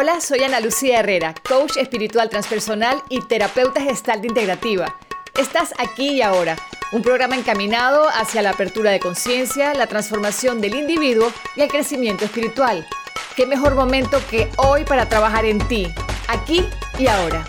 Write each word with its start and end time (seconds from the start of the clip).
Hola, 0.00 0.20
soy 0.20 0.44
Ana 0.44 0.60
Lucía 0.60 1.00
Herrera, 1.00 1.34
coach 1.48 1.76
espiritual 1.76 2.30
transpersonal 2.30 3.02
y 3.08 3.20
terapeuta 3.20 3.80
gestal 3.80 4.24
integrativa. 4.24 4.96
Estás 5.36 5.74
aquí 5.76 6.10
y 6.10 6.22
ahora, 6.22 6.54
un 6.92 7.02
programa 7.02 7.34
encaminado 7.34 8.06
hacia 8.08 8.42
la 8.42 8.50
apertura 8.50 8.92
de 8.92 9.00
conciencia, 9.00 9.74
la 9.74 9.88
transformación 9.88 10.60
del 10.60 10.76
individuo 10.76 11.32
y 11.56 11.62
el 11.62 11.68
crecimiento 11.68 12.26
espiritual. 12.26 12.86
¿Qué 13.34 13.44
mejor 13.44 13.74
momento 13.74 14.20
que 14.30 14.48
hoy 14.56 14.84
para 14.84 15.08
trabajar 15.08 15.44
en 15.44 15.58
ti, 15.66 15.88
aquí 16.28 16.64
y 16.96 17.08
ahora? 17.08 17.44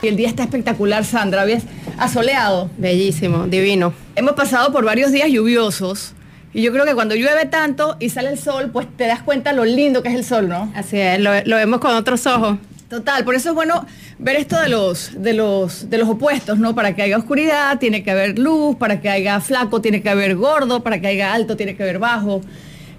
Y 0.00 0.08
el 0.08 0.16
día 0.16 0.28
está 0.28 0.44
espectacular, 0.44 1.04
Sandra. 1.04 1.44
¿Ves? 1.44 1.64
Asoleado. 1.98 2.70
Bellísimo, 2.78 3.46
divino. 3.46 3.92
Hemos 4.14 4.32
pasado 4.32 4.72
por 4.72 4.86
varios 4.86 5.12
días 5.12 5.28
lluviosos. 5.28 6.14
Y 6.56 6.62
yo 6.62 6.72
creo 6.72 6.86
que 6.86 6.94
cuando 6.94 7.14
llueve 7.14 7.44
tanto 7.44 7.98
y 8.00 8.08
sale 8.08 8.30
el 8.30 8.38
sol, 8.38 8.70
pues 8.72 8.86
te 8.96 9.06
das 9.06 9.22
cuenta 9.22 9.52
lo 9.52 9.66
lindo 9.66 10.02
que 10.02 10.08
es 10.08 10.14
el 10.14 10.24
sol, 10.24 10.48
¿no? 10.48 10.72
Así 10.74 10.98
es, 10.98 11.20
lo, 11.20 11.30
lo 11.44 11.56
vemos 11.56 11.80
con 11.80 11.94
otros 11.94 12.26
ojos. 12.26 12.56
Total, 12.88 13.26
por 13.26 13.34
eso 13.34 13.50
es 13.50 13.54
bueno 13.54 13.84
ver 14.18 14.36
esto 14.36 14.58
de 14.58 14.70
los, 14.70 15.22
de 15.22 15.34
los, 15.34 15.90
de 15.90 15.98
los 15.98 16.08
opuestos, 16.08 16.58
¿no? 16.58 16.74
Para 16.74 16.94
que 16.94 17.02
haya 17.02 17.18
oscuridad 17.18 17.78
tiene 17.78 18.02
que 18.02 18.10
haber 18.10 18.38
luz, 18.38 18.74
para 18.76 19.02
que 19.02 19.10
haya 19.10 19.38
flaco 19.40 19.82
tiene 19.82 20.00
que 20.00 20.08
haber 20.08 20.34
gordo, 20.34 20.82
para 20.82 20.98
que 20.98 21.08
haya 21.08 21.34
alto 21.34 21.58
tiene 21.58 21.76
que 21.76 21.82
haber 21.82 21.98
bajo. 21.98 22.40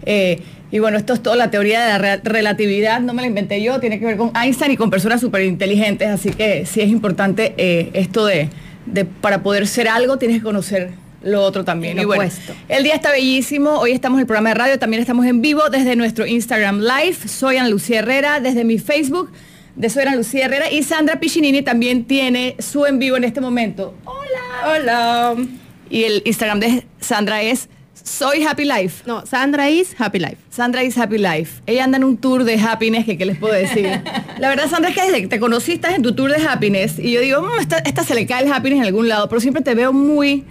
Eh, 0.05 0.40
y 0.70 0.77
bueno, 0.77 0.99
esto 0.99 1.13
es 1.13 1.24
toda 1.24 1.35
la 1.35 1.49
teoría 1.49 1.82
de 1.82 1.88
la 1.94 1.98
re- 1.98 2.21
relatividad, 2.24 2.99
no 2.99 3.16
me 3.16 3.24
la 3.24 3.27
inventé 3.27 3.63
yo, 3.63 3.80
tiene 3.80 3.98
que 3.99 4.05
ver 4.05 4.18
con 4.18 4.34
Einstein 4.35 4.74
y 4.74 4.77
con 4.77 4.91
personas 4.91 5.20
súper 5.20 5.41
inteligentes, 5.41 6.08
así 6.10 6.30
que 6.30 6.68
sí 6.68 6.82
es 6.82 6.90
importante 6.90 7.55
eh, 7.58 7.90
esto 7.94 8.24
de, 8.27 8.49
de 8.85 9.05
para 9.05 9.41
poder 9.41 9.66
ser 9.66 9.88
algo 9.88 10.18
tienes 10.18 10.38
que 10.38 10.44
conocer 10.44 10.91
lo 11.27 11.44
otro 11.44 11.63
también. 11.63 11.99
Y 11.99 12.05
bueno, 12.05 12.31
el 12.70 12.84
día 12.84 12.95
está 12.95 13.12
bellísimo, 13.12 13.80
hoy 13.80 13.91
estamos 13.91 14.18
en 14.18 14.22
el 14.22 14.27
programa 14.27 14.49
de 14.49 14.55
radio, 14.55 14.80
también 14.80 15.02
estamos 15.02 15.26
en 15.26 15.41
vivo 15.41 15.70
desde 15.70 15.95
nuestro 15.95 16.26
Instagram 16.26 16.80
Live, 16.80 17.27
soy 17.27 17.58
Ana 17.58 17.70
Lucía 17.70 17.99
Herrera, 17.99 18.40
desde 18.40 18.63
mi 18.63 18.80
Facebook 18.80 19.32
de 19.76 19.90
Soy 19.90 20.04
Ana 20.04 20.15
Lucía 20.15 20.46
Herrera 20.46 20.71
y 20.71 20.82
Sandra 20.84 21.20
Piccinini 21.20 21.62
también 21.62 22.05
tiene 22.05 22.55
su 22.60 22.85
en 22.85 22.98
vivo 22.98 23.15
en 23.18 23.24
este 23.26 23.41
momento. 23.41 23.93
Hola. 24.05 24.74
Hola. 24.79 25.35
Y 25.90 26.04
el 26.04 26.21
Instagram 26.26 26.60
de 26.60 26.85
Sandra 26.99 27.41
es 27.43 27.70
Soy 27.93 28.43
Happy 28.43 28.65
Life. 28.65 29.04
No, 29.05 29.26
Sandra 29.26 29.70
is 29.70 29.96
Happy 29.99 30.18
Life. 30.20 30.37
Sandra 30.49 30.84
is 30.84 30.98
Happy 30.98 31.18
Life. 31.18 31.62
Ella 31.68 31.84
anda 31.84 31.98
en 31.98 32.04
un 32.04 32.18
tour 32.18 32.43
de 32.43 32.59
happiness, 32.59 33.05
que 33.05 33.18
qué 33.18 33.26
les 33.26 33.37
puedo 33.37 33.54
decir. 33.54 33.87
La 34.40 34.49
verdad, 34.49 34.68
Sandra, 34.68 34.90
es 34.90 34.96
que 34.96 35.04
desde 35.04 35.21
que 35.21 35.27
te 35.27 35.40
conocí 35.40 35.74
estás 35.74 35.93
en 35.93 36.02
tu 36.02 36.15
tour 36.15 36.32
de 36.32 36.43
happiness 36.46 36.98
y 36.98 37.12
yo 37.12 37.21
digo, 37.21 37.41
"Mm, 37.41 37.59
esta, 37.59 37.77
esta 37.80 38.04
se 38.04 38.15
le 38.15 38.26
cae 38.26 38.46
el 38.46 38.52
happiness 38.52 38.80
en 38.80 38.85
algún 38.85 39.07
lado, 39.07 39.30
pero 39.30 39.40
siempre 39.41 39.62
te 39.62 39.76
veo 39.76 39.93
muy 39.93 40.43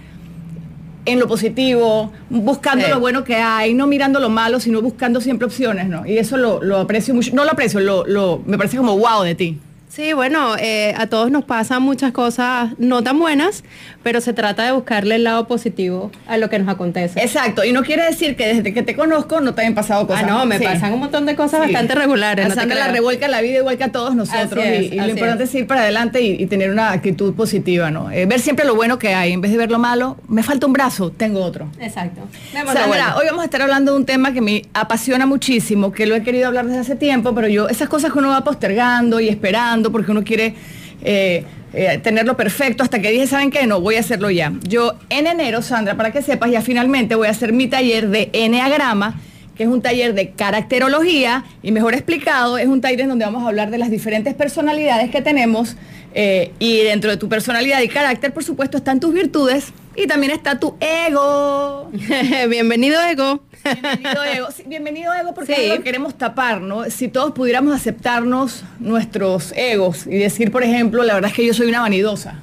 en 1.07 1.19
lo 1.19 1.27
positivo, 1.27 2.11
buscando 2.29 2.85
Sí. 2.85 2.91
lo 2.91 2.99
bueno 2.99 3.23
que 3.23 3.35
hay, 3.35 3.73
no 3.73 3.87
mirando 3.87 4.19
lo 4.19 4.29
malo, 4.29 4.59
sino 4.59 4.81
buscando 4.81 5.21
siempre 5.21 5.45
opciones, 5.47 5.87
¿no? 5.89 6.05
Y 6.05 6.17
eso 6.17 6.37
lo, 6.37 6.61
lo 6.61 6.77
aprecio 6.77 7.13
mucho, 7.15 7.33
no 7.33 7.43
lo 7.45 7.51
aprecio, 7.51 7.79
lo, 7.79 8.05
lo- 8.05 8.41
me 8.45 8.57
parece 8.57 8.77
como 8.77 8.97
wow 8.97 9.23
de 9.23 9.33
ti. 9.35 9.59
Sí, 9.97 10.13
bueno, 10.13 10.55
eh, 10.59 10.93
a 10.95 11.07
todos 11.07 11.31
nos 11.31 11.43
pasan 11.43 11.81
muchas 11.81 12.11
cosas 12.11 12.69
no 12.77 13.01
tan 13.01 13.17
buenas, 13.17 13.63
pero 14.03 14.21
se 14.21 14.31
trata 14.31 14.63
de 14.63 14.71
buscarle 14.71 15.15
el 15.15 15.23
lado 15.23 15.47
positivo 15.47 16.11
a 16.27 16.37
lo 16.37 16.51
que 16.51 16.59
nos 16.59 16.69
acontece. 16.69 17.19
Exacto, 17.19 17.63
y 17.63 17.71
no 17.71 17.81
quiere 17.81 18.03
decir 18.03 18.35
que 18.35 18.45
desde 18.45 18.75
que 18.75 18.83
te 18.83 18.95
conozco 18.95 19.41
no 19.41 19.55
te 19.55 19.61
hayan 19.61 19.73
pasado 19.73 20.05
cosas. 20.05 20.21
ah, 20.23 20.27
no, 20.27 20.45
me 20.45 20.59
Sí. 20.59 20.65
pasan 20.65 20.93
un 20.93 20.99
montón 20.99 21.25
de 21.25 21.35
cosas 21.35 21.61
Sí. 21.65 21.71
bastante 21.73 21.95
regulares. 21.95 22.47
No 22.47 22.53
Sandra 22.53 22.77
la 22.77 22.89
revuelca 22.89 23.27
la 23.27 23.41
vida 23.41 23.57
igual 23.57 23.75
que 23.79 23.85
a 23.85 23.91
todos 23.91 24.13
nosotros 24.13 24.63
es, 24.63 24.83
y, 24.83 24.85
y 24.93 24.99
lo 24.99 25.07
importante 25.09 25.45
es. 25.45 25.49
es. 25.49 25.55
ir 25.55 25.65
para 25.65 25.81
adelante 25.81 26.21
y, 26.21 26.43
y 26.43 26.45
tener 26.45 26.69
una 26.69 26.91
actitud 26.91 27.33
positiva, 27.33 27.89
¿no? 27.89 28.11
Eh, 28.11 28.27
ver 28.27 28.39
siempre 28.39 28.65
lo 28.65 28.75
bueno 28.75 28.99
que 28.99 29.15
hay, 29.15 29.33
en 29.33 29.41
vez 29.41 29.49
de 29.51 29.57
ver 29.57 29.71
lo 29.71 29.79
malo, 29.79 30.17
me 30.27 30.43
falta 30.43 30.67
un 30.67 30.73
brazo, 30.73 31.09
tengo 31.09 31.43
otro. 31.43 31.69
Exacto. 31.79 32.21
Lo 32.53 32.59
Sandra, 32.71 32.85
bueno. 32.85 33.03
hoy 33.17 33.25
vamos 33.25 33.41
a 33.41 33.45
estar 33.45 33.63
hablando 33.63 33.93
de 33.93 33.97
un 33.97 34.05
tema 34.05 34.31
que 34.31 34.41
me 34.41 34.61
apasiona 34.75 35.25
muchísimo, 35.25 35.91
que 35.91 36.05
lo 36.05 36.13
he 36.15 36.21
querido 36.21 36.45
hablar 36.45 36.67
desde 36.67 36.81
hace 36.81 36.95
tiempo, 36.95 37.33
pero 37.33 37.47
yo, 37.47 37.67
esas 37.67 37.89
cosas 37.89 38.13
que 38.13 38.19
uno 38.19 38.29
va 38.29 38.43
postergando 38.43 39.19
y 39.19 39.27
esperando 39.27 39.86
porque 39.91 40.11
uno 40.11 40.23
quiere 40.23 40.55
eh, 41.03 41.43
eh, 41.73 41.99
tenerlo 42.01 42.35
perfecto, 42.37 42.83
hasta 42.83 43.01
que 43.01 43.11
dije, 43.11 43.27
¿saben 43.27 43.51
qué? 43.51 43.67
No, 43.67 43.81
voy 43.81 43.95
a 43.95 43.99
hacerlo 43.99 44.29
ya. 44.29 44.53
Yo 44.67 44.95
en 45.09 45.27
enero, 45.27 45.61
Sandra, 45.61 45.95
para 45.95 46.11
que 46.11 46.21
sepas, 46.21 46.49
ya 46.51 46.61
finalmente 46.61 47.15
voy 47.15 47.27
a 47.27 47.31
hacer 47.31 47.53
mi 47.53 47.67
taller 47.67 48.09
de 48.09 48.29
Enneagrama, 48.33 49.19
que 49.55 49.63
es 49.63 49.69
un 49.69 49.81
taller 49.81 50.13
de 50.13 50.31
caracterología, 50.31 51.43
y 51.63 51.71
mejor 51.71 51.93
explicado, 51.93 52.57
es 52.57 52.67
un 52.67 52.79
taller 52.81 53.01
en 53.01 53.09
donde 53.09 53.25
vamos 53.25 53.43
a 53.43 53.47
hablar 53.47 53.69
de 53.69 53.77
las 53.77 53.89
diferentes 53.91 54.33
personalidades 54.33 55.09
que 55.11 55.21
tenemos, 55.21 55.75
eh, 56.13 56.51
y 56.59 56.77
dentro 56.79 57.11
de 57.11 57.17
tu 57.17 57.27
personalidad 57.27 57.81
y 57.81 57.87
carácter, 57.87 58.33
por 58.33 58.43
supuesto, 58.43 58.77
están 58.77 58.99
tus 58.99 59.13
virtudes, 59.13 59.73
y 59.95 60.07
también 60.07 60.31
está 60.31 60.59
tu 60.59 60.75
ego. 60.79 61.91
Bienvenido, 62.49 63.01
Ego. 63.01 63.41
Bienvenido 63.63 64.23
ego. 64.23 64.47
Sí, 64.55 64.63
bienvenido 64.67 65.13
ego 65.13 65.33
porque 65.33 65.55
Sí. 65.55 65.61
es 65.63 65.69
lo 65.69 65.77
que 65.77 65.83
queremos 65.83 66.17
tapar, 66.17 66.61
¿no? 66.61 66.85
Si 66.89 67.07
todos 67.07 67.31
pudiéramos 67.33 67.75
aceptarnos 67.75 68.63
nuestros 68.79 69.51
egos 69.55 70.05
y 70.07 70.17
decir, 70.17 70.51
por 70.51 70.63
ejemplo, 70.63 71.03
la 71.03 71.13
verdad 71.15 71.31
es 71.31 71.35
que 71.35 71.45
yo 71.45 71.53
soy 71.53 71.67
una 71.67 71.81
vanidosa. 71.81 72.35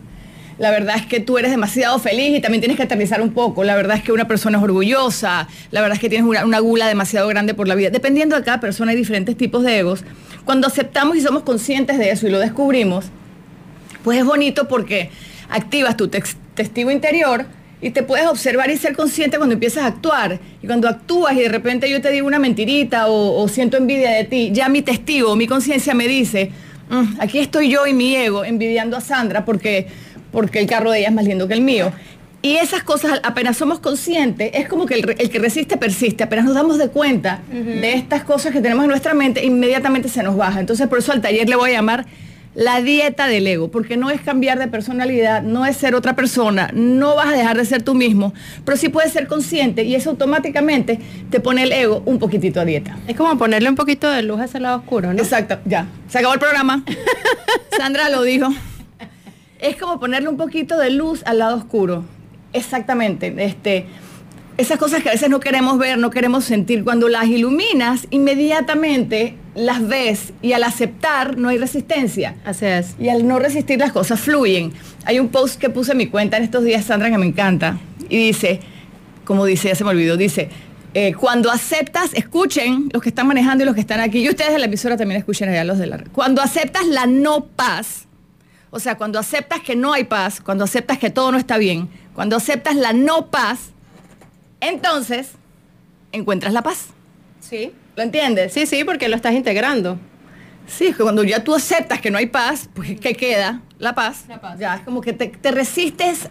La 0.59 0.71
verdad 0.71 0.95
es 0.97 1.07
que 1.07 1.19
tú 1.19 1.37
eres 1.37 1.51
demasiado 1.51 1.99
feliz 1.99 2.37
y 2.37 2.41
también 2.41 2.61
tienes 2.61 2.77
que 2.77 2.85
aterrizar 2.85 3.21
un 3.21 3.33
poco. 3.33 3.65
La 3.65 3.75
verdad 3.75 3.97
es 3.97 4.05
que 4.05 4.13
una 4.13 4.29
persona 4.29 4.59
es 4.59 4.65
orgullosa. 4.65 5.49
La 5.73 5.81
verdad 5.81 5.97
es 5.97 6.01
que 6.01 6.09
tienes 6.09 6.29
una, 6.29 6.45
una 6.45 6.61
gula 6.61 6.87
demasiado 6.87 7.27
grande 7.29 7.55
por 7.55 7.67
la 7.67 7.75
vida. 7.75 7.91
Dependiendo 7.91 8.37
de 8.37 8.45
cada 8.45 8.61
persona 8.61 8.93
hay 8.93 8.97
diferentes 8.97 9.37
tipos 9.37 9.65
de 9.65 9.79
egos. 9.81 10.05
Cuando 10.45 10.69
aceptamos 10.69 11.17
y 11.17 11.23
somos 11.23 11.43
conscientes 11.43 11.99
de 11.99 12.11
eso 12.11 12.29
y 12.29 12.31
lo 12.31 12.39
descubrimos, 12.39 13.07
pues 14.05 14.19
es 14.19 14.25
bonito 14.25 14.69
porque 14.69 15.11
activas 15.51 15.97
tu 15.97 16.09
testigo 16.09 16.91
interior 16.93 17.47
y 17.85 17.91
te 17.91 18.03
puedes 18.03 18.27
observar 18.27 18.71
y 18.71 18.79
ser 18.79 18.97
consciente 18.97 19.37
cuando 19.37 19.53
empiezas 19.53 19.85
a 19.85 19.89
actuar. 19.89 20.41
Y 20.63 20.67
cuando 20.67 20.89
actúas 20.89 21.35
y 21.35 21.41
de 21.41 21.51
repente 21.51 21.91
yo 21.91 22.01
te 22.01 22.11
digo 22.11 22.27
una 22.27 22.39
mentirita 22.39 23.09
o, 23.09 23.43
o 23.43 23.47
siento 23.47 23.77
envidia 23.77 24.11
de 24.13 24.25
ti, 24.25 24.51
ya 24.55 24.71
mi 24.71 24.81
testigo, 24.81 25.37
mi 25.37 25.47
conciencia 25.47 25.93
me 25.93 26.09
dice, 26.09 26.51
"Mm, 26.89 27.21
aquí 27.21 27.41
estoy 27.41 27.69
yo 27.69 27.87
y 27.87 27.93
mi 27.93 28.17
ego 28.17 28.43
envidiando 28.43 28.97
a 28.97 29.03
Sandra 29.03 29.45
porque, 29.45 29.87
porque 30.33 30.61
el 30.61 30.67
carro 30.67 30.91
de 30.93 31.01
ella 31.01 31.09
es 31.09 31.15
más 31.15 31.27
lindo 31.27 31.47
que 31.47 31.53
el 31.53 31.61
mío. 31.61 31.93
Y 32.41 32.57
esas 32.57 32.83
cosas, 32.83 33.21
apenas 33.23 33.59
somos 33.59 33.81
conscientes, 33.81 34.51
es 34.55 34.67
como 34.67 34.87
que 34.87 34.95
el, 34.95 35.15
el 35.19 35.29
que 35.29 35.39
resiste 35.39 35.77
persiste. 35.77 36.25
Apenas 36.25 36.47
nos 36.47 36.55
damos 36.55 36.79
de 36.79 36.89
cuenta 36.89 37.43
de 37.51 37.93
estas 37.93 38.25
cosas 38.25 38.53
que 38.53 38.63
tenemos 38.63 38.85
en 38.85 38.91
nuestra 38.91 39.13
mente, 39.13 39.45
inmediatamente 39.45 40.09
se 40.09 40.23
nos 40.23 40.39
baja. 40.39 40.59
Entonces, 40.59 40.89
por 40.89 40.99
eso 41.01 41.13
al 41.13 41.21
taller 41.21 41.49
le 41.51 41.57
voy 41.57 41.71
a 41.71 41.75
llamar 41.75 42.07
la 42.55 42.81
dieta 42.81 43.27
del 43.27 43.47
ego, 43.47 43.71
porque 43.71 43.97
no 43.97 44.11
es 44.11 44.21
cambiar 44.21 44.59
de 44.59 44.69
personalidad, 44.69 45.43
no 45.43 45.67
es 45.67 45.77
ser 45.77 45.95
otra 45.95 46.15
persona, 46.15 46.71
no 46.73 47.17
vas 47.17 47.29
a 47.29 47.33
dejar 47.33 47.57
de 47.57 47.65
ser 47.65 47.83
tú 47.83 47.95
mismo, 47.95 48.33
pero 48.65 48.77
sí 48.77 48.89
puedes 48.89 49.13
ser 49.13 49.27
consciente 49.27 49.83
y 49.85 49.95
eso 49.95 50.11
automáticamente 50.11 51.01
te 51.31 51.41
pone 51.41 51.65
el 51.65 51.73
ego 51.73 52.03
un 52.07 52.19
poquitito 52.19 52.61
a 52.61 52.65
dieta. 52.65 52.97
Es 53.09 53.17
como 53.17 53.37
ponerle 53.37 53.69
un 53.69 53.77
poquito 53.77 54.11
de 54.11 54.23
luz 54.23 54.41
a 54.41 54.45
ese 54.45 54.61
lado 54.61 54.79
oscuro, 54.79 55.13
¿no? 55.13 55.19
Exacto, 55.19 55.59
ya. 55.65 55.87
Se 56.09 56.19
acabó 56.19 56.35
el 56.35 56.41
programa. 56.41 56.85
Sandra 57.77 58.09
lo 58.09 58.23
dijo. 58.23 58.49
Es 59.59 59.77
como 59.77 59.99
ponerle 59.99 60.29
un 60.29 60.37
poquito 60.37 60.79
de 60.79 60.91
luz 60.91 61.23
al 61.27 61.39
lado 61.39 61.57
oscuro. 61.57 62.05
Exactamente. 62.53 63.35
Este, 63.39 63.87
esas 64.57 64.79
cosas 64.79 65.03
que 65.03 65.09
a 65.09 65.13
veces 65.13 65.29
no 65.31 65.41
queremos 65.41 65.79
ver, 65.79 65.99
no 65.99 66.11
queremos 66.11 66.45
sentir, 66.45 66.85
cuando 66.85 67.09
las 67.09 67.27
iluminas, 67.27 68.07
inmediatamente 68.11 69.37
las 69.55 69.87
ves 69.87 70.33
y 70.43 70.53
al 70.53 70.63
aceptar 70.63 71.37
no 71.37 71.49
hay 71.49 71.59
resistencia. 71.59 72.37
Así 72.45 72.67
es. 72.67 72.95
Y 72.99 73.09
al 73.09 73.27
no 73.27 73.39
resistir 73.39 73.79
las 73.79 73.93
cosas 73.93 74.21
fluyen. 74.21 74.73
Hay 75.05 75.19
un 75.19 75.29
post 75.29 75.61
que 75.61 75.71
puse 75.71 75.93
en 75.93 75.99
mi 75.99 76.07
cuenta 76.07 76.37
en 76.37 76.45
estos 76.45 76.65
días, 76.65 76.85
Sandra, 76.85 77.11
que 77.11 77.19
me 77.19 77.27
encanta. 77.27 77.79
Y 78.09 78.27
dice, 78.27 78.61
como 79.25 79.45
dice, 79.45 79.69
ya 79.69 79.75
se 79.75 79.85
me 79.85 79.91
olvidó, 79.91 80.17
dice, 80.17 80.49
eh, 80.95 81.15
cuando 81.15 81.51
aceptas, 81.51 82.15
escuchen 82.15 82.89
los 82.93 83.03
que 83.03 83.09
están 83.09 83.27
manejando 83.27 83.65
y 83.65 83.67
los 83.67 83.75
que 83.75 83.81
están 83.81 84.01
aquí, 84.01 84.21
y 84.21 84.29
ustedes 84.29 84.53
de 84.53 84.59
la 84.59 84.67
emisora 84.67 84.97
también 84.97 85.19
escuchen 85.19 85.49
allá 85.49 85.65
los 85.65 85.79
de 85.79 85.87
la... 85.87 85.99
Cuando 86.13 86.41
aceptas 86.41 86.87
la 86.87 87.07
no 87.07 87.47
paz, 87.47 88.07
o 88.71 88.79
sea, 88.79 88.97
cuando 88.97 89.19
aceptas 89.19 89.61
que 89.61 89.75
no 89.75 89.93
hay 89.93 90.05
paz, 90.05 90.41
cuando 90.41 90.63
aceptas 90.63 90.99
que 90.99 91.11
todo 91.11 91.33
no 91.33 91.39
está 91.39 91.59
bien, 91.59 91.89
cuando 92.15 92.37
aceptas 92.37 92.77
la 92.77 92.93
no 92.93 93.27
paz, 93.27 93.74
entonces 94.69 95.33
encuentras 96.13 96.53
la 96.53 96.63
paz. 96.63 96.87
Sí. 97.41 97.73
¿Lo 97.97 98.03
entiendes? 98.03 98.53
Sí, 98.53 98.67
sí, 98.67 98.85
porque 98.85 99.09
lo 99.09 99.17
estás 99.17 99.35
integrando. 99.35 99.99
Sí, 100.67 100.87
es 100.87 100.97
que 100.97 101.03
cuando 101.03 101.23
ya 101.25 101.45
tú 101.45 101.55
aceptas 101.55 102.01
que 102.01 102.11
no 102.11 102.19
hay 102.19 102.27
paz, 102.27 102.69
pues 102.75 102.99
¿qué 102.99 103.15
queda? 103.15 103.61
La 103.79 103.95
paz. 103.95 104.25
La 104.29 104.41
paz. 104.41 104.59
Ya, 104.59 104.75
es 104.77 104.81
como 104.83 105.01
que 105.01 105.13
te, 105.13 105.29
te 105.29 105.51
resistes 105.51 106.29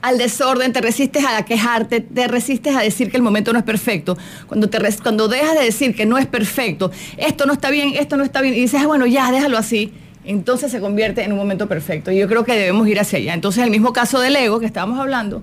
al 0.00 0.18
desorden, 0.18 0.72
te 0.72 0.80
resistes 0.80 1.24
a 1.24 1.44
quejarte, 1.44 2.00
te 2.00 2.26
resistes 2.26 2.74
a 2.74 2.80
decir 2.80 3.10
que 3.10 3.16
el 3.16 3.22
momento 3.22 3.52
no 3.52 3.58
es 3.60 3.64
perfecto. 3.64 4.16
Cuando, 4.48 4.68
te 4.68 4.78
res- 4.80 5.00
cuando 5.00 5.28
dejas 5.28 5.54
de 5.56 5.64
decir 5.64 5.94
que 5.94 6.06
no 6.06 6.18
es 6.18 6.26
perfecto, 6.26 6.90
esto 7.18 7.46
no 7.46 7.52
está 7.52 7.70
bien, 7.70 7.92
esto 7.94 8.16
no 8.16 8.24
está 8.24 8.40
bien, 8.40 8.54
y 8.54 8.60
dices, 8.60 8.80
"Ah, 8.82 8.86
bueno, 8.88 9.06
ya, 9.06 9.30
déjalo 9.30 9.58
así, 9.58 9.92
entonces 10.24 10.72
se 10.72 10.80
convierte 10.80 11.22
en 11.22 11.30
un 11.32 11.38
momento 11.38 11.68
perfecto. 11.68 12.10
Y 12.10 12.18
yo 12.18 12.26
creo 12.26 12.44
que 12.44 12.54
debemos 12.54 12.88
ir 12.88 12.98
hacia 12.98 13.18
allá. 13.18 13.34
Entonces, 13.34 13.62
el 13.62 13.70
mismo 13.70 13.92
caso 13.92 14.18
del 14.18 14.34
ego 14.34 14.58
que 14.58 14.66
estábamos 14.66 14.98
hablando, 14.98 15.42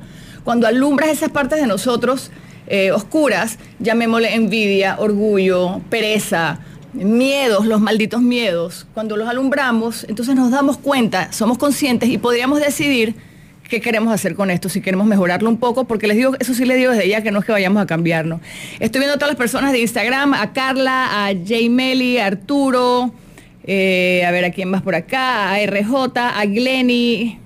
cuando 0.49 0.65
alumbras 0.65 1.11
esas 1.11 1.29
partes 1.29 1.61
de 1.61 1.67
nosotros 1.67 2.31
eh, 2.65 2.91
oscuras, 2.91 3.59
llamémosle 3.77 4.33
envidia, 4.33 4.95
orgullo, 4.97 5.79
pereza, 5.91 6.57
miedos, 6.91 7.67
los 7.67 7.79
malditos 7.79 8.23
miedos, 8.23 8.87
cuando 8.95 9.15
los 9.15 9.29
alumbramos, 9.29 10.07
entonces 10.09 10.33
nos 10.33 10.49
damos 10.49 10.79
cuenta, 10.79 11.31
somos 11.31 11.59
conscientes 11.59 12.09
y 12.09 12.17
podríamos 12.17 12.61
decidir 12.61 13.13
qué 13.69 13.79
queremos 13.79 14.11
hacer 14.11 14.33
con 14.33 14.49
esto, 14.49 14.69
si 14.69 14.81
queremos 14.81 15.05
mejorarlo 15.05 15.47
un 15.47 15.57
poco, 15.57 15.83
porque 15.83 16.07
les 16.07 16.17
digo, 16.17 16.31
eso 16.39 16.55
sí 16.55 16.65
les 16.65 16.77
digo 16.77 16.93
desde 16.93 17.07
ya 17.07 17.21
que 17.21 17.29
no 17.29 17.37
es 17.37 17.45
que 17.45 17.51
vayamos 17.51 17.83
a 17.83 17.85
cambiarnos. 17.85 18.41
Estoy 18.79 19.01
viendo 19.01 19.17
a 19.17 19.17
todas 19.19 19.29
las 19.29 19.37
personas 19.37 19.71
de 19.71 19.81
Instagram, 19.81 20.33
a 20.33 20.51
Carla, 20.51 21.27
a 21.27 21.33
Meli, 21.69 22.17
a 22.17 22.25
Arturo, 22.25 23.13
eh, 23.65 24.25
a 24.25 24.31
ver 24.31 24.45
a 24.45 24.49
quién 24.49 24.71
más 24.71 24.81
por 24.81 24.95
acá, 24.95 25.51
a 25.51 25.63
RJ, 25.63 26.17
a 26.17 26.43
Glenny, 26.47 27.37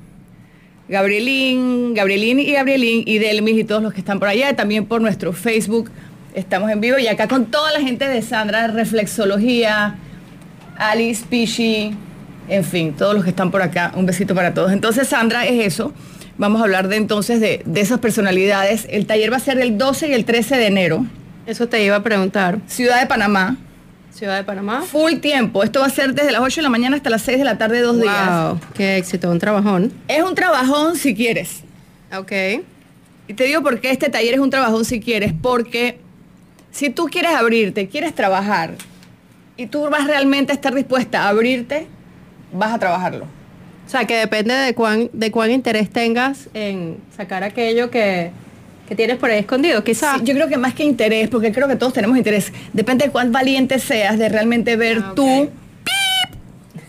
Gabrielín, 0.90 1.94
Gabrielín 1.94 2.40
y 2.40 2.52
Gabrielín 2.52 3.04
y 3.06 3.18
Delmis 3.18 3.58
y 3.58 3.64
todos 3.64 3.82
los 3.82 3.94
que 3.94 4.02
están 4.02 4.20
por 4.20 4.28
allá, 4.28 4.56
también 4.56 4.86
por 4.86 5.02
nuestro 5.02 5.32
Facebook. 5.34 5.90
Estamos 6.34 6.70
en 6.72 6.82
vivo 6.82 6.98
y 6.98 7.08
acá 7.08 7.28
con 7.28 7.46
toda 7.46 7.72
la 7.72 7.80
gente 7.80 8.08
de 8.08 8.22
Sandra, 8.22 8.68
Reflexología, 8.68 9.96
Alice, 10.78 11.24
Pichi, 11.30 11.96
en 12.50 12.64
fin, 12.66 12.94
todos 12.94 13.14
los 13.14 13.24
que 13.24 13.30
están 13.30 13.52
por 13.52 13.62
acá. 13.62 13.94
Un 13.96 14.06
besito 14.06 14.36
para 14.36 14.54
todos. 14.54 14.72
Entonces, 14.72 15.08
Sandra, 15.08 15.46
es 15.46 15.66
eso. 15.66 15.94
Vamos 16.38 16.60
a 16.62 16.66
hablar 16.66 16.88
de 16.88 16.98
entonces 16.98 17.40
de, 17.40 17.62
de 17.66 17.82
esas 17.82 18.00
personalidades. 18.00 18.88
El 18.90 19.06
taller 19.06 19.32
va 19.32 19.38
a 19.38 19.40
ser 19.40 19.60
el 19.60 19.78
12 19.78 20.10
y 20.10 20.14
el 20.14 20.26
13 20.26 20.58
de 20.58 20.68
enero. 20.68 21.06
Eso 21.46 21.70
te 21.70 21.84
iba 21.84 21.96
a 21.96 22.04
preguntar. 22.04 22.60
Ciudad 22.68 23.00
de 23.00 23.08
Panamá. 23.08 23.58
Ciudad 24.14 24.38
de 24.38 24.44
Panamá. 24.44 24.84
Full 24.84 25.16
tiempo. 25.16 25.64
Esto 25.64 25.80
va 25.80 25.88
a 25.88 25.90
ser 25.90 26.14
desde 26.14 26.32
las 26.32 26.42
8 26.42 26.58
de 26.58 26.62
la 26.62 26.70
mañana 26.70 26.96
hasta 26.96 27.10
las 27.10 27.24
6 27.24 27.40
de 27.40 27.44
la 27.44 27.58
tarde, 27.58 27.82
dos 27.82 28.00
días. 28.00 28.30
Wow, 28.30 28.60
qué 28.76 28.98
éxito, 28.98 29.32
un 29.32 29.40
trabajón. 29.40 29.92
Es 30.08 30.22
un 30.22 30.36
trabajón 30.36 30.96
si 30.96 31.16
quieres. 31.16 31.62
Ok. 32.16 32.32
Y 33.28 33.34
te 33.34 33.46
digo 33.46 33.64
por 33.64 33.80
qué 33.80 33.90
este 33.90 34.10
taller 34.10 34.36
es 34.36 34.40
un 34.40 34.52
trabajón 34.52 34.86
si 34.86 35.00
quieres, 35.00 35.34
porque 35.42 35.98
si 36.72 36.92
tú 36.92 37.06
quieres 37.06 37.32
abrirte, 37.32 37.88
quieres 37.88 38.14
trabajar, 38.14 38.76
y 39.58 39.68
tú 39.68 39.90
vas 39.90 40.06
realmente 40.06 40.52
a 40.52 40.56
estar 40.56 40.74
dispuesta 40.74 41.24
a 41.24 41.30
abrirte, 41.30 41.88
vas 42.52 42.74
a 42.74 42.80
trabajarlo. 42.80 43.26
O 43.86 43.90
sea, 43.90 44.06
que 44.06 44.16
depende 44.16 44.54
de 44.54 44.74
cuán, 44.74 45.10
de 45.14 45.32
cuán 45.32 45.52
interés 45.52 45.90
tengas 45.90 46.50
en 46.54 46.98
sacar 47.16 47.44
aquello 47.44 47.90
que, 47.90 48.32
que 48.88 48.96
tienes 48.96 49.18
por 49.18 49.30
ahí 49.30 49.40
escondido, 49.40 49.84
quizás. 49.84 50.20
Sí, 50.20 50.26
yo 50.26 50.34
creo 50.34 50.48
que 50.50 50.58
más 50.58 50.74
que 50.74 50.84
interés, 50.84 51.30
porque 51.30 51.52
creo 51.52 51.68
que 51.68 51.76
todos 51.76 51.94
tenemos 51.94 52.18
interés, 52.18 52.52
depende 52.74 53.06
de 53.06 53.12
cuán 53.12 53.32
valiente 53.32 53.80
seas 53.80 54.18
de 54.20 54.30
realmente 54.30 54.76
ver 54.76 55.02
Ah, 55.04 55.14
tu, 55.16 55.50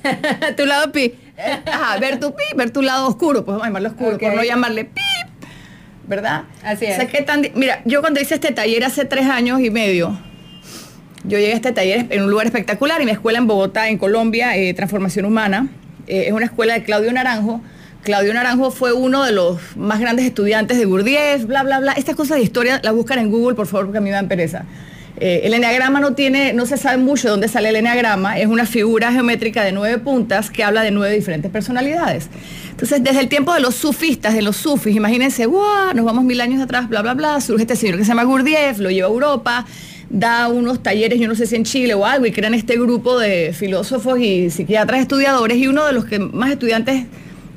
tu 0.57 0.67
lado 0.67 0.93
pi. 0.93 1.15
eh, 1.37 1.61
ajá, 1.67 1.99
ver 1.99 2.21
tu 2.21 2.35
pi, 2.35 2.45
ver 2.57 2.71
tu 2.71 2.83
lado 2.83 3.07
oscuro, 3.09 3.45
pues 3.45 3.55
vamos 3.55 3.63
a 3.65 3.67
llamarlo 3.69 3.89
oscuro, 3.91 4.17
Ok. 4.17 4.21
por 4.23 4.35
no 4.35 4.43
llamarle 4.45 4.85
pi, 4.85 5.01
¿verdad? 6.07 6.45
Así 6.63 6.85
es. 6.87 6.95
O 6.95 6.97
sea, 6.97 7.07
qué 7.09 7.23
tan 7.23 7.47
mira, 7.55 7.81
yo 7.85 8.01
cuando 8.01 8.21
hice 8.21 8.35
este 8.35 8.53
taller 8.53 8.85
hace 8.85 9.05
tres 9.05 9.27
años 9.27 9.61
y 9.61 9.71
medio, 9.71 10.19
yo 11.25 11.39
llegué 11.39 11.53
a 11.53 11.57
este 11.57 11.73
taller 11.73 12.07
en 12.11 12.23
un 12.25 12.31
lugar 12.31 12.47
espectacular 12.47 13.01
y 13.01 13.05
mi 13.07 13.13
escuela 13.13 13.39
en 13.39 13.47
Bogotá, 13.47 13.89
en 13.89 13.99
Colombia, 13.99 14.57
eh, 14.57 14.75
Transformación 14.75 15.25
Humana, 15.25 15.69
eh, 16.07 16.25
es 16.27 16.33
una 16.33 16.45
escuela 16.47 16.75
de 16.75 16.83
Claudio 16.83 17.13
Naranjo. 17.13 17.63
Claudio 18.05 18.35
Naranjo 18.35 18.71
fue 18.71 18.93
uno 18.93 19.25
de 19.25 19.33
los 19.33 19.59
más 19.77 19.99
grandes 19.99 20.27
estudiantes 20.27 20.77
de 20.77 20.85
Gurdjieff, 20.85 21.47
bla, 21.47 21.63
bla, 21.63 21.81
bla. 21.81 21.93
Estas 21.93 22.15
cosas 22.15 22.37
de 22.37 22.43
historia 22.43 22.79
las 22.85 22.93
buscan 22.93 23.19
en 23.19 23.31
Google, 23.31 23.55
por 23.55 23.67
favor, 23.67 23.87
porque 23.87 23.97
a 23.97 24.01
mí 24.03 24.11
me 24.11 24.15
dan 24.15 24.29
pereza. 24.29 24.67
Eh, 25.17 25.41
el 25.45 25.55
enneagrama 25.55 26.01
no 26.01 26.13
tiene, 26.13 26.53
no 26.53 26.67
se 26.67 26.77
sabe 26.77 26.99
mucho 26.99 27.29
de 27.29 27.31
dónde 27.31 27.49
sale 27.49 27.71
el 27.71 27.77
enneagrama, 27.77 28.39
es 28.39 28.47
una 28.47 28.67
figura 28.67 29.11
geométrica 29.11 29.65
de 29.65 29.73
nueve 29.73 29.97
puntas 29.97 30.51
que 30.51 30.63
habla 30.63 30.83
de 30.83 30.91
nueve 30.91 31.15
diferentes 31.15 31.51
personalidades. 31.51 32.29
Entonces, 32.69 33.03
desde 33.03 33.21
el 33.21 33.29
tiempo 33.29 33.55
de 33.55 33.61
los 33.61 33.75
sufistas, 33.75 34.35
de 34.35 34.43
los 34.43 34.57
sufis, 34.57 34.95
imagínense, 34.95 35.47
¡guau! 35.47 35.95
nos 35.95 36.05
vamos 36.05 36.25
mil 36.25 36.43
años 36.43 36.61
atrás, 36.61 36.91
bla, 36.91 37.01
bla, 37.01 37.15
bla, 37.15 37.41
surge 37.41 37.63
este 37.63 37.77
señor 37.77 37.97
que 37.97 38.05
se 38.05 38.09
llama 38.09 38.25
Gurdjieff, 38.25 38.81
lo 38.81 38.91
lleva 38.91 39.09
a 39.09 39.11
Europa, 39.11 39.67
da 40.11 40.49
unos 40.49 40.83
talleres, 40.83 41.19
yo 41.19 41.29
no 41.29 41.37
sé 41.37 41.47
si 41.47 41.57
en 41.57 41.65
Chile 41.65 41.95
o 41.95 42.05
algo, 42.05 42.27
y 42.27 42.33
crean 42.33 42.53
este 42.53 42.77
grupo 42.77 43.19
de 43.19 43.55
filósofos 43.55 44.19
y 44.19 44.51
psiquiatras 44.51 45.01
estudiadores, 45.01 45.57
y 45.57 45.69
uno 45.69 45.87
de 45.87 45.95
los 45.95 46.05
que 46.05 46.19
más 46.19 46.51
estudiantes, 46.51 47.07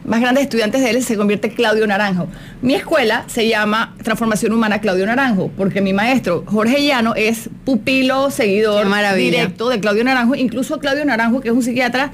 más 0.07 0.21
grandes 0.21 0.45
estudiantes 0.45 0.81
de 0.81 0.89
él 0.89 1.03
se 1.03 1.17
convierte 1.17 1.53
Claudio 1.53 1.85
Naranjo. 1.85 2.27
Mi 2.61 2.73
escuela 2.73 3.25
se 3.27 3.47
llama 3.47 3.93
Transformación 4.01 4.53
Humana 4.53 4.79
Claudio 4.79 5.05
Naranjo, 5.05 5.51
porque 5.55 5.81
mi 5.81 5.91
maestro 5.93 6.43
Jorge 6.47 6.83
Llano 6.83 7.13
es 7.13 7.49
pupilo, 7.65 8.31
seguidor 8.31 8.87
directo 9.15 9.69
de 9.69 9.79
Claudio 9.81 10.05
Naranjo, 10.05 10.33
incluso 10.35 10.79
Claudio 10.79 11.03
Naranjo, 11.03 11.41
que 11.41 11.49
es 11.49 11.53
un 11.53 11.61
psiquiatra, 11.61 12.11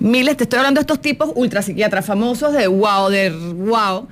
miles, 0.00 0.38
te 0.38 0.44
estoy 0.44 0.58
hablando 0.58 0.80
de 0.80 0.82
estos 0.82 1.02
tipos 1.02 1.30
ultra 1.34 1.60
psiquiatras 1.60 2.06
famosos, 2.06 2.54
de 2.54 2.66
wow, 2.66 3.10
de 3.10 3.30
wow, 3.30 4.08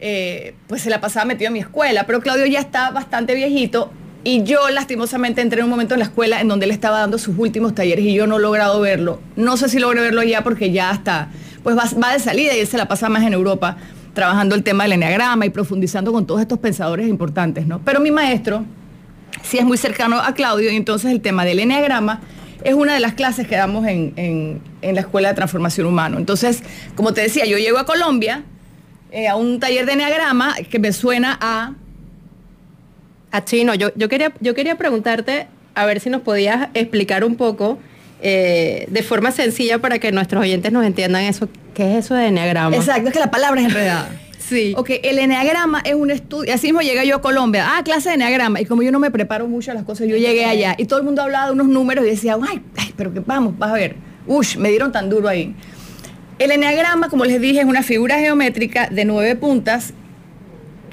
eh, 0.00 0.54
pues 0.66 0.80
se 0.80 0.88
la 0.88 0.98
pasaba 0.98 1.26
metido 1.26 1.48
en 1.48 1.52
mi 1.52 1.60
escuela, 1.60 2.06
pero 2.06 2.22
Claudio 2.22 2.46
ya 2.46 2.60
está 2.60 2.90
bastante 2.90 3.34
viejito 3.34 3.92
y 4.24 4.44
yo 4.44 4.68
lastimosamente 4.70 5.42
entré 5.42 5.60
en 5.60 5.64
un 5.64 5.70
momento 5.70 5.94
en 5.94 6.00
la 6.00 6.06
escuela 6.06 6.40
en 6.40 6.48
donde 6.48 6.64
él 6.64 6.72
estaba 6.72 7.00
dando 7.00 7.18
sus 7.18 7.36
últimos 7.38 7.74
talleres 7.74 8.04
y 8.04 8.14
yo 8.14 8.26
no 8.26 8.38
he 8.38 8.40
logrado 8.40 8.80
verlo. 8.80 9.20
No 9.36 9.56
sé 9.56 9.68
si 9.68 9.78
logré 9.78 10.00
verlo 10.00 10.22
ya 10.22 10.42
porque 10.42 10.72
ya 10.72 10.90
está, 10.90 11.28
pues 11.62 11.76
va, 11.76 12.12
de 12.12 12.18
salida 12.18 12.54
y 12.56 12.60
él 12.60 12.66
se 12.66 12.76
la 12.78 12.86
pasa 12.88 13.08
más 13.08 13.22
en 13.22 13.32
Europa 13.32 13.76
trabajando 14.14 14.54
el 14.54 14.62
tema 14.62 14.84
del 14.84 14.92
enneagrama 14.94 15.46
y 15.46 15.50
profundizando 15.50 16.12
con 16.12 16.26
todos 16.26 16.40
estos 16.40 16.58
pensadores 16.58 17.08
importantes, 17.08 17.66
¿no? 17.66 17.80
Pero 17.84 18.00
mi 18.00 18.10
maestro 18.10 18.64
sí 19.42 19.58
es 19.58 19.64
muy 19.64 19.78
cercano 19.78 20.18
a 20.20 20.34
Claudio 20.34 20.70
y 20.72 20.76
entonces 20.76 21.10
el 21.12 21.20
tema 21.20 21.44
del 21.44 21.60
enneagrama 21.60 22.20
es 22.64 22.74
una 22.74 22.92
de 22.94 23.00
las 23.00 23.14
clases 23.14 23.46
que 23.46 23.56
damos 23.56 23.86
en, 23.86 24.12
en- 24.16 24.94
la 24.94 25.00
Escuela 25.00 25.28
de 25.28 25.34
Transformación 25.34 25.86
Humano. 25.86 26.18
Entonces, 26.18 26.62
como 26.96 27.12
te 27.14 27.20
decía, 27.22 27.44
yo 27.46 27.56
llego 27.56 27.78
a 27.78 27.86
Colombia 27.86 28.42
eh, 29.12 29.28
a 29.28 29.36
un 29.36 29.60
taller 29.60 29.86
de 29.86 29.92
enneagrama 29.92 30.54
que 30.68 30.78
me 30.78 30.92
suena 30.92 31.38
a... 31.40 31.72
A 33.32 33.44
chino, 33.44 33.74
yo, 33.74 33.90
yo, 33.94 34.08
quería, 34.08 34.32
yo 34.40 34.54
quería 34.54 34.76
preguntarte 34.76 35.46
a 35.76 35.84
ver 35.84 36.00
si 36.00 36.10
nos 36.10 36.22
podías 36.22 36.68
explicar 36.74 37.24
un 37.24 37.36
poco 37.36 37.78
eh, 38.22 38.86
de 38.88 39.02
forma 39.02 39.32
sencilla 39.32 39.78
para 39.78 39.98
que 39.98 40.12
nuestros 40.12 40.42
oyentes 40.42 40.72
nos 40.72 40.84
entiendan 40.84 41.24
eso. 41.24 41.48
¿Qué 41.74 41.92
es 41.92 42.04
eso 42.04 42.14
de 42.14 42.26
enneagrama? 42.26 42.76
Exacto, 42.76 43.08
es 43.08 43.12
que 43.12 43.20
la 43.20 43.30
palabra 43.30 43.60
es 43.60 43.68
enredada. 43.68 44.10
Sí. 44.40 44.74
Ok, 44.76 44.90
el 45.04 45.20
enneagrama 45.20 45.80
es 45.84 45.94
un 45.94 46.10
estudio, 46.10 46.52
así 46.52 46.66
mismo 46.68 46.80
llegué 46.80 47.06
yo 47.06 47.16
a 47.16 47.20
Colombia, 47.22 47.66
ah, 47.68 47.84
clase 47.84 48.08
de 48.08 48.16
enneagrama, 48.16 48.60
y 48.60 48.64
como 48.64 48.82
yo 48.82 48.90
no 48.90 48.98
me 48.98 49.12
preparo 49.12 49.46
mucho 49.46 49.70
a 49.70 49.74
las 49.74 49.84
cosas, 49.84 50.08
yo 50.08 50.16
llegué 50.16 50.44
allá 50.44 50.74
y 50.76 50.86
todo 50.86 50.98
el 50.98 51.04
mundo 51.04 51.22
hablaba 51.22 51.46
de 51.46 51.52
unos 51.52 51.68
números 51.68 52.04
y 52.04 52.10
decía, 52.10 52.36
ay, 52.42 52.60
ay, 52.76 52.92
pero 52.96 53.14
que 53.14 53.20
vamos, 53.20 53.56
vas 53.56 53.70
a 53.70 53.74
ver, 53.74 53.94
ush, 54.26 54.56
me 54.56 54.70
dieron 54.70 54.90
tan 54.90 55.08
duro 55.08 55.28
ahí. 55.28 55.54
El 56.40 56.50
enneagrama, 56.50 57.08
como 57.10 57.26
les 57.26 57.40
dije, 57.40 57.60
es 57.60 57.64
una 57.64 57.84
figura 57.84 58.18
geométrica 58.18 58.88
de 58.88 59.04
nueve 59.04 59.36
puntas 59.36 59.92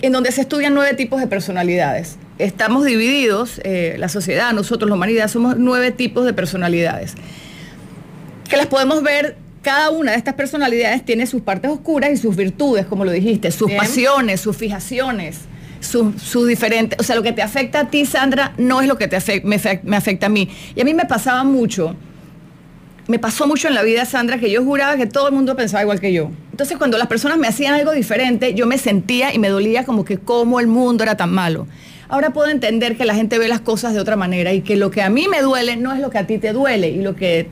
en 0.03 0.11
donde 0.11 0.31
se 0.31 0.41
estudian 0.41 0.75
nueve 0.75 0.93
tipos 0.93 1.19
de 1.19 1.25
personalidades. 1.25 2.17
Estamos 2.39 2.85
divididos, 2.85 3.59
eh, 3.63 3.95
la 3.97 4.09
sociedad, 4.09 4.53
nosotros, 4.53 4.89
la 4.89 4.95
humanidad, 4.95 5.27
somos 5.27 5.57
nueve 5.57 5.91
tipos 5.91 6.25
de 6.25 6.33
personalidades 6.33 7.15
que 8.49 8.55
las 8.55 8.67
podemos 8.67 9.03
ver, 9.03 9.35
cada 9.61 9.89
una 9.89 10.11
de 10.11 10.17
estas 10.17 10.35
personalidades 10.35 11.03
tiene 11.03 11.27
sus 11.27 11.41
partes 11.41 11.69
oscuras 11.69 12.11
y 12.11 12.15
sus 12.17 12.37
virtudes, 12.37 12.85
como 12.85 13.03
lo 13.03 13.11
dijiste, 13.11 13.51
sus 13.51 13.67
Bien. 13.67 13.79
pasiones, 13.79 14.39
sus 14.39 14.55
fijaciones, 14.55 15.39
sus 15.81 16.21
sus 16.21 16.47
diferentes, 16.47 16.97
o 16.97 17.03
sea, 17.03 17.17
lo 17.17 17.23
que 17.23 17.33
te 17.33 17.41
afecta 17.41 17.81
a 17.81 17.89
ti, 17.89 18.05
Sandra, 18.05 18.53
no 18.57 18.79
es 18.81 18.87
lo 18.87 18.97
que 18.97 19.09
te 19.09 19.17
afec- 19.17 19.43
me, 19.43 19.59
afec- 19.59 19.81
me 19.83 19.97
afecta 19.97 20.27
a 20.27 20.29
mí. 20.29 20.47
Y 20.75 20.79
a 20.79 20.85
mí 20.85 20.93
me 20.93 21.03
pasaba 21.05 21.43
mucho, 21.43 21.93
me 23.07 23.19
pasó 23.19 23.47
mucho 23.47 23.67
en 23.67 23.75
la 23.75 23.83
vida, 23.83 24.05
Sandra, 24.05 24.37
que 24.39 24.49
yo 24.49 24.63
juraba 24.63 24.95
que 24.95 25.07
todo 25.07 25.27
el 25.27 25.33
mundo 25.33 25.55
pensaba 25.57 25.83
igual 25.83 25.99
que 25.99 26.13
yo. 26.13 26.31
Entonces, 26.51 26.77
cuando 26.77 26.97
las 26.97 27.07
personas 27.07 27.37
me 27.37 27.47
hacían 27.47 27.73
algo 27.73 27.91
diferente, 27.91 28.53
yo 28.53 28.65
me 28.65 28.77
sentía 28.77 29.33
y 29.33 29.39
me 29.39 29.49
dolía 29.49 29.83
como 29.83 30.05
que 30.05 30.17
cómo 30.19 30.61
el 30.61 30.67
mundo 30.67 31.03
era 31.03 31.17
tan 31.17 31.33
malo. 31.33 31.67
Ahora 32.09 32.31
puedo 32.31 32.49
entender 32.49 32.95
que 32.97 33.05
la 33.05 33.15
gente 33.15 33.37
ve 33.37 33.47
las 33.47 33.61
cosas 33.61 33.93
de 33.93 33.99
otra 33.99 34.15
manera 34.15 34.53
y 34.53 34.61
que 34.61 34.75
lo 34.75 34.91
que 34.91 35.01
a 35.01 35.09
mí 35.09 35.27
me 35.27 35.41
duele 35.41 35.75
no 35.75 35.93
es 35.93 35.99
lo 35.99 36.09
que 36.09 36.17
a 36.17 36.27
ti 36.27 36.37
te 36.37 36.53
duele 36.53 36.89
y 36.89 37.01
lo 37.01 37.15
que 37.15 37.47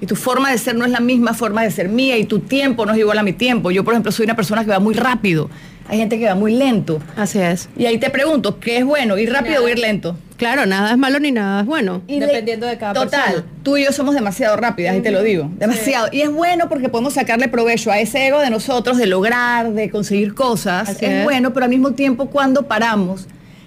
y 0.00 0.06
tu 0.06 0.16
forma 0.16 0.50
de 0.50 0.58
ser 0.58 0.74
no 0.74 0.84
es 0.84 0.90
la 0.90 1.00
misma 1.00 1.32
forma 1.32 1.62
de 1.62 1.70
ser 1.70 1.88
mía 1.88 2.18
y 2.18 2.24
tu 2.24 2.40
tiempo 2.40 2.84
no 2.84 2.92
es 2.92 2.98
igual 2.98 3.18
a 3.18 3.22
mi 3.22 3.32
tiempo. 3.32 3.70
Yo, 3.70 3.82
por 3.82 3.94
ejemplo, 3.94 4.12
soy 4.12 4.24
una 4.24 4.36
persona 4.36 4.62
que 4.64 4.70
va 4.70 4.78
muy 4.78 4.94
rápido. 4.94 5.48
Hay 5.88 5.98
gente 5.98 6.18
que 6.18 6.26
va 6.26 6.34
muy 6.34 6.52
lento. 6.52 7.00
Así 7.16 7.38
es. 7.38 7.68
Y 7.76 7.86
ahí 7.86 7.98
te 7.98 8.10
pregunto, 8.10 8.58
¿qué 8.58 8.78
es 8.78 8.84
bueno? 8.84 9.16
¿Ir 9.16 9.32
rápido 9.32 9.64
o 9.64 9.68
ir 9.68 9.78
lento? 9.78 10.18
Claro, 10.36 10.66
nada 10.66 10.90
es 10.90 10.98
malo 10.98 11.18
ni 11.18 11.32
nada 11.32 11.62
es 11.62 11.66
bueno, 11.66 12.02
Y 12.08 12.18
dependiendo 12.18 12.66
de 12.66 12.76
cada 12.76 12.92
Total, 12.92 13.24
persona. 13.24 13.46
tú 13.62 13.78
y 13.78 13.84
yo 13.84 13.92
somos 13.92 14.14
demasiado 14.14 14.56
rápidas, 14.58 14.94
y 14.96 15.00
te 15.00 15.10
lo 15.10 15.22
digo, 15.22 15.48
demasiado. 15.56 16.08
Y 16.12 16.20
es 16.20 16.30
bueno 16.30 16.68
porque 16.68 16.90
podemos 16.90 17.14
sacarle 17.14 17.48
provecho 17.48 17.90
a 17.90 17.98
ese 17.98 18.26
ego 18.26 18.40
de 18.40 18.50
nosotros, 18.50 18.98
de 18.98 19.06
lograr, 19.06 19.72
de 19.72 19.88
conseguir 19.88 20.34
cosas. 20.34 20.90
Es, 20.90 21.00
es. 21.00 21.24
bueno, 21.24 21.54
pero 21.54 21.64
al 21.64 21.70
mismo 21.70 21.92
tiempo 21.92 22.26
cuando 22.26 22.64
paramos, 22.64 23.26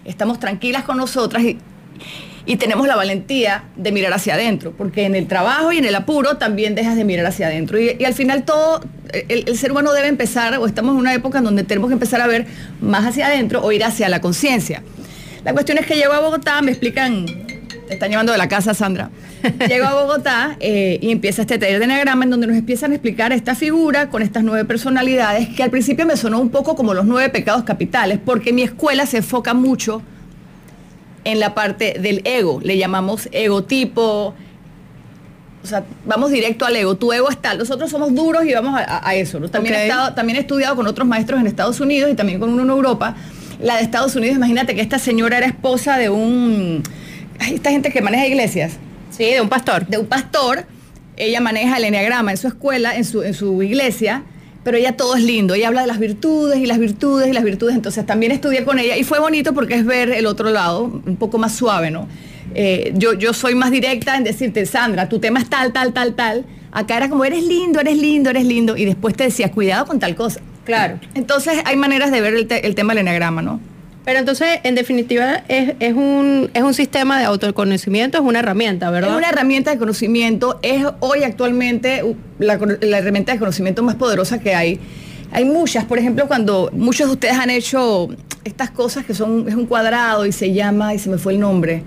estamos 0.10 0.40
tranquilas 0.40 0.84
con 0.84 0.98
nosotras 0.98 1.44
y, 1.44 1.58
y 2.46 2.58
tenemos 2.58 2.88
la 2.88 2.96
valentía 2.96 3.66
de 3.76 3.92
mirar 3.92 4.12
hacia 4.14 4.34
adentro, 4.34 4.74
porque 4.78 5.06
en 5.06 5.16
el 5.16 5.28
trabajo 5.28 5.72
y 5.72 5.78
en 5.78 5.86
el 5.86 5.96
apuro 5.96 6.38
también 6.38 6.76
dejas 6.76 6.96
de 6.96 7.06
mirar 7.06 7.26
hacia 7.26 7.48
adentro. 7.48 7.80
Y, 7.80 8.04
al 8.04 8.14
final 8.14 8.44
todo, 8.44 8.82
el, 9.14 9.44
el 9.48 9.58
ser 9.58 9.72
humano 9.72 9.94
debe 9.94 10.08
empezar, 10.08 10.58
o 10.58 10.66
estamos 10.66 10.94
en 10.94 11.00
una 11.00 11.14
época 11.14 11.38
en 11.38 11.44
donde 11.44 11.64
tenemos 11.64 11.90
que 11.90 11.94
empezar 11.94 12.22
a 12.22 12.28
ver 12.28 12.48
más 12.82 13.06
hacia 13.06 13.28
adentro 13.28 13.64
o 13.64 13.72
ir 13.72 13.84
hacia 13.84 14.10
la 14.10 14.20
conciencia. 14.20 14.84
La 15.44 15.54
cuestión 15.54 15.78
es 15.78 15.86
que 15.86 15.96
llego 15.96 16.14
a 16.14 16.20
Bogotá, 16.20 16.62
me 16.62 16.72
explican, 16.72 17.26
te 17.88 17.94
están 17.94 18.10
llevando 18.10 18.32
de 18.32 18.38
la 18.38 18.50
casa, 18.50 18.74
Sandra. 18.74 19.10
Llego 19.68 19.86
a 19.86 19.94
Bogotá 19.94 20.58
eh, 20.60 21.00
y 21.02 21.12
empieza 21.12 21.42
este 21.42 21.58
taller 21.58 21.80
de 21.80 21.86
enneagrama 21.86 22.26
en 22.26 22.30
donde 22.30 22.48
nos 22.48 22.58
empiezan 22.58 22.92
a 22.92 22.96
explicar 22.96 23.32
esta 23.32 23.56
figura 23.56 24.10
con 24.10 24.22
estas 24.22 24.44
nueve 24.44 24.66
personalidades 24.66 25.50
que 25.50 25.64
al 25.64 25.70
principio 25.70 26.06
me 26.06 26.18
sonó 26.18 26.40
un 26.40 26.50
poco 26.50 26.76
como 26.76 26.94
los 26.94 27.06
nueve 27.06 27.30
pecados 27.30 27.64
capitales, 27.64 28.20
porque 28.24 28.54
mi 28.54 28.64
escuela 28.64 29.06
se 29.06 29.18
enfoca 29.18 29.54
mucho 29.54 30.02
en 31.24 31.40
la 31.40 31.54
parte 31.54 31.98
del 32.00 32.22
ego, 32.26 32.60
le 32.64 32.78
llamamos 32.78 33.30
egotipo, 33.32 34.34
o 35.64 35.68
sea, 35.68 35.84
vamos 36.06 36.32
directo 36.32 36.66
al 36.66 36.76
ego. 36.76 36.96
Tu 36.96 37.12
ego 37.12 37.30
está, 37.30 37.54
nosotros 37.54 37.90
somos 37.90 38.14
duros 38.16 38.46
y 38.46 38.54
vamos 38.54 38.80
a, 38.80 39.16
eso. 39.16 39.40
¿no? 39.40 39.50
También, 39.50 39.76
he 39.76 39.84
estado, 39.84 40.14
también 40.14 40.38
he 40.38 40.42
estudiado 40.42 40.76
con 40.76 40.88
otros 40.88 41.08
maestros 41.08 41.40
en 41.40 41.48
Estados 41.48 41.80
Unidos 41.80 42.10
y 42.12 42.16
también 42.16 42.40
con 42.40 42.50
uno 42.50 42.64
en 42.64 42.70
Europa. 42.70 43.16
La 43.62 43.76
de 43.76 43.84
Estados 43.84 44.16
Unidos, 44.16 44.38
imagínate 44.38 44.74
que 44.74 44.82
esta 44.82 45.00
señora 45.00 45.38
era 45.38 45.48
esposa 45.48 45.98
de 45.98 46.10
un... 46.10 46.82
Esta 47.40 47.72
gente 47.72 47.92
que 47.92 48.02
maneja 48.02 48.26
iglesias. 48.26 48.74
Sí, 49.10 49.26
de 49.26 49.42
un 49.42 49.50
pastor. 49.50 49.88
De 49.88 49.98
un 49.98 50.06
pastor. 50.06 50.66
Ella 51.18 51.42
maneja 51.42 51.78
el 51.78 51.84
enneagrama 51.84 52.32
en 52.32 52.38
su 52.38 52.48
escuela, 52.48 52.96
en 52.96 53.06
su, 53.06 53.24
en 53.24 53.34
su 53.34 53.62
iglesia 53.62 54.24
pero 54.62 54.78
ella 54.78 54.98
todo 54.98 55.16
es 55.16 55.24
lindo, 55.24 55.54
ella 55.54 55.70
habla 55.70 55.82
de 55.82 55.88
las 55.88 56.00
virtudes 56.00 56.60
y 56.60 56.66
las 56.66 56.80
virtudes 56.80 57.28
y 57.28 57.34
las 57.34 57.44
virtudes, 57.44 57.76
entonces 57.76 58.06
también 58.06 58.34
estudié 58.34 58.66
con 58.66 58.78
ella 58.78 58.98
y 58.98 59.04
fue 59.04 59.18
bonito 59.18 59.54
porque 59.54 59.76
es 59.76 59.86
ver 59.86 60.10
el 60.10 60.26
otro 60.26 60.50
lado, 60.52 60.84
un 60.84 61.16
poco 61.16 61.38
más 61.38 61.56
suave, 61.56 61.92
¿no? 61.92 62.08
Eh, 62.56 62.94
yo, 62.96 63.14
yo 63.14 63.34
soy 63.34 63.56
más 63.56 63.72
directa 63.72 64.18
en 64.18 64.24
decirte, 64.24 64.66
Sandra, 64.66 65.08
tu 65.08 65.20
tema 65.20 65.40
es 65.40 65.50
tal, 65.50 65.72
tal, 65.72 65.94
tal, 65.94 66.16
tal. 66.16 66.46
Acá 66.72 66.98
era 66.98 67.10
como, 67.10 67.26
eres 67.26 67.44
lindo, 67.44 67.80
eres 67.80 67.98
lindo, 67.98 68.30
eres 68.30 68.46
lindo. 68.46 68.78
Y 68.78 68.86
después 68.86 69.16
te 69.16 69.26
decía, 69.26 69.52
cuidado 69.52 69.86
con 69.86 70.00
tal 70.00 70.16
cosa. 70.16 70.42
Claro. 70.66 71.00
Entonces 71.16 71.60
hay 71.66 71.76
maneras 71.76 72.12
de 72.12 72.22
ver 72.22 72.34
el, 72.36 72.76
tema 72.76 72.94
del 72.94 73.00
enagrama, 73.02 73.42
¿no? 73.42 73.60
Pero 74.06 74.20
entonces, 74.20 74.60
en 74.64 74.76
definitiva, 74.76 75.44
es, 75.48 75.76
es, 75.80 75.94
un, 75.94 76.50
es 76.54 76.64
un 76.64 76.74
sistema 76.74 77.20
de 77.20 77.26
autoconocimiento, 77.26 78.18
es 78.18 78.24
una 78.24 78.40
herramienta, 78.40 78.90
¿verdad? 78.90 79.12
Es 79.12 79.18
una 79.18 79.30
herramienta 79.30 79.72
de 79.72 79.78
conocimiento, 79.78 80.60
es 80.62 80.86
hoy 81.00 81.24
actualmente 81.24 82.04
la, 82.40 82.58
la 82.82 82.98
herramienta 82.98 83.34
de 83.34 83.40
conocimiento 83.40 83.84
más 83.84 83.96
poderosa 83.96 84.40
que 84.40 84.56
hay. 84.56 84.80
Hay 85.32 85.46
muchas, 85.46 85.86
por 85.86 86.00
ejemplo, 86.00 86.28
cuando 86.28 86.72
muchos 86.74 87.08
de 87.08 87.14
ustedes 87.14 87.36
han 87.36 87.50
hecho 87.50 88.10
estas 88.44 88.72
cosas 88.72 89.06
que 89.06 89.14
son, 89.14 89.48
es 89.48 89.56
un 89.56 89.66
cuadrado 89.66 90.26
y 90.26 90.32
se 90.32 90.54
llama, 90.54 90.94
y 90.96 91.00
se 91.00 91.10
me 91.10 91.18
fue 91.18 91.34
el 91.34 91.40
nombre, 91.40 91.84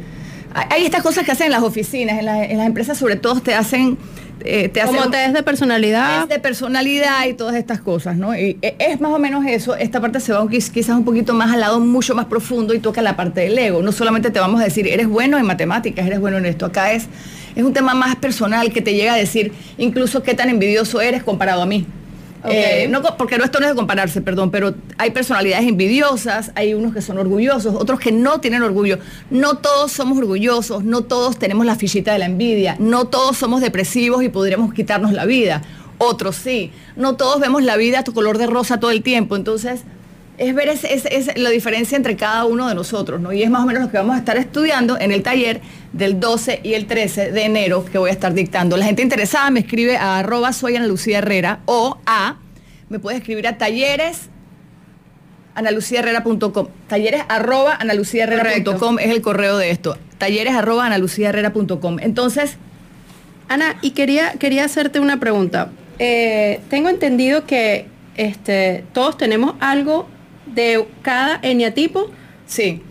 hay 0.55 0.85
estas 0.85 1.03
cosas 1.03 1.25
que 1.25 1.33
hacen 1.33 1.47
en 1.47 1.53
las 1.53 1.63
oficinas, 1.63 2.19
en, 2.19 2.27
las 2.27 2.67
empresas 2.67 2.99
sobre 2.99 3.17
todo 3.17 3.41
te 3.41 3.55
hacen... 3.55 3.97
Eh, 4.45 4.69
te 4.69 4.81
Como 4.83 5.11
test 5.11 5.35
de 5.35 5.43
personalidad. 5.43 6.21
Test 6.21 6.33
de 6.33 6.39
personalidad 6.41 7.27
y 7.27 7.35
todas 7.35 7.55
estas 7.55 7.81
cosas, 7.81 8.17
¿no? 8.17 8.37
Y 8.37 8.59
e, 8.63 8.77
es 8.79 9.01
más 9.01 9.13
o 9.13 9.19
menos 9.19 9.45
eso. 9.47 9.77
Esta 9.77 10.01
parte 10.01 10.21
se 10.21 10.33
va 10.33 10.47
quizás 10.49 10.97
un 10.97 11.05
poquito 11.05 11.35
más 11.35 11.53
al 11.53 11.61
lado, 11.61 11.81
mucho 11.81 12.15
más 12.15 12.27
profundo 12.27 12.75
y 12.75 12.79
toca 12.79 13.03
la 13.03 13.17
parte 13.17 13.43
del 13.43 13.59
ego. 13.59 13.83
No 13.83 13.93
solamente 13.93 14.31
te 14.31 14.41
vamos 14.41 14.61
a 14.61 14.65
decir, 14.65 14.87
eres 14.89 15.07
bueno 15.07 15.39
en 15.39 15.47
matemáticas, 15.47 16.07
eres 16.07 16.21
bueno 16.21 16.39
en 16.39 16.47
esto. 16.47 16.67
Acá 16.67 16.93
es, 16.93 17.07
es 17.55 17.63
un 17.63 17.73
tema 17.73 17.95
más 17.95 18.17
personal 18.17 18.73
que 18.73 18.83
te 18.83 18.95
llega 18.95 19.15
a 19.15 19.17
decir 19.17 19.53
incluso 19.79 20.23
qué 20.23 20.35
tan 20.35 20.49
envidioso 20.49 21.01
eres 21.01 21.23
comparado 21.23 21.63
a 21.63 21.67
mí. 21.67 21.87
Eh, 22.45 22.91
porque 23.17 23.39
no, 23.39 23.45
esto 23.45 23.61
no 23.61 23.67
es 23.67 23.73
de 23.73 23.77
compararse, 23.77 24.21
perdón, 24.21 24.51
pero 24.51 24.75
hay 24.99 25.11
personalidades 25.13 25.69
envidiosas, 25.69 26.51
hay 26.55 26.75
unos 26.75 26.93
que 26.93 27.01
son 27.01 27.19
orgullosos, 27.19 27.75
otros 27.75 28.01
que 28.01 28.11
no 28.11 28.41
tienen 28.41 28.63
orgullo. 28.63 28.99
No 29.31 29.59
todos 29.59 29.93
somos 29.93 30.19
orgullosos, 30.19 30.83
no 30.83 31.03
todos 31.03 31.39
tenemos 31.39 31.67
la 31.67 31.77
fichita 31.77 32.13
de 32.13 32.19
la 32.19 32.27
envidia, 32.27 32.77
no 32.81 33.07
todos 33.07 33.37
somos 33.37 33.61
depresivos 33.61 34.25
y 34.25 34.29
podríamos 34.29 34.75
quitarnos 34.75 35.13
la 35.13 35.25
vida. 35.25 35.63
Otros 35.99 36.35
sí. 36.35 36.73
No 36.97 37.15
todos 37.15 37.39
vemos 37.39 37.63
la 37.63 37.77
vida 37.77 38.01
a 38.01 38.05
tu 38.05 38.13
color 38.13 38.39
de 38.39 38.49
rosa 38.49 38.81
todo 38.81 38.91
el 38.91 39.03
tiempo. 39.05 39.37
Entonces, 39.37 39.83
es 40.39 40.55
ver 40.55 40.69
es, 40.69 41.37
la 41.37 41.51
diferencia 41.51 41.97
entre 41.97 42.17
cada 42.17 42.45
uno 42.45 42.69
de 42.69 42.75
nosotros, 42.75 43.21
¿no? 43.21 43.33
Y 43.33 43.43
es 43.43 43.51
más 43.51 43.63
o 43.63 43.67
menos 43.67 43.83
lo 43.83 43.91
que 43.91 43.99
vamos 43.99 44.17
a 44.17 44.19
estar 44.19 44.37
estudiando 44.37 44.99
en 44.99 45.13
el 45.13 45.23
taller 45.23 45.61
del 45.93 46.21
12 46.21 46.61
y 46.63 46.75
el 46.75 46.87
13 46.87 47.33
de 47.33 47.45
enero 47.45 47.85
que 47.85 47.99
voy 47.99 48.11
a 48.11 48.13
estar 48.13 48.33
dictando. 48.33 48.77
La 48.77 48.87
gente 48.87 49.03
interesada 49.03 49.51
me 49.51 49.61
escribe 49.61 49.97
a 49.97 50.19
arroba 50.19 50.53
soy 50.53 50.77
Ana 50.77 50.87
Lucía 50.87 51.19
Herrera 51.19 51.61
o 51.67 51.99
a, 52.07 52.37
me 52.89 52.99
puede 52.99 53.19
escribir 53.19 53.47
a 53.47 53.59
talleres 53.59 54.31
analuciaherrera.com. 55.55 56.69
Talleres 56.89 57.23
arroba 57.29 57.77
analuciaherrera.com 57.77 58.99
es 58.99 59.11
el 59.11 59.21
correo 59.21 59.59
de 59.59 59.71
esto. 59.71 59.99
Talleres 60.19 60.55
arroba 60.55 60.87
analuciaherrera.com. 60.87 61.99
Entonces... 62.01 62.57
Ana, 63.49 63.77
y 63.83 63.91
quería, 63.91 64.33
quería 64.39 64.65
hacerte 64.65 64.99
una 64.99 65.21
pregunta. 65.21 65.71
Eh, 65.99 66.61
tengo 66.71 66.89
entendido 66.89 67.45
que 67.45 67.87
este, 68.17 68.85
todos 68.95 69.19
tenemos 69.19 69.57
algo 69.61 70.09
de 70.55 70.87
cada 71.03 71.39
eneatipo? 71.43 72.11
Sí. 72.47 72.83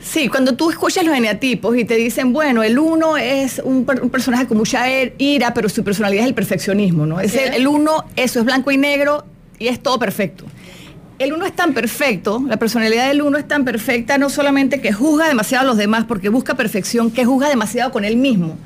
Sí, 0.00 0.28
cuando 0.28 0.54
tú 0.54 0.70
escuchas 0.70 1.04
los 1.04 1.16
eneatipos 1.16 1.76
y 1.76 1.84
te 1.84 1.96
dicen, 1.96 2.32
bueno, 2.32 2.62
el 2.62 2.78
uno 2.78 3.16
es 3.16 3.60
un, 3.64 3.84
personaje 3.84 4.46
con 4.46 4.56
mucha 4.56 4.88
er, 4.88 5.14
ira, 5.18 5.52
pero 5.52 5.68
su 5.68 5.82
personalidad 5.82 6.22
es 6.22 6.28
el 6.28 6.34
perfeccionismo, 6.34 7.04
¿no? 7.04 7.20
Es 7.20 7.34
el, 7.34 7.66
uno, 7.66 8.04
eso 8.14 8.38
es 8.38 8.44
blanco 8.44 8.70
y 8.70 8.76
negro 8.76 9.26
y 9.58 9.68
es 9.68 9.82
todo 9.82 9.98
perfecto. 9.98 10.44
El 11.18 11.32
uno 11.32 11.46
es 11.46 11.54
tan 11.54 11.74
perfecto, 11.74 12.40
la 12.46 12.58
personalidad 12.58 13.08
del 13.08 13.22
uno 13.22 13.38
es 13.38 13.48
tan 13.48 13.64
perfecta, 13.64 14.18
no 14.18 14.30
solamente 14.30 14.80
que 14.80 14.92
juzga 14.92 15.26
demasiado 15.26 15.64
a 15.64 15.66
los 15.66 15.76
demás 15.76 16.04
porque 16.06 16.28
busca 16.28 16.54
perfección, 16.54 17.10
que 17.10 17.24
juzga 17.24 17.48
demasiado 17.48 17.90
con 17.90 18.04
él 18.04 18.16
mismo. 18.16 18.56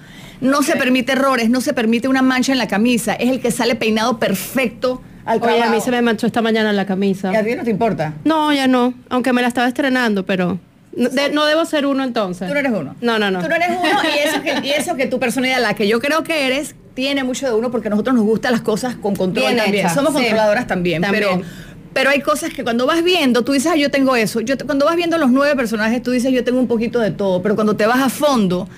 No 0.43 0.63
se 0.63 0.77
permite 0.77 1.13
errores, 1.13 1.49
no 1.49 1.63
se 1.63 1.73
permite 1.73 2.09
una 2.09 2.21
mancha 2.21 2.53
en 2.53 2.59
la 2.59 2.69
camisa, 2.69 3.15
es 3.15 3.31
el 3.31 3.41
que 3.41 3.51
sale 3.51 3.75
peinado 3.75 4.19
perfecto 4.19 5.01
Oye, 5.27 5.63
a 5.63 5.71
mí 5.71 5.81
se 5.81 5.91
me 5.91 6.03
manchó 6.03 6.27
esta 6.27 6.43
mañana 6.43 6.73
la 6.73 6.87
camisa. 6.87 7.33
¿Y 7.33 7.37
a 7.37 7.45
ti 7.45 7.55
no 7.55 7.65
te 7.65 7.71
importa? 7.71 8.15
No, 8.25 8.53
ya 8.53 8.67
no. 8.67 8.95
Aunque 9.09 9.33
me 9.33 9.43
la 9.43 9.49
estaba 9.49 9.69
estrenando, 9.69 10.25
pero... 10.27 10.59
No, 10.95 11.47
debo 11.47 11.65
ser 11.65 11.87
uno 11.87 12.05
entonces. 12.05 12.49
Tú 12.49 12.55
no 12.55 12.61
eres 12.61 12.73
uno. 12.73 12.95
No, 13.01 13.19
no, 13.19 13.31
no. 13.31 13.41
Tú 13.41 13.49
no 13.49 13.55
eres 13.55 13.71
uno 13.71 14.01
y 14.05 14.29
eso, 14.29 14.43
que, 14.43 14.67
y 14.67 14.71
eso 14.73 14.95
que 14.95 15.07
tu 15.07 15.19
personalidad, 15.19 15.63
la 15.63 15.75
que 15.75 15.89
yo 15.89 16.01
creo 16.01 16.23
que 16.23 16.47
eres, 16.47 16.75
tiene 16.95 17.25
mucho 17.25 17.47
de 17.47 17.55
uno 17.55 17.71
porque 17.71 17.89
a 17.89 17.91
nosotros 17.91 18.15
nos 18.15 18.25
gustan 18.25 18.53
las 18.53 18.61
cosas 18.61 18.97
con 18.97 19.17
control 19.17 19.57
también. 19.57 19.89
Somos 19.89 20.13
controladoras 20.13 20.67
también, 20.67 21.03
Pero, 21.11 21.41
pero 21.95 22.11
hay 22.11 22.21
cosas 22.21 22.53
que 22.53 22.63
cuando 22.63 22.87
vas 22.87 23.03
viendo, 23.03 23.43
tú 23.43 23.53
dices, 23.53 23.73
ah, 23.73 23.77
yo 23.77 23.91
tengo 23.91 24.17
eso. 24.17 24.41
Yo, 24.41 24.57
cuando 24.67 24.85
vas 24.85 24.97
viendo 24.97 25.17
los 25.17 25.31
nueve 25.31 25.57
personajes, 25.57 26.03
tú 26.03 26.11
dices, 26.11 26.31
yo 26.33 26.45
tengo 26.45 26.59
un 26.59 26.69
poquito 26.69 26.99
de 26.99 27.11
todo. 27.11 27.43
Pero 27.43 27.55
cuando 27.55 27.75
te 27.75 27.87
vas 27.87 28.01
a 28.01 28.11
fondo, 28.11 28.69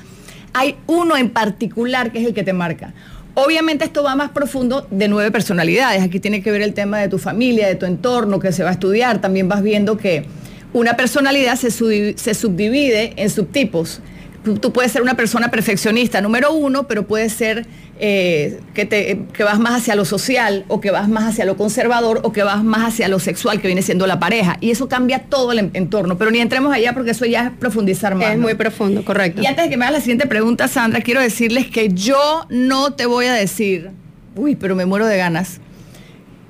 hay 0.53 0.77
uno 0.87 1.17
en 1.17 1.31
particular 1.31 2.13
que 2.13 2.21
es 2.21 2.27
el 2.27 2.35
que 2.35 2.45
te 2.45 2.53
marca. 2.53 2.95
Obviamente 3.35 3.85
esto 3.85 4.05
va 4.05 4.15
más 4.15 4.31
profundo 4.31 4.87
de 4.91 5.09
nueve 5.09 5.33
personalidades. 5.33 6.03
Aquí 6.03 6.21
tiene 6.21 6.41
que 6.41 6.53
ver 6.53 6.63
el 6.63 6.73
tema 6.73 7.01
de 7.01 7.09
tu 7.09 7.19
familia, 7.19 7.67
de 7.67 7.75
tu 7.75 7.85
entorno, 7.85 8.39
que 8.39 8.53
se 8.53 8.63
va 8.63 8.71
a 8.71 8.73
estudiar. 8.73 9.21
También 9.21 9.49
vas 9.49 9.63
viendo 9.63 9.97
que 9.97 10.25
una 10.73 10.97
personalidad 10.97 11.57
se, 11.57 11.71
subdivide 11.71 13.13
en 13.17 13.31
subtipos 13.31 14.01
tú 14.45 14.73
puedes 14.73 14.93
ser 14.93 15.03
una 15.03 15.15
persona 15.15 15.51
perfeccionista 15.51 16.21
número 16.21 16.53
uno, 16.53 16.87
pero 16.87 17.07
puede 17.07 17.29
ser 17.29 17.67
eh, 17.99 18.61
que, 18.75 18.85
te, 18.85 19.23
que 19.33 19.45
vas 19.45 19.59
más 19.59 19.81
hacia 19.81 19.95
lo 19.95 20.05
social 20.05 20.65
o 20.69 20.81
que 20.81 20.91
vas 20.91 21.09
más 21.09 21.25
hacia 21.25 21.45
lo 21.45 21.57
conservador 21.57 22.21
o 22.23 22.33
que 22.33 22.43
vas 22.43 22.63
más 22.63 22.89
hacia 22.89 23.09
lo 23.09 23.19
sexual 23.19 23.61
que 23.61 23.69
viene 23.69 23.83
siendo 23.83 24.07
la 24.07 24.19
pareja. 24.19 24.57
Y 24.61 24.71
eso 24.71 24.89
cambia 24.89 25.21
todo 25.21 25.53
el 25.53 25.71
entorno. 25.73 26.19
Pero 26.19 26.31
ni 26.31 26.39
entremos 26.39 26.73
allá 26.73 26.93
porque 26.93 27.13
eso 27.13 27.25
ya 27.25 27.47
es 27.47 27.51
profundizar 27.53 28.15
más. 28.15 28.33
Es 28.33 28.39
muy 28.39 28.55
profundo, 28.55 29.05
correcto. 29.05 29.43
Y 29.43 29.47
antes 29.47 29.65
de 29.65 29.71
que 29.71 29.77
me 29.77 29.85
hagas 29.85 29.99
la 29.99 30.01
siguiente 30.01 30.27
pregunta, 30.27 30.69
Sandra, 30.69 31.01
quiero 31.01 31.21
decirles 31.21 31.69
que 31.69 31.89
yo 31.89 32.47
no 32.51 32.93
te 32.93 33.07
voy 33.07 33.27
a 33.27 33.33
decir, 33.33 33.91
uy, 34.37 34.57
pero 34.57 34.75
me 34.75 34.87
muero 34.87 35.07
de 35.07 35.17
ganas 35.17 35.61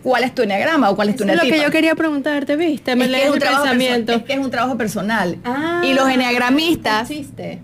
cuál 0.04 0.22
es 0.22 0.34
tu 0.34 0.42
enneagrama 0.42 0.90
o 0.90 0.96
cuál 0.96 1.08
es 1.08 1.16
tu 1.16 1.24
Es 1.24 1.34
lo 1.34 1.42
que 1.42 1.60
yo 1.60 1.70
quería 1.70 1.94
preguntarte, 1.94 2.56
¿viste? 2.56 2.94
Me 2.94 3.06
es, 3.06 3.30
un 3.30 3.38
pensamiento. 3.38 4.12
es 4.12 4.22
que 4.22 4.34
es 4.34 4.38
un 4.38 4.50
trabajo 4.50 4.76
personal. 4.76 5.38
Ah, 5.44 5.82
y 5.82 5.94
los 5.94 6.08
enneagramistas. 6.08 7.08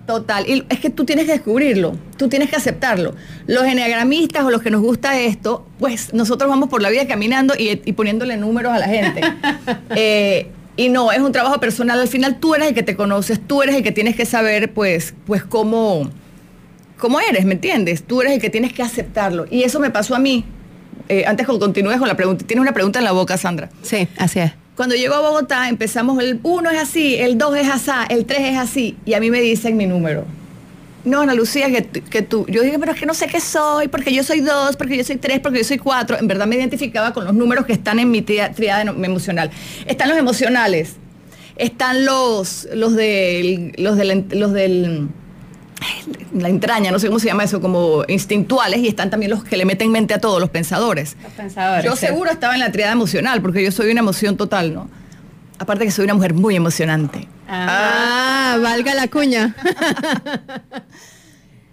Total. 0.07 0.49
Y 0.49 0.65
es 0.71 0.81
que 0.81 0.89
tú 0.89 1.05
tienes 1.05 1.27
que 1.27 1.33
descubrirlo, 1.33 1.95
tú 2.17 2.31
tienes 2.31 2.49
que 2.49 2.57
aceptarlo. 2.57 3.15
Los 3.47 3.65
enneagramistas 3.65 4.43
o 4.43 4.51
los 4.51 4.63
que 4.63 4.71
nos 4.71 4.81
gusta 4.81 5.21
esto, 5.21 5.67
pues 5.79 6.15
nosotros 6.15 6.49
vamos 6.49 6.71
por 6.71 6.81
la 6.81 6.89
vida 6.89 7.07
caminando 7.07 7.55
y, 7.57 7.77
poniéndole 7.93 8.39
números 8.39 8.73
a 8.73 8.79
la 8.79 8.89
gente. 8.89 9.21
Eh, 9.97 10.51
y 10.77 10.89
no, 10.89 11.13
es 11.13 11.19
un 11.19 11.33
trabajo 11.33 11.61
personal. 11.61 12.01
Al 12.01 12.09
final 12.09 12.39
tú 12.39 12.55
eres 12.55 12.69
el 12.69 12.75
que 12.75 12.83
te 12.83 12.97
conoces, 12.97 13.41
tú 13.47 13.63
eres 13.63 13.75
el 13.75 13.83
que 13.83 13.93
tienes 13.93 14.17
que 14.17 14.25
saber, 14.25 14.73
pues, 14.73 15.15
pues 15.27 15.45
cómo, 15.45 16.09
cómo 16.97 17.21
eres, 17.21 17.45
¿me 17.45 17.55
entiendes? 17.55 18.05
Tú 18.05 18.23
eres 18.23 18.35
el 18.35 18.41
que 18.41 18.51
tienes 18.51 18.73
que 18.73 18.83
aceptarlo. 18.83 19.47
Y 19.51 19.65
eso 19.65 19.81
me 19.81 19.91
pasó 19.91 20.15
a 20.15 20.19
mí 20.19 20.45
eh, 21.11 21.25
antes 21.27 21.45
que 21.45 21.59
continúes 21.59 21.99
con 21.99 22.07
la 22.07 22.17
pregunta, 22.17 22.47
tienes 22.47 22.63
una 22.63 22.73
pregunta 22.73 23.01
en 23.01 23.05
la 23.05 23.11
boca, 23.11 23.37
Sandra. 23.37 23.69
Sí, 23.83 24.07
así 24.17 24.39
es. 24.39 24.53
Cuando 24.77 24.95
llego 24.95 25.15
a 25.15 25.21
Bogotá 25.21 25.69
empezamos, 25.69 26.23
el 26.23 26.39
1 26.41 26.71
es 26.71 26.79
así, 26.79 27.17
el 27.17 27.37
2 27.37 27.57
es 27.57 27.69
así, 27.69 27.91
el 28.11 28.25
3 28.25 28.41
es 28.41 28.57
así, 28.57 28.97
y 29.05 29.15
a 29.15 29.21
mí 29.21 29.29
me 29.29 29.41
dicen 29.41 29.77
mi 29.77 29.87
número. 29.87 30.25
No, 31.05 31.23
Ana 31.23 31.35
Lucía, 31.35 31.67
que, 31.83 32.23
tú. 32.23 32.47
Yo 32.49 32.63
dije, 32.63 32.79
pero 32.79 32.93
es 32.93 33.01
que 33.01 33.07
no 33.07 33.15
sé 33.15 33.27
qué 33.27 33.41
soy, 33.41 33.89
porque 33.89 34.15
yo 34.15 34.23
soy 34.23 34.41
2, 34.41 34.77
porque 34.77 34.97
yo 34.97 35.03
soy 35.03 35.17
3, 35.17 35.41
porque 35.41 35.59
yo 35.59 35.65
soy 35.65 35.79
4. 35.79 36.19
En 36.19 36.29
verdad 36.29 36.47
me 36.47 36.55
identificaba 36.55 37.13
con 37.13 37.25
los 37.25 37.35
números 37.35 37.67
que 37.67 37.73
están 37.73 37.99
en 37.99 38.11
mi 38.11 38.23
triada 38.23 38.83
emocional. 38.83 39.51
Están 39.87 40.11
los 40.11 40.19
emocionales, 40.19 40.97
están 41.57 42.05
los, 42.05 42.69
los, 42.73 42.95
del, 42.95 43.73
los 43.79 43.97
del, 43.97 44.27
los 44.31 44.53
del 44.53 45.09
la 46.33 46.49
entraña, 46.49 46.91
no 46.91 46.99
sé 46.99 47.09
cómo 47.09 47.19
se 47.19 47.27
llama 47.27 47.45
eso, 47.45 47.61
como 47.61 48.05
instintuales, 48.09 48.81
y 48.81 48.89
están 48.89 49.11
también 49.11 49.31
los 49.31 49.45
que 49.45 49.57
le 49.57 49.65
meten 49.65 49.91
mente 49.91 50.15
a 50.15 50.19
todos, 50.19 50.41
los 50.41 50.51
pensadores. 50.51 51.17
Los 51.23 51.33
pensadores. 51.33 51.85
Yo 51.85 51.97
seguro 51.97 52.31
estaba 52.31 52.55
en 52.55 52.61
la 52.61 52.73
triada 52.73 52.93
emocional, 52.93 53.43
porque 53.43 53.63
yo 53.63 53.73
soy 53.73 53.91
una 53.91 54.01
emoción 54.01 54.37
total, 54.37 54.75
¿no? 54.75 54.89
Aparte 55.59 55.85
que 55.85 55.91
soy 55.91 56.05
una 56.05 56.15
mujer 56.15 56.35
muy 56.35 56.57
emocionante. 56.57 57.29
Ah, 57.49 58.59
valga 58.63 58.95
la 58.95 59.09
cuña. 59.09 59.55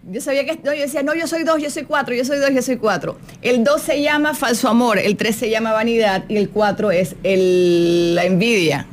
yo 0.10 0.20
sabía 0.20 0.46
que, 0.46 0.60
no, 0.64 0.74
yo 0.74 0.82
decía, 0.82 1.04
no, 1.04 1.14
yo 1.14 1.28
soy 1.28 1.44
dos, 1.44 1.62
yo 1.62 1.70
soy 1.70 1.84
cuatro, 1.84 2.14
yo 2.14 2.26
soy 2.26 2.40
dos, 2.40 2.50
yo 2.54 2.62
soy 2.62 2.78
cuatro. 2.78 3.18
El 3.42 3.64
dos 3.64 3.82
se 3.82 4.02
llama 4.02 4.34
falso 4.34 4.68
amor, 4.68 4.98
el 4.98 5.16
tres 5.16 5.38
se 5.38 5.50
llama 5.50 5.72
vanidad 5.72 6.26
y 6.28 6.38
el 6.38 6.50
cuatro 6.50 6.92
es 6.92 7.16
la 7.24 8.26
envidia. 8.26 8.88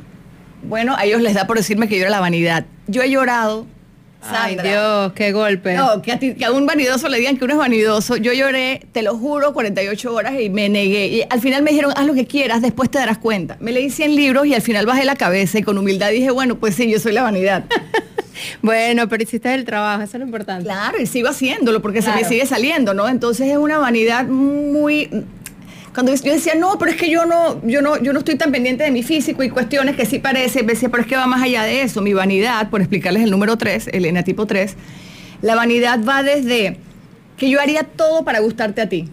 Bueno, 0.63 0.95
a 0.95 1.03
ellos 1.05 1.21
les 1.21 1.33
da 1.33 1.45
por 1.45 1.57
decirme 1.57 1.87
que 1.87 1.97
yo 1.97 2.03
era 2.03 2.11
la 2.11 2.21
vanidad. 2.21 2.65
Yo 2.87 3.01
he 3.01 3.09
llorado 3.09 3.67
Ay, 4.29 4.57
Dios, 4.61 5.13
qué 5.13 5.31
golpe. 5.31 5.73
No, 5.73 6.01
que 6.01 6.11
a, 6.11 6.19
ti, 6.19 6.33
que 6.33 6.45
a 6.45 6.51
un 6.51 6.65
vanidoso 6.65 7.07
le 7.07 7.17
digan 7.17 7.37
que 7.37 7.45
uno 7.45 7.53
es 7.53 7.59
vanidoso. 7.59 8.17
Yo 8.17 8.33
lloré, 8.33 8.81
te 8.91 9.01
lo 9.01 9.17
juro, 9.17 9.53
48 9.53 10.13
horas 10.13 10.33
y 10.39 10.49
me 10.49 10.69
negué. 10.69 11.07
Y 11.07 11.23
al 11.29 11.41
final 11.41 11.61
me 11.63 11.71
dijeron, 11.71 11.93
haz 11.95 12.05
lo 12.05 12.13
que 12.13 12.25
quieras, 12.25 12.61
después 12.61 12.89
te 12.89 12.97
darás 12.97 13.17
cuenta. 13.17 13.57
Me 13.59 13.71
leí 13.71 13.89
100 13.89 14.15
libros 14.15 14.45
y 14.47 14.53
al 14.53 14.61
final 14.61 14.85
bajé 14.85 15.05
la 15.05 15.15
cabeza 15.15 15.59
y 15.59 15.63
con 15.63 15.77
humildad 15.77 16.11
dije, 16.11 16.31
bueno, 16.31 16.55
pues 16.55 16.75
sí, 16.75 16.89
yo 16.89 16.99
soy 16.99 17.13
la 17.13 17.23
vanidad. 17.23 17.65
bueno, 18.61 19.07
pero 19.07 19.23
hiciste 19.23 19.53
el 19.53 19.65
trabajo, 19.65 20.03
eso 20.03 20.17
es 20.17 20.19
lo 20.19 20.25
importante. 20.25 20.63
Claro, 20.63 20.99
y 20.99 21.05
sigo 21.05 21.29
haciéndolo 21.29 21.81
porque 21.81 22.01
se 22.01 22.11
me 22.11 22.23
sigue 22.23 22.45
saliendo, 22.45 22.93
¿no? 22.93 23.07
Entonces 23.07 23.47
es 23.49 23.57
una 23.57 23.77
vanidad 23.77 24.25
muy 24.25 25.09
cuando 25.95 26.13
yo 26.13 26.33
decía, 26.33 26.55
no, 26.55 26.77
pero 26.77 26.91
es 26.91 26.97
que 26.97 27.09
yo 27.09 27.25
no, 27.25 27.65
yo 27.65 27.81
no, 27.81 27.97
yo 27.97 28.11
no 28.11 28.19
estoy 28.19 28.35
tan 28.35 28.51
pendiente 28.51 28.83
de 28.83 28.91
mi 28.91 29.01
físico 29.01 29.43
y 29.43 29.49
cuestiones 29.49 29.95
que 29.95 30.05
sí 30.05 30.19
parece, 30.19 30.61
decía, 30.61 30.89
pero 30.89 31.01
es 31.01 31.07
que 31.07 31.15
va 31.15 31.25
más 31.25 31.41
allá 31.41 31.63
de 31.63 31.83
eso. 31.83 32.01
Mi 32.01 32.13
vanidad, 32.13 32.69
por 32.69 32.81
explicarles 32.81 33.23
el 33.23 33.31
número 33.31 33.57
3, 33.57 33.91
el 33.93 34.03
enatipo 34.03 34.45
3, 34.45 34.75
la 35.41 35.55
vanidad 35.55 36.03
va 36.03 36.21
desde 36.21 36.77
que 37.37 37.49
yo 37.49 37.61
haría 37.61 37.83
todo 37.83 38.25
para 38.25 38.39
gustarte 38.39 38.81
a 38.81 38.89
ti. 38.89 39.07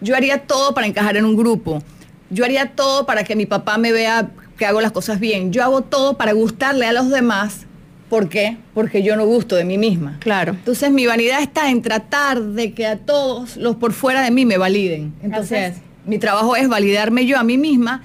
Yo 0.00 0.16
haría 0.16 0.38
todo 0.42 0.74
para 0.74 0.88
encajar 0.88 1.16
en 1.16 1.24
un 1.24 1.36
grupo. 1.36 1.80
Yo 2.28 2.44
haría 2.44 2.72
todo 2.72 3.06
para 3.06 3.22
que 3.22 3.36
mi 3.36 3.46
papá 3.46 3.78
me 3.78 3.92
vea 3.92 4.30
que 4.56 4.66
hago 4.66 4.80
las 4.80 4.90
cosas 4.90 5.20
bien. 5.20 5.52
Yo 5.52 5.62
hago 5.62 5.82
todo 5.82 6.16
para 6.16 6.32
gustarle 6.32 6.86
a 6.86 6.92
los 6.92 7.08
demás 7.08 7.67
¿Por 8.08 8.28
qué? 8.28 8.56
Porque 8.74 9.02
yo 9.02 9.16
no 9.16 9.26
gusto 9.26 9.56
de 9.56 9.64
mí 9.64 9.76
misma. 9.76 10.16
Claro. 10.20 10.52
Entonces 10.52 10.90
mi 10.90 11.06
vanidad 11.06 11.42
está 11.42 11.70
en 11.70 11.82
tratar 11.82 12.40
de 12.40 12.72
que 12.72 12.86
a 12.86 12.96
todos 12.96 13.56
los 13.56 13.76
por 13.76 13.92
fuera 13.92 14.22
de 14.22 14.30
mí 14.30 14.46
me 14.46 14.56
validen. 14.56 15.12
Entonces 15.22 15.76
mi 16.06 16.18
trabajo 16.18 16.56
es 16.56 16.68
validarme 16.68 17.26
yo 17.26 17.38
a 17.38 17.44
mí 17.44 17.58
misma, 17.58 18.02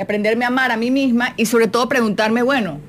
aprenderme 0.00 0.44
a 0.44 0.48
amar 0.48 0.72
a 0.72 0.76
mí 0.76 0.90
misma 0.90 1.34
y 1.36 1.46
sobre 1.46 1.68
todo 1.68 1.88
preguntarme, 1.88 2.42
bueno, 2.42 2.80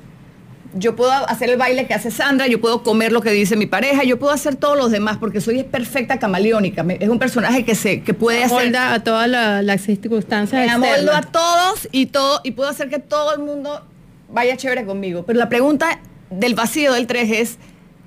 yo 0.74 0.96
puedo 0.96 1.12
hacer 1.12 1.50
el 1.50 1.56
baile 1.56 1.86
que 1.86 1.94
hace 1.94 2.10
Sandra, 2.10 2.46
yo 2.46 2.60
puedo 2.60 2.82
comer 2.82 3.12
lo 3.12 3.20
que 3.20 3.30
dice 3.30 3.56
mi 3.56 3.66
pareja, 3.66 4.02
yo 4.04 4.18
puedo 4.18 4.32
hacer 4.32 4.56
todos 4.56 4.76
los 4.76 4.90
demás 4.90 5.18
porque 5.18 5.40
soy 5.40 5.62
perfecta 5.62 6.18
camaleónica. 6.18 6.84
Es 7.00 7.08
un 7.08 7.18
personaje 7.18 7.64
que 7.64 7.74
se 7.74 8.02
que 8.02 8.14
puede 8.14 8.44
hacer 8.44 8.76
a 8.76 9.02
todas 9.02 9.28
las 9.28 9.80
circunstancias. 9.82 10.66
Me 10.66 10.70
amoldo 10.70 11.12
a 11.12 11.22
todos 11.22 11.88
y 11.92 12.06
todo 12.06 12.40
y 12.44 12.52
puedo 12.52 12.68
hacer 12.68 12.88
que 12.88 12.98
todo 12.98 13.34
el 13.34 13.40
mundo 13.40 13.82
vaya 14.30 14.56
chévere 14.56 14.84
conmigo. 14.84 15.24
Pero 15.26 15.38
la 15.38 15.48
pregunta 15.48 16.00
del 16.30 16.54
vacío 16.54 16.92
del 16.92 17.06
3 17.06 17.30
es, 17.32 17.58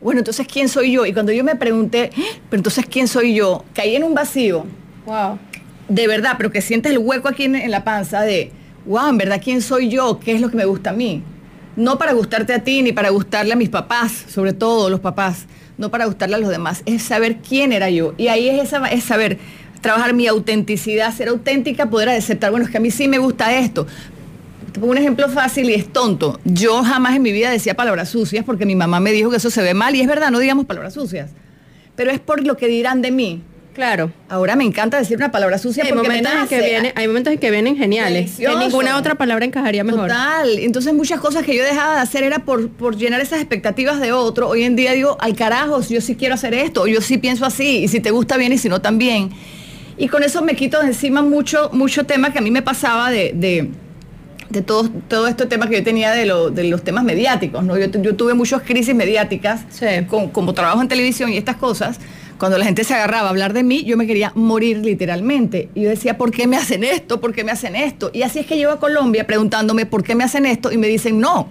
bueno, 0.02 0.20
entonces 0.20 0.48
¿quién 0.48 0.70
soy 0.70 0.92
yo? 0.92 1.06
Y 1.06 1.14
cuando 1.14 1.32
yo 1.32 1.44
me 1.44 1.56
pregunté, 1.56 2.12
pero 2.50 2.60
entonces 2.60 2.86
¿quién 2.90 3.08
soy 3.08 3.34
yo? 3.34 3.66
Caí 3.74 3.96
en 3.96 4.04
un 4.04 4.14
vacío. 4.14 4.66
Wow. 5.06 5.40
De 5.88 6.08
verdad, 6.08 6.36
pero 6.38 6.52
que 6.52 6.62
sientes 6.62 6.92
el 6.92 7.00
hueco 7.00 7.28
aquí 7.28 7.46
en, 7.46 7.72
la 7.72 7.84
panza 7.84 8.22
de, 8.22 8.52
wow, 8.86 9.10
en 9.10 9.18
verdad, 9.18 9.42
¿quién 9.44 9.62
soy 9.62 9.90
yo? 9.90 10.20
¿Qué 10.20 10.34
es 10.34 10.42
lo 10.42 10.50
que 10.50 10.58
me 10.58 10.66
gusta 10.66 10.92
a 10.92 10.94
mí? 10.94 11.24
No 11.76 11.98
para 11.98 12.14
gustarte 12.14 12.54
a 12.54 12.64
ti 12.64 12.82
ni 12.82 12.92
para 12.92 13.10
gustarle 13.10 13.54
a 13.54 13.56
mis 13.56 13.70
papás, 13.70 14.26
sobre 14.28 14.54
todo 14.54 14.90
los 14.90 15.00
papás, 15.00 15.46
no 15.78 15.90
para 15.90 16.06
gustarle 16.06 16.36
a 16.36 16.40
los 16.40 16.50
demás, 16.50 16.84
es 16.86 17.04
saber 17.04 17.38
quién 17.38 17.72
era 17.72 17.90
yo. 17.90 18.14
Y 18.18 18.28
ahí 18.28 18.50
es, 18.50 18.62
esa, 18.62 18.86
es 18.88 19.04
saber 19.04 19.40
trabajar 19.82 20.14
mi 20.14 20.28
autenticidad, 20.28 21.14
ser 21.14 21.30
auténtica, 21.30 21.90
poder 21.90 22.10
aceptar, 22.10 22.52
bueno, 22.52 22.66
es 22.66 22.72
que 22.72 22.78
a 22.78 22.82
mí 22.82 22.92
sí 22.92 23.08
me 23.08 23.18
gusta 23.18 23.56
esto, 23.56 23.88
un 24.88 24.98
ejemplo 24.98 25.30
fácil 25.30 25.70
y 25.70 25.74
es 25.74 25.92
tonto. 25.92 26.40
Yo 26.44 26.84
jamás 26.84 27.16
en 27.16 27.22
mi 27.22 27.32
vida 27.32 27.50
decía 27.50 27.76
palabras 27.76 28.10
sucias 28.10 28.46
porque 28.46 28.66
mi 28.66 28.76
mamá 28.76 29.00
me 29.00 29.12
dijo 29.12 29.30
que 29.30 29.38
eso 29.38 29.50
se 29.50 29.62
ve 29.62 29.74
mal 29.74 29.96
y 29.96 30.02
es 30.02 30.08
verdad, 30.08 30.32
no 30.32 30.40
digamos 30.40 30.66
palabras 30.66 30.94
sucias. 30.94 31.32
Pero 31.96 32.12
es 32.12 32.20
por 32.20 32.46
lo 32.46 32.58
que 32.58 32.68
dirán 32.68 33.02
de 33.02 33.12
mí. 33.12 33.44
Claro. 33.74 34.12
Ahora 34.28 34.56
me 34.56 34.66
encanta 34.66 34.98
decir 34.98 35.16
una 35.16 35.32
palabra 35.32 35.58
sucia 35.58 35.84
hay 35.86 35.94
porque 35.94 36.08
momentos 36.08 36.34
me 36.34 36.42
En 36.42 36.48
que 36.48 36.62
viene, 36.62 36.94
hay 36.96 37.08
momentos 37.08 37.32
en 37.32 37.40
que 37.40 37.50
vienen 37.50 37.78
geniales. 37.78 38.32
Que 38.38 38.54
ninguna 38.56 38.98
otra 38.98 39.16
palabra 39.16 39.46
encajaría 39.46 39.84
mejor. 39.84 40.10
Total. 40.10 40.60
Entonces 40.60 40.94
muchas 40.94 41.22
cosas 41.22 41.46
que 41.46 41.56
yo 41.56 41.64
dejaba 41.64 41.96
de 41.96 42.02
hacer 42.02 42.24
era 42.24 42.40
por, 42.40 42.70
por 42.70 42.98
llenar 42.98 43.22
esas 43.22 43.40
expectativas 43.40 44.02
de 44.02 44.12
otro. 44.12 44.50
Hoy 44.50 44.64
en 44.64 44.76
día 44.76 44.94
digo, 44.94 45.18
al 45.22 45.36
carajo, 45.36 45.82
yo 45.82 46.02
sí 46.02 46.16
quiero 46.16 46.36
hacer 46.36 46.54
esto, 46.54 46.88
yo 46.88 47.00
sí 47.00 47.18
pienso 47.18 47.46
así, 47.46 47.84
y 47.84 47.88
si 47.88 48.02
te 48.02 48.12
gusta 48.12 48.36
bien 48.36 48.52
y 48.52 48.58
si 48.58 48.68
no 48.68 48.82
también. 48.82 49.30
Y 49.98 50.08
con 50.10 50.24
eso 50.24 50.42
me 50.42 50.56
quito 50.56 50.82
de 50.82 50.88
encima 50.88 51.22
mucho, 51.22 51.70
mucho 51.72 52.06
tema 52.06 52.34
que 52.34 52.40
a 52.40 52.42
mí 52.42 52.52
me 52.52 52.62
pasaba 52.62 53.12
de 53.12 53.32
de 53.34 53.70
todo, 54.66 54.90
todo 55.08 55.28
este 55.28 55.46
tema 55.46 55.70
que 55.70 55.76
yo 55.76 55.84
tenía 55.84 56.12
de, 56.12 56.26
de 56.52 56.64
los 56.66 56.84
temas 56.84 57.04
mediáticos, 57.04 57.64
¿no? 57.64 57.78
Yo, 57.78 58.16
tuve 58.16 58.34
muchas 58.34 58.64
crisis 58.64 58.96
mediáticas 58.96 59.62
con, 60.08 60.30
como 60.30 60.54
trabajo 60.54 60.82
en 60.82 60.88
televisión 60.88 61.32
y 61.32 61.38
estas 61.38 61.58
cosas. 61.58 62.00
Cuando 62.40 62.58
la 62.58 62.66
gente 62.66 62.84
se 62.86 62.94
agarraba 62.94 63.28
a 63.28 63.30
hablar 63.32 63.54
de 63.54 63.64
mí, 63.64 63.84
yo 63.84 63.98
me 63.98 64.08
quería 64.08 64.32
morir 64.34 64.78
literalmente. 64.78 65.70
Y 65.76 65.82
yo 65.82 65.90
decía, 65.90 66.18
¿por 66.18 66.32
qué 66.32 66.48
me 66.48 66.56
hacen 66.56 66.84
esto? 66.84 67.20
¿Por 67.20 67.34
qué 67.34 67.44
me 67.44 67.52
hacen 67.52 67.76
esto? 67.76 68.12
Y 68.14 68.22
así 68.22 68.40
es 68.40 68.46
que 68.46 68.56
llego 68.56 68.72
a 68.72 68.80
Colombia 68.80 69.28
preguntándome, 69.28 69.86
¿por 69.86 70.04
qué 70.04 70.16
me 70.16 70.24
hacen 70.24 70.46
esto? 70.46 70.72
Y 70.72 70.78
me 70.78 70.88
dicen, 70.88 71.20
no, 71.20 71.50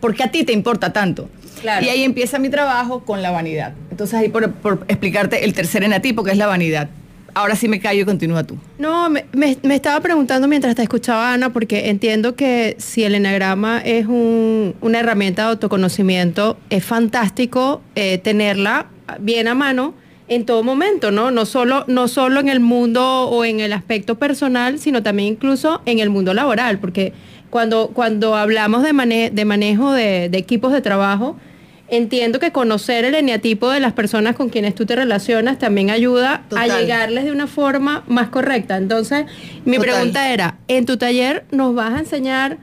porque 0.00 0.24
a 0.24 0.30
ti 0.30 0.44
te 0.44 0.52
importa 0.52 0.92
tanto. 0.92 1.28
Y 1.62 1.88
ahí 1.88 2.02
empieza 2.02 2.40
mi 2.40 2.48
trabajo 2.48 3.04
con 3.04 3.22
la 3.22 3.30
vanidad. 3.30 3.74
Entonces 3.90 4.18
ahí 4.18 4.28
por, 4.28 4.50
por 4.50 4.84
explicarte 4.88 5.44
el 5.44 5.54
tercer 5.54 5.84
enatipo, 5.84 6.24
que 6.24 6.32
es 6.32 6.36
la 6.36 6.48
vanidad 6.48 6.88
ahora 7.34 7.56
sí 7.56 7.68
me 7.68 7.80
callo 7.80 8.02
y 8.02 8.04
continúa 8.04 8.44
tú. 8.44 8.56
No, 8.78 9.08
me, 9.10 9.26
estaba 9.70 10.00
preguntando 10.00 10.48
mientras 10.48 10.74
te 10.74 10.82
escuchaba 10.82 11.32
Ana, 11.32 11.52
porque 11.52 11.90
entiendo 11.90 12.34
que 12.34 12.76
si 12.78 13.04
el 13.04 13.14
enagrama 13.14 13.78
es 13.78 14.06
una 14.06 14.98
herramienta 14.98 15.42
de 15.42 15.48
autoconocimiento, 15.50 16.58
es 16.70 16.84
fantástico 16.84 17.82
eh, 17.94 18.18
tenerla 18.18 18.86
bien 19.20 19.48
a 19.48 19.54
mano 19.54 19.94
en 20.28 20.46
todo 20.46 20.62
momento, 20.62 21.10
¿no? 21.10 21.30
No 21.30 21.44
solo, 21.44 21.84
no 21.88 22.08
solo 22.08 22.40
en 22.40 22.48
el 22.48 22.60
mundo 22.60 23.28
o 23.28 23.44
en 23.44 23.60
el 23.60 23.72
aspecto 23.72 24.18
personal, 24.18 24.78
sino 24.78 25.02
también 25.02 25.34
incluso 25.34 25.82
en 25.84 25.98
el 25.98 26.10
mundo 26.10 26.32
laboral, 26.32 26.78
porque 26.78 27.12
cuando, 27.50 27.88
cuando 27.92 28.34
hablamos 28.36 28.82
de, 28.82 29.30
de 29.30 29.44
manejo 29.44 29.92
de 29.92 30.24
equipos 30.32 30.72
de 30.72 30.80
trabajo, 30.80 31.36
entiendo 31.92 32.40
que 32.40 32.52
conocer 32.52 33.04
el 33.04 33.14
eneatipo 33.14 33.70
de 33.70 33.78
las 33.78 33.92
personas 33.92 34.34
con 34.34 34.48
quienes 34.48 34.74
tú 34.74 34.86
te 34.86 34.96
relacionas 34.96 35.58
también 35.58 35.90
ayuda 35.90 36.42
a 36.56 36.66
llegarles 36.66 37.24
de 37.24 37.32
una 37.32 37.46
forma 37.46 38.02
más 38.08 38.30
correcta. 38.30 38.78
Entonces, 38.78 39.26
mi 39.66 39.78
pregunta 39.78 40.32
era, 40.32 40.56
¿en 40.68 40.86
tu 40.86 40.96
taller 40.96 41.44
nos 41.50 41.74
vas 41.74 41.92
a 41.92 41.98
enseñar 41.98 42.56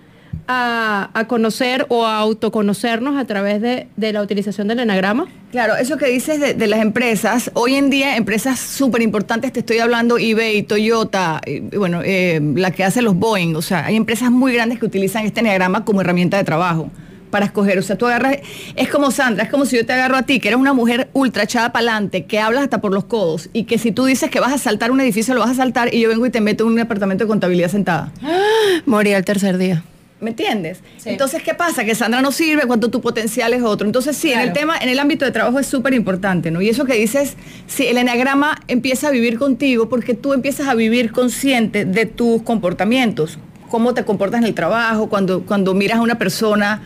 a, 0.47 1.25
conocer 1.27 1.85
o 1.89 2.07
a 2.07 2.17
autoconocernos 2.17 3.17
a 3.17 3.25
través 3.25 3.61
de, 3.61 3.87
la 3.97 4.23
utilización 4.23 4.67
del 4.67 4.79
enagrama? 4.79 5.27
Claro, 5.51 5.75
eso 5.75 5.97
que 5.97 6.07
dices 6.07 6.57
de, 6.57 6.67
las 6.67 6.81
empresas, 6.81 7.51
hoy 7.53 7.75
en 7.75 7.91
día 7.91 8.17
empresas 8.17 8.59
súper 8.59 9.03
importantes, 9.03 9.53
te 9.53 9.59
estoy 9.59 9.77
hablando 9.77 10.17
eBay, 10.17 10.63
Toyota, 10.63 11.39
bueno, 11.77 12.01
eh, 12.03 12.41
la 12.55 12.71
que 12.71 12.83
hace 12.83 13.03
los 13.03 13.13
Boeing, 13.13 13.55
o 13.55 13.61
sea, 13.61 13.85
hay 13.85 13.95
empresas 13.95 14.31
muy 14.31 14.53
grandes 14.53 14.79
que 14.79 14.87
utilizan 14.87 15.23
este 15.23 15.41
enagrama 15.41 15.85
como 15.85 16.01
herramienta 16.01 16.37
de 16.37 16.43
trabajo 16.45 16.89
para 17.29 17.45
escoger. 17.45 17.79
O 17.79 17.81
sea, 17.81 17.97
tú 17.97 18.07
agarras, 18.07 18.37
es 18.75 18.89
como 18.89 19.11
Sandra, 19.11 19.43
es 19.43 19.49
como 19.49 19.65
si 19.65 19.77
yo 19.77 19.85
te 19.85 19.93
agarro 19.93 20.17
a 20.17 20.23
ti, 20.23 20.39
que 20.39 20.49
eres 20.49 20.59
una 20.59 20.73
mujer 20.73 21.09
ultra 21.13 21.43
echada 21.43 21.71
para 21.71 21.91
adelante, 21.91 22.25
que 22.25 22.39
hablas 22.39 22.63
hasta 22.63 22.81
por 22.81 22.93
los 22.93 23.05
codos, 23.05 23.49
y 23.53 23.63
que 23.63 23.77
si 23.77 23.91
tú 23.91 24.05
dices 24.05 24.29
que 24.29 24.39
vas 24.39 24.53
a 24.53 24.57
saltar 24.57 24.91
un 24.91 25.01
edificio, 25.01 25.33
lo 25.33 25.41
vas 25.41 25.51
a 25.51 25.55
saltar, 25.55 25.93
y 25.93 26.01
yo 26.01 26.09
vengo 26.09 26.25
y 26.25 26.29
te 26.29 26.41
meto 26.41 26.63
en 26.63 26.71
un 26.71 26.75
departamento 26.75 27.23
de 27.23 27.27
contabilidad 27.27 27.69
sentada. 27.69 28.11
Moría 28.85 29.17
el 29.17 29.25
tercer 29.25 29.57
día. 29.57 29.83
¿Me 30.21 30.31
entiendes? 30.31 30.79
Entonces, 31.05 31.41
¿qué 31.43 31.53
pasa? 31.53 31.85
Que 31.85 31.95
Sandra 31.95 32.21
no 32.21 32.33
sirve 32.33 32.63
cuando 32.67 32.89
tu 32.89 32.99
potencial 32.99 33.53
es 33.53 33.63
otro. 33.63 33.87
Entonces, 33.87 34.17
sí, 34.17 34.33
en 34.33 34.39
el 34.39 34.51
tema, 34.51 34.77
en 34.77 34.89
el 34.89 34.99
ámbito 34.99 35.23
de 35.23 35.31
trabajo 35.31 35.59
es 35.59 35.67
súper 35.67 35.93
importante, 35.93 36.51
¿no? 36.51 36.61
Y 36.61 36.67
eso 36.67 36.83
que 36.83 36.95
dices, 36.95 37.37
si 37.67 37.87
el 37.87 37.97
enagrama 37.97 38.59
empieza 38.67 39.07
a 39.07 39.11
vivir 39.11 39.39
contigo 39.39 39.87
porque 39.87 40.15
tú 40.15 40.33
empiezas 40.33 40.67
a 40.67 40.75
vivir 40.75 41.13
consciente 41.13 41.85
de 41.85 42.05
tus 42.05 42.41
comportamientos, 42.41 43.39
cómo 43.69 43.93
te 43.93 44.03
comportas 44.03 44.41
en 44.41 44.47
el 44.47 44.53
trabajo, 44.53 45.07
cuando, 45.07 45.43
cuando 45.45 45.73
miras 45.73 45.99
a 45.99 46.01
una 46.01 46.17
persona, 46.17 46.81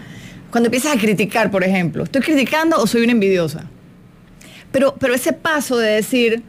cuando 0.53 0.67
empiezas 0.67 0.95
a 0.95 0.99
criticar, 0.99 1.49
por 1.49 1.63
ejemplo, 1.63 2.03
¿estoy 2.03 2.21
criticando 2.21 2.77
o 2.77 2.85
soy 2.85 3.01
una 3.01 3.13
envidiosa? 3.13 3.63
Pero, 4.71 4.93
pero 4.99 5.15
ese 5.15 5.33
paso 5.33 5.79
de 5.79 5.93
decir, 5.93 6.43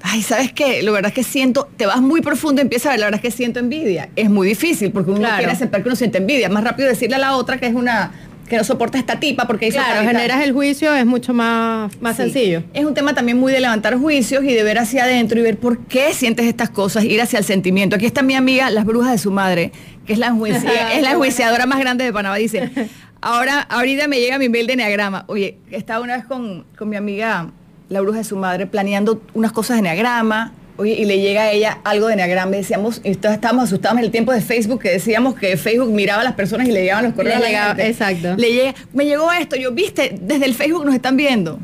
ay, 0.00 0.22
¿sabes 0.22 0.50
qué? 0.54 0.80
La 0.82 0.90
verdad 0.92 1.10
es 1.10 1.14
que 1.14 1.22
siento, 1.22 1.68
te 1.76 1.84
vas 1.84 2.00
muy 2.00 2.22
profundo 2.22 2.62
y 2.62 2.64
empiezas 2.64 2.86
a 2.86 2.90
ver, 2.92 3.00
la 3.00 3.06
verdad 3.08 3.20
es 3.22 3.30
que 3.30 3.36
siento 3.36 3.60
envidia. 3.60 4.08
Es 4.16 4.30
muy 4.30 4.48
difícil 4.48 4.92
porque 4.92 5.10
uno 5.10 5.28
quiere 5.36 5.52
aceptar 5.52 5.82
que 5.82 5.90
uno 5.90 5.96
siente 5.96 6.16
envidia. 6.16 6.48
Más 6.48 6.64
rápido 6.64 6.88
decirle 6.88 7.16
a 7.16 7.18
la 7.18 7.36
otra 7.36 7.58
que 7.58 7.66
es 7.66 7.74
una 7.74 8.12
que 8.48 8.56
no 8.56 8.64
soporta 8.64 8.98
esta 8.98 9.20
tipa 9.20 9.46
porque 9.46 9.68
hizo 9.68 9.76
Claro, 9.76 10.06
generas 10.06 10.42
el 10.42 10.52
juicio, 10.52 10.94
es 10.94 11.04
mucho 11.04 11.34
más, 11.34 11.92
más 12.00 12.16
sencillo. 12.16 12.62
Es 12.72 12.84
un 12.84 12.94
tema 12.94 13.14
también 13.14 13.38
muy 13.38 13.52
de 13.52 13.60
levantar 13.60 13.96
juicios 13.98 14.42
y 14.42 14.54
de 14.54 14.62
ver 14.62 14.78
hacia 14.78 15.04
adentro 15.04 15.38
y 15.38 15.42
ver 15.42 15.58
por 15.58 15.80
qué 15.80 16.14
sientes 16.14 16.46
estas 16.46 16.70
cosas, 16.70 17.04
ir 17.04 17.20
hacia 17.20 17.38
el 17.38 17.44
sentimiento. 17.44 17.96
Aquí 17.96 18.06
está 18.06 18.22
mi 18.22 18.34
amiga, 18.34 18.70
las 18.70 18.86
brujas 18.86 19.12
de 19.12 19.18
su 19.18 19.30
madre, 19.30 19.70
que 20.06 20.14
es 20.14 20.18
la, 20.18 20.34
es 20.46 21.02
la 21.02 21.10
enjuiciadora 21.10 21.66
más 21.66 21.78
grande 21.78 22.04
de 22.04 22.12
Panamá, 22.12 22.36
dice, 22.36 22.70
Ahora, 23.20 23.60
ahorita 23.62 24.06
me 24.06 24.20
llega 24.20 24.38
mi 24.38 24.48
mail 24.48 24.66
de 24.66 24.74
Enneagrama. 24.74 25.24
Oye, 25.26 25.58
estaba 25.70 26.04
una 26.04 26.16
vez 26.16 26.24
con, 26.24 26.64
mi 26.80 26.96
amiga, 26.96 27.50
la 27.88 28.00
bruja 28.00 28.18
de 28.18 28.24
su 28.24 28.36
madre, 28.36 28.66
planeando 28.66 29.22
unas 29.34 29.52
cosas 29.52 29.76
de 29.76 29.80
Enneagrama. 29.80 30.52
Oye, 30.76 30.92
y 30.92 31.04
le 31.04 31.20
llega 31.20 31.42
a 31.42 31.50
ella 31.50 31.78
algo 31.82 32.06
de 32.06 32.12
Enneagrama. 32.12 32.54
Y 32.54 32.58
decíamos, 32.58 33.00
y 33.02 33.10
estábamos 33.10 33.64
asustados 33.64 33.98
en 33.98 34.04
el 34.04 34.10
tiempo 34.12 34.32
de 34.32 34.40
Facebook, 34.40 34.80
que 34.80 34.90
decíamos 34.90 35.34
que 35.34 35.56
Facebook 35.56 35.90
miraba 35.90 36.20
a 36.20 36.24
las 36.24 36.34
personas 36.34 36.68
y 36.68 36.72
le 36.72 36.82
llegaban 36.82 37.04
los 37.04 37.14
correos. 37.14 37.42
exacto. 37.78 38.36
Le 38.36 38.52
llega, 38.52 38.74
me 38.92 39.04
llegó 39.04 39.32
esto, 39.32 39.56
yo, 39.56 39.72
viste, 39.72 40.16
desde 40.20 40.44
el 40.44 40.54
Facebook 40.54 40.84
nos 40.84 40.94
están 40.94 41.16
viendo. 41.16 41.58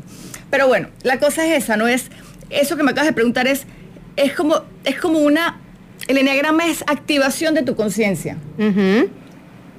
Pero 0.49 0.67
bueno, 0.67 0.89
la 1.03 1.19
cosa 1.19 1.47
es 1.47 1.63
esa, 1.63 1.77
no 1.77 1.87
es, 1.87 2.09
eso 2.49 2.75
que 2.75 2.83
me 2.83 2.91
acabas 2.91 3.07
de 3.07 3.13
preguntar 3.13 3.47
es, 3.47 3.65
es 4.17 4.33
como, 4.33 4.61
es 4.83 4.97
como 4.99 5.19
una, 5.19 5.59
el 6.07 6.17
Enneagrama 6.17 6.67
es 6.67 6.83
activación 6.85 7.53
de 7.53 7.63
tu 7.63 7.75
conciencia. 7.75 8.37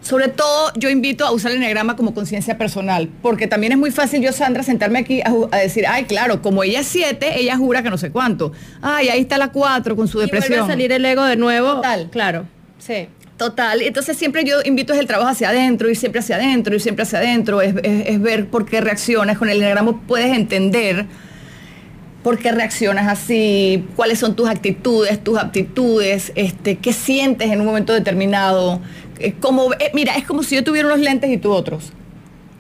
Sobre 0.06 0.28
todo 0.28 0.70
yo 0.76 0.88
invito 0.88 1.26
a 1.26 1.32
usar 1.32 1.50
el 1.50 1.56
enneagrama 1.56 1.96
como 1.96 2.14
conciencia 2.14 2.56
personal, 2.56 3.08
porque 3.22 3.48
también 3.48 3.72
es 3.72 3.78
muy 3.78 3.90
fácil 3.90 4.22
yo, 4.22 4.32
Sandra, 4.32 4.62
sentarme 4.62 5.00
aquí 5.00 5.20
a, 5.24 5.56
decir, 5.58 5.84
ay, 5.88 6.04
claro, 6.04 6.42
como 6.42 6.62
ella 6.62 6.78
es 6.80 6.86
7, 6.86 7.40
ella 7.40 7.56
jura 7.56 7.82
que 7.82 7.90
no 7.90 7.98
sé 7.98 8.12
cuánto. 8.12 8.52
Ay, 8.80 9.08
ahí 9.08 9.20
está 9.22 9.36
la 9.36 9.48
4 9.50 9.96
con 9.96 10.06
su 10.06 10.18
Y 10.18 10.20
vuelve 10.26 10.36
depresión. 10.38 10.64
a 10.64 10.66
salir 10.68 10.92
el 10.92 11.04
ego 11.04 11.24
de 11.24 11.34
nuevo. 11.36 11.74
Total. 11.76 12.08
Claro. 12.12 12.44
Sí. 12.78 13.08
Total, 13.36 13.82
entonces 13.82 14.16
siempre 14.16 14.44
yo 14.44 14.58
invito 14.64 14.92
es 14.94 15.00
el 15.00 15.06
trabajo 15.08 15.28
hacia 15.30 15.48
adentro 15.50 15.90
y 15.90 15.96
siempre 15.96 16.20
hacia 16.20 16.36
adentro 16.36 16.76
y 16.76 16.80
siempre 16.80 17.02
hacia 17.02 17.18
adentro, 17.18 17.60
es, 17.60 17.74
es- 17.82 18.06
es 18.06 18.20
ver 18.22 18.46
por 18.46 18.64
qué 18.64 18.80
reaccionas, 18.80 19.36
con 19.38 19.48
el 19.50 19.56
enneagrama 19.56 20.02
puedes 20.06 20.34
entender 20.36 21.04
por 22.22 22.38
qué 22.38 22.50
reaccionas 22.50 23.06
así, 23.08 23.84
cuáles 23.94 24.18
son 24.18 24.34
tus 24.34 24.48
actitudes, 24.48 25.22
tus 25.22 25.38
aptitudes, 25.38 26.32
este, 26.34 26.76
qué 26.76 26.92
sientes 26.92 27.50
en 27.52 27.60
un 27.60 27.66
momento 27.66 27.92
determinado, 27.92 28.80
como, 29.40 29.72
eh, 29.74 29.90
mira, 29.94 30.14
es 30.16 30.24
como 30.24 30.42
si 30.42 30.54
yo 30.56 30.64
tuviera 30.64 30.86
unos 30.88 31.00
lentes 31.00 31.30
y 31.30 31.38
tú 31.38 31.52
otros. 31.52 31.92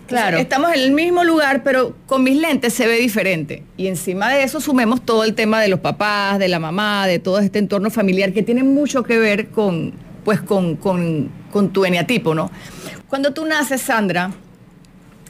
Claro. 0.06 0.38
Estamos 0.38 0.72
en 0.72 0.80
el 0.80 0.92
mismo 0.92 1.24
lugar, 1.24 1.62
pero 1.64 1.96
con 2.06 2.22
mis 2.22 2.40
lentes 2.40 2.72
se 2.74 2.86
ve 2.86 2.96
diferente. 3.00 3.64
Y 3.76 3.88
encima 3.88 4.30
de 4.32 4.44
eso 4.44 4.60
sumemos 4.60 5.02
todo 5.04 5.24
el 5.24 5.34
tema 5.34 5.60
de 5.60 5.66
los 5.68 5.80
papás, 5.80 6.38
de 6.38 6.46
la 6.48 6.60
mamá, 6.60 7.06
de 7.08 7.18
todo 7.18 7.40
este 7.40 7.58
entorno 7.58 7.90
familiar 7.90 8.32
que 8.32 8.42
tiene 8.44 8.62
mucho 8.62 9.02
que 9.02 9.18
ver 9.18 9.48
con, 9.48 9.92
pues, 10.24 10.40
con, 10.40 10.76
con- 10.76 11.28
con 11.50 11.70
tu 11.70 11.84
eneatipo, 11.84 12.34
¿no? 12.36 12.50
Cuando 13.08 13.32
tú 13.32 13.44
naces, 13.46 13.80
Sandra, 13.82 14.30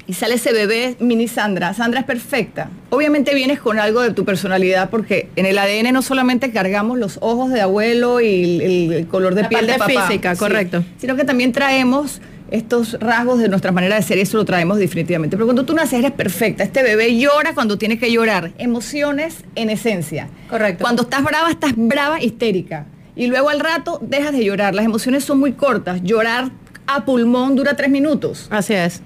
y 0.06 0.12
sale 0.12 0.34
ese 0.34 0.52
bebé 0.52 0.96
mini 1.00 1.28
Sandra, 1.28 1.74
Sandra 1.74 2.00
es 2.00 2.06
perfecta. 2.06 2.70
Obviamente 2.90 3.34
vienes 3.34 3.60
con 3.60 3.78
algo 3.78 4.02
de 4.02 4.12
tu 4.12 4.24
personalidad 4.24 4.90
porque 4.90 5.28
en 5.36 5.46
el 5.46 5.58
ADN 5.58 5.92
no 5.92 6.02
solamente 6.02 6.50
cargamos 6.52 6.98
los 6.98 7.18
ojos 7.20 7.50
de 7.50 7.60
abuelo 7.60 8.20
y 8.20 8.60
el, 8.60 8.92
el 8.92 9.06
color 9.08 9.34
de 9.34 9.42
La 9.42 9.48
piel 9.48 9.66
de 9.66 9.74
papá, 9.74 10.06
física, 10.06 10.36
correcto. 10.36 10.84
sino 10.98 11.16
que 11.16 11.24
también 11.24 11.52
traemos 11.52 12.20
estos 12.50 12.98
rasgos 13.00 13.40
de 13.40 13.48
nuestra 13.48 13.72
manera 13.72 13.96
de 13.96 14.02
ser 14.02 14.18
y 14.18 14.20
eso 14.20 14.36
lo 14.36 14.44
traemos 14.44 14.78
definitivamente. 14.78 15.36
Pero 15.36 15.46
cuando 15.46 15.64
tú 15.64 15.74
naces 15.74 15.98
eres 15.98 16.12
perfecta. 16.12 16.62
Este 16.62 16.82
bebé 16.82 17.18
llora 17.18 17.54
cuando 17.54 17.76
tiene 17.76 17.98
que 17.98 18.12
llorar. 18.12 18.52
Emociones 18.58 19.38
en 19.56 19.70
esencia. 19.70 20.28
Correcto. 20.48 20.82
Cuando 20.82 21.02
estás 21.02 21.24
brava, 21.24 21.50
estás 21.50 21.72
brava, 21.74 22.22
histérica. 22.22 22.86
Y 23.16 23.26
luego 23.26 23.48
al 23.48 23.60
rato 23.60 23.98
dejas 24.00 24.32
de 24.32 24.44
llorar. 24.44 24.74
Las 24.74 24.84
emociones 24.84 25.24
son 25.24 25.40
muy 25.40 25.52
cortas. 25.54 26.02
Llorar 26.04 26.50
a 26.86 27.04
pulmón 27.04 27.56
dura 27.56 27.74
tres 27.74 27.90
minutos. 27.90 28.46
Así 28.50 28.74
es. 28.74 29.02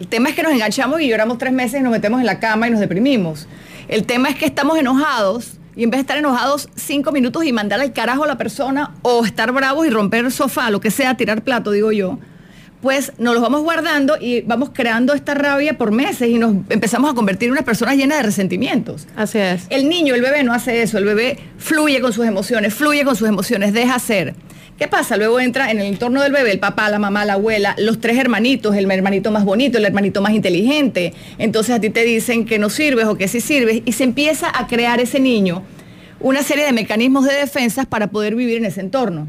El 0.00 0.06
tema 0.06 0.28
es 0.28 0.36
que 0.36 0.42
nos 0.42 0.52
enganchamos 0.52 1.00
y 1.00 1.08
lloramos 1.08 1.38
tres 1.38 1.52
meses 1.52 1.80
y 1.80 1.82
nos 1.82 1.90
metemos 1.90 2.20
en 2.20 2.26
la 2.26 2.38
cama 2.38 2.68
y 2.68 2.70
nos 2.70 2.80
deprimimos. 2.80 3.48
El 3.88 4.04
tema 4.04 4.28
es 4.28 4.36
que 4.36 4.46
estamos 4.46 4.78
enojados 4.78 5.58
y 5.74 5.84
en 5.84 5.90
vez 5.90 5.98
de 5.98 6.02
estar 6.02 6.16
enojados 6.18 6.68
cinco 6.76 7.10
minutos 7.10 7.44
y 7.44 7.52
mandar 7.52 7.80
al 7.80 7.92
carajo 7.92 8.24
a 8.24 8.26
la 8.26 8.38
persona 8.38 8.94
o 9.02 9.24
estar 9.24 9.50
bravos 9.50 9.86
y 9.86 9.90
romper 9.90 10.24
el 10.24 10.32
sofá, 10.32 10.70
lo 10.70 10.80
que 10.80 10.90
sea, 10.90 11.16
tirar 11.16 11.42
plato, 11.42 11.72
digo 11.72 11.90
yo, 11.90 12.18
pues 12.80 13.12
nos 13.18 13.34
los 13.34 13.42
vamos 13.42 13.62
guardando 13.62 14.16
y 14.20 14.42
vamos 14.42 14.70
creando 14.72 15.14
esta 15.14 15.34
rabia 15.34 15.76
por 15.76 15.90
meses 15.90 16.28
y 16.28 16.38
nos 16.38 16.54
empezamos 16.68 17.10
a 17.10 17.14
convertir 17.14 17.48
en 17.48 17.52
unas 17.52 17.64
personas 17.64 17.96
llenas 17.96 18.18
de 18.18 18.24
resentimientos. 18.24 19.08
Así 19.16 19.38
es. 19.38 19.66
El 19.68 19.88
niño, 19.88 20.14
el 20.14 20.22
bebé 20.22 20.44
no 20.44 20.52
hace 20.52 20.82
eso, 20.82 20.98
el 20.98 21.04
bebé 21.04 21.38
fluye 21.58 22.00
con 22.00 22.12
sus 22.12 22.24
emociones, 22.24 22.72
fluye 22.74 23.04
con 23.04 23.16
sus 23.16 23.28
emociones, 23.28 23.72
deja 23.72 23.98
ser. 23.98 24.34
¿Qué 24.78 24.86
pasa? 24.86 25.16
Luego 25.16 25.40
entra 25.40 25.72
en 25.72 25.80
el 25.80 25.86
entorno 25.86 26.22
del 26.22 26.30
bebé 26.30 26.52
el 26.52 26.60
papá, 26.60 26.88
la 26.88 27.00
mamá, 27.00 27.24
la 27.24 27.32
abuela, 27.32 27.74
los 27.78 28.00
tres 28.00 28.16
hermanitos, 28.16 28.76
el 28.76 28.88
hermanito 28.88 29.32
más 29.32 29.44
bonito, 29.44 29.76
el 29.76 29.84
hermanito 29.84 30.22
más 30.22 30.32
inteligente. 30.32 31.14
Entonces 31.38 31.74
a 31.74 31.80
ti 31.80 31.90
te 31.90 32.04
dicen 32.04 32.44
que 32.44 32.60
no 32.60 32.70
sirves 32.70 33.06
o 33.06 33.16
que 33.16 33.26
sí 33.26 33.40
sirves 33.40 33.82
y 33.84 33.90
se 33.90 34.04
empieza 34.04 34.52
a 34.56 34.68
crear 34.68 35.00
ese 35.00 35.18
niño 35.18 35.64
una 36.20 36.44
serie 36.44 36.64
de 36.64 36.72
mecanismos 36.72 37.24
de 37.24 37.34
defensas 37.34 37.86
para 37.86 38.06
poder 38.06 38.36
vivir 38.36 38.58
en 38.58 38.66
ese 38.66 38.80
entorno. 38.80 39.26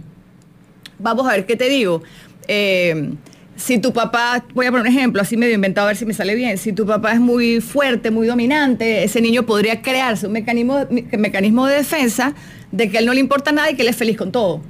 Vamos 0.99 1.27
a 1.27 1.31
ver 1.31 1.47
qué 1.47 1.55
te 1.55 1.67
digo. 1.67 2.03
Eh, 2.47 3.13
si 3.55 3.79
tu 3.79 3.91
papá, 3.91 4.45
voy 4.53 4.67
a 4.67 4.71
poner 4.71 4.85
un 4.85 4.95
ejemplo, 4.95 5.19
así 5.19 5.35
medio 5.35 5.55
inventado 5.55 5.88
a 5.88 5.89
ver 5.89 5.97
si 5.97 6.05
me 6.05 6.13
sale 6.13 6.35
bien, 6.35 6.59
si 6.59 6.73
tu 6.73 6.85
papá 6.85 7.13
es 7.13 7.19
muy 7.19 7.59
fuerte, 7.59 8.12
muy 8.12 8.27
dominante, 8.27 9.03
ese 9.03 9.19
niño 9.19 9.47
podría 9.47 9.81
crearse 9.81 10.27
un 10.27 10.33
mecanismo, 10.33 10.85
mecanismo 11.17 11.65
de 11.65 11.77
defensa 11.77 12.35
de 12.71 12.89
que 12.89 12.97
a 12.97 12.99
él 12.99 13.07
no 13.07 13.13
le 13.13 13.19
importa 13.19 13.51
nada 13.51 13.71
y 13.71 13.75
que 13.75 13.81
él 13.81 13.88
es 13.88 13.95
feliz 13.95 14.15
con 14.15 14.31
todo. 14.31 14.62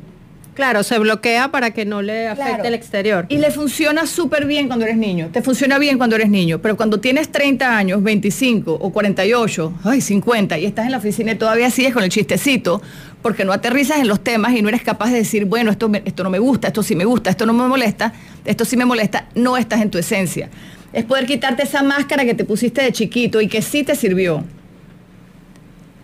Claro, 0.59 0.83
se 0.83 0.99
bloquea 0.99 1.51
para 1.51 1.71
que 1.71 1.85
no 1.85 2.01
le 2.01 2.27
afecte 2.27 2.49
Claro. 2.51 2.63
el 2.65 2.73
exterior. 2.73 3.25
Y 3.29 3.37
le 3.37 3.49
funciona 3.49 4.05
súper 4.05 4.45
bien 4.45 4.67
cuando 4.67 4.83
eres 4.83 4.97
niño. 4.97 5.29
Te 5.31 5.41
funciona 5.41 5.79
bien 5.79 5.97
cuando 5.97 6.17
eres 6.17 6.29
niño. 6.29 6.59
Pero 6.61 6.75
cuando 6.75 6.99
tienes 6.99 7.29
30 7.31 7.77
años, 7.77 8.03
25 8.03 8.73
o 8.73 8.89
48, 8.91 9.73
ay, 9.85 10.01
50, 10.01 10.57
y 10.59 10.65
estás 10.65 10.83
en 10.87 10.91
la 10.91 10.97
oficina 10.97 11.31
y 11.31 11.35
todavía 11.35 11.69
sigues 11.71 11.93
con 11.93 12.03
el 12.03 12.09
chistecito, 12.09 12.81
porque 13.21 13.45
no 13.45 13.53
aterrizas 13.53 13.99
en 13.99 14.09
los 14.09 14.21
temas 14.21 14.51
y 14.53 14.61
no 14.61 14.67
eres 14.67 14.81
capaz 14.81 15.11
de 15.11 15.19
decir, 15.19 15.45
bueno, 15.45 15.71
esto, 15.71 15.87
me- 15.87 16.01
esto 16.03 16.25
no 16.25 16.29
me 16.29 16.39
gusta, 16.39 16.67
esto 16.67 16.83
sí 16.83 16.93
me 16.93 17.05
gusta, 17.05 17.29
esto 17.29 17.45
no 17.45 17.53
me 17.53 17.65
molesta, 17.65 18.11
esto 18.43 18.65
sí 18.65 18.75
me 18.75 18.83
molesta, 18.83 19.29
no 19.35 19.55
estás 19.55 19.79
en 19.81 19.89
tu 19.89 19.97
esencia. 19.97 20.49
Es 20.91 21.05
poder 21.05 21.25
quitarte 21.25 21.63
esa 21.63 21.83
máscara 21.83 22.25
que 22.25 22.33
te 22.33 22.43
pusiste 22.43 22.81
de 22.81 22.91
chiquito 22.91 23.39
y 23.39 23.47
que 23.47 23.61
sí 23.61 23.83
te 23.85 23.95
sirvió. 23.95 24.43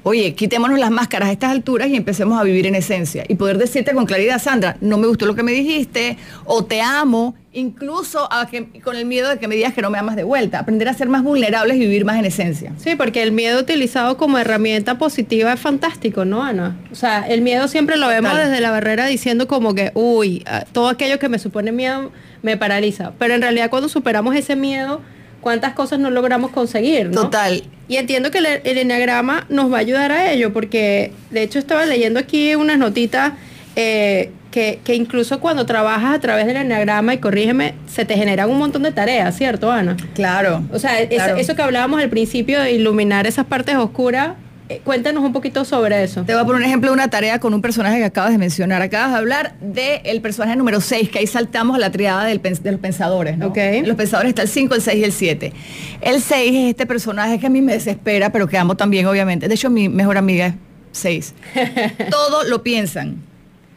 Oye, 0.07 0.35
quitémonos 0.35 0.77
las 0.77 0.91
máscaras 0.91 1.29
a 1.29 1.31
estas 1.31 1.49
alturas 1.49 1.87
y 1.87 1.95
empecemos 1.95 2.39
a 2.39 2.43
vivir 2.43 2.67
en 2.67 2.75
esencia. 2.75 3.23
Y 3.27 3.33
poder 3.33 3.57
decirte 3.57 3.91
con 3.93 4.05
claridad, 4.05 4.39
Sandra, 4.39 4.77
no 4.79 4.99
me 4.99 5.07
gustó 5.07 5.25
lo 5.25 5.33
que 5.33 5.41
me 5.41 5.51
dijiste, 5.51 6.15
o 6.43 6.63
te 6.63 6.79
amo, 6.79 7.33
incluso 7.53 8.31
a 8.31 8.47
que- 8.47 8.67
con 8.83 8.95
el 8.97 9.05
miedo 9.05 9.31
de 9.31 9.39
que 9.39 9.47
me 9.47 9.55
digas 9.55 9.73
que 9.73 9.81
no 9.81 9.89
me 9.89 9.97
amas 9.97 10.15
de 10.15 10.23
vuelta. 10.23 10.59
Aprender 10.59 10.87
a 10.89 10.93
ser 10.93 11.09
más 11.09 11.23
vulnerables 11.23 11.77
y 11.77 11.79
vivir 11.79 12.05
más 12.05 12.19
en 12.19 12.25
esencia. 12.25 12.73
Sí, 12.77 12.95
porque 12.95 13.23
el 13.23 13.31
miedo 13.31 13.59
utilizado 13.59 14.15
como 14.15 14.37
herramienta 14.37 14.99
positiva 14.99 15.51
es 15.53 15.59
fantástico, 15.59 16.23
¿no, 16.23 16.43
Ana? 16.43 16.77
O 16.91 16.95
sea, 16.95 17.27
el 17.27 17.41
miedo 17.41 17.67
siempre 17.67 17.97
lo 17.97 18.07
vemos 18.07 18.29
Total. 18.29 18.49
desde 18.51 18.61
la 18.61 18.69
barrera 18.69 19.07
diciendo 19.07 19.47
como 19.47 19.73
que, 19.73 19.89
uy, 19.95 20.43
ah, 20.45 20.65
todo 20.71 20.87
aquello 20.89 21.17
que 21.17 21.29
me 21.29 21.39
supone 21.39 21.71
miedo 21.71 22.11
me 22.43 22.57
paraliza. 22.57 23.13
Pero 23.17 23.33
en 23.33 23.41
realidad 23.41 23.71
cuando 23.71 23.89
superamos 23.89 24.35
ese 24.35 24.55
miedo, 24.55 25.01
¿cuántas 25.45 25.73
cosas 25.73 25.99
no 25.99 26.09
logramos 26.09 26.49
conseguir, 26.49 27.11
no? 27.11 27.21
Total. 27.21 27.61
Y 27.87 27.97
entiendo 27.97 28.31
que 28.31 28.39
el, 28.39 28.47
el 28.63 28.77
enneagrama 28.79 29.45
nos 29.47 29.71
va 29.71 29.77
a 29.77 29.79
ayudar 29.81 30.11
a 30.11 30.31
ello, 30.31 30.51
porque 30.51 31.11
de 31.29 31.43
hecho 31.43 31.59
estaba 31.59 31.85
leyendo 31.85 32.19
aquí 32.19 32.55
unas 32.55 32.79
notitas 32.79 33.33
eh, 33.75 34.31
que, 34.49 34.79
que 34.83 34.95
incluso 34.95 35.39
cuando 35.39 35.67
trabajas 35.67 36.15
a 36.15 36.19
través 36.19 36.47
del 36.47 36.57
enneagrama, 36.57 37.13
y 37.13 37.19
corrígeme, 37.19 37.75
se 37.85 38.05
te 38.05 38.15
generan 38.15 38.49
un 38.49 38.57
montón 38.57 38.81
de 38.81 38.91
tareas, 38.91 39.37
¿cierto, 39.37 39.71
Ana? 39.71 39.95
Claro. 40.15 40.63
O 40.73 40.79
sea, 40.79 40.99
eso 40.99 41.55
que 41.55 41.61
hablábamos 41.61 42.01
al 42.01 42.09
principio 42.09 42.59
de 42.59 42.71
iluminar 42.71 43.27
esas 43.27 43.45
partes 43.45 43.75
oscuras, 43.75 44.31
eh, 44.67 44.81
cuéntanos 44.83 45.23
un 45.23 45.31
poquito 45.31 45.63
sobre 45.63 46.03
eso. 46.03 46.23
Te 46.23 46.33
voy 46.33 46.41
a 46.41 46.45
poner 46.45 46.61
un 46.61 46.67
ejemplo 46.67 46.89
de 46.89 46.93
una 46.95 47.07
tarea 47.07 47.39
con 47.39 47.53
un 47.53 47.61
personaje 47.61 47.97
que 47.97 48.05
acabas 48.05 48.31
de 48.31 48.39
mencionar. 48.39 48.81
Acabas 48.81 49.11
de 49.11 49.17
hablar 49.17 49.55
del 49.59 50.21
personaje 50.21 50.55
número 50.55 50.81
6, 50.81 51.09
que 51.09 51.19
ahí 51.19 51.27
saltamos 51.27 51.75
a 51.75 51.79
la 51.79 51.91
triada 51.91 52.25
del 52.25 52.41
de 52.41 52.71
los 52.71 52.79
pensadores. 52.79 53.37
¿no? 53.37 53.53
Los 53.85 53.95
pensadores 53.95 54.29
está 54.29 54.41
el 54.41 54.47
5, 54.47 54.75
el 54.75 54.81
6 54.81 54.97
y 54.97 55.03
el 55.03 55.11
7. 55.11 55.53
El 56.01 56.21
6 56.21 56.55
es 56.55 56.69
este 56.71 56.85
personaje 56.87 57.39
que 57.39 57.45
a 57.45 57.49
mí 57.49 57.61
me 57.61 57.73
desespera, 57.73 58.31
pero 58.31 58.47
que 58.47 58.57
amo 58.57 58.75
también, 58.75 59.05
obviamente. 59.05 59.47
De 59.47 59.53
hecho, 59.53 59.69
mi 59.69 59.87
mejor 59.87 60.17
amiga 60.17 60.47
es 60.47 60.53
6. 60.93 61.33
Todo 62.09 62.43
lo 62.45 62.63
piensan. 62.63 63.17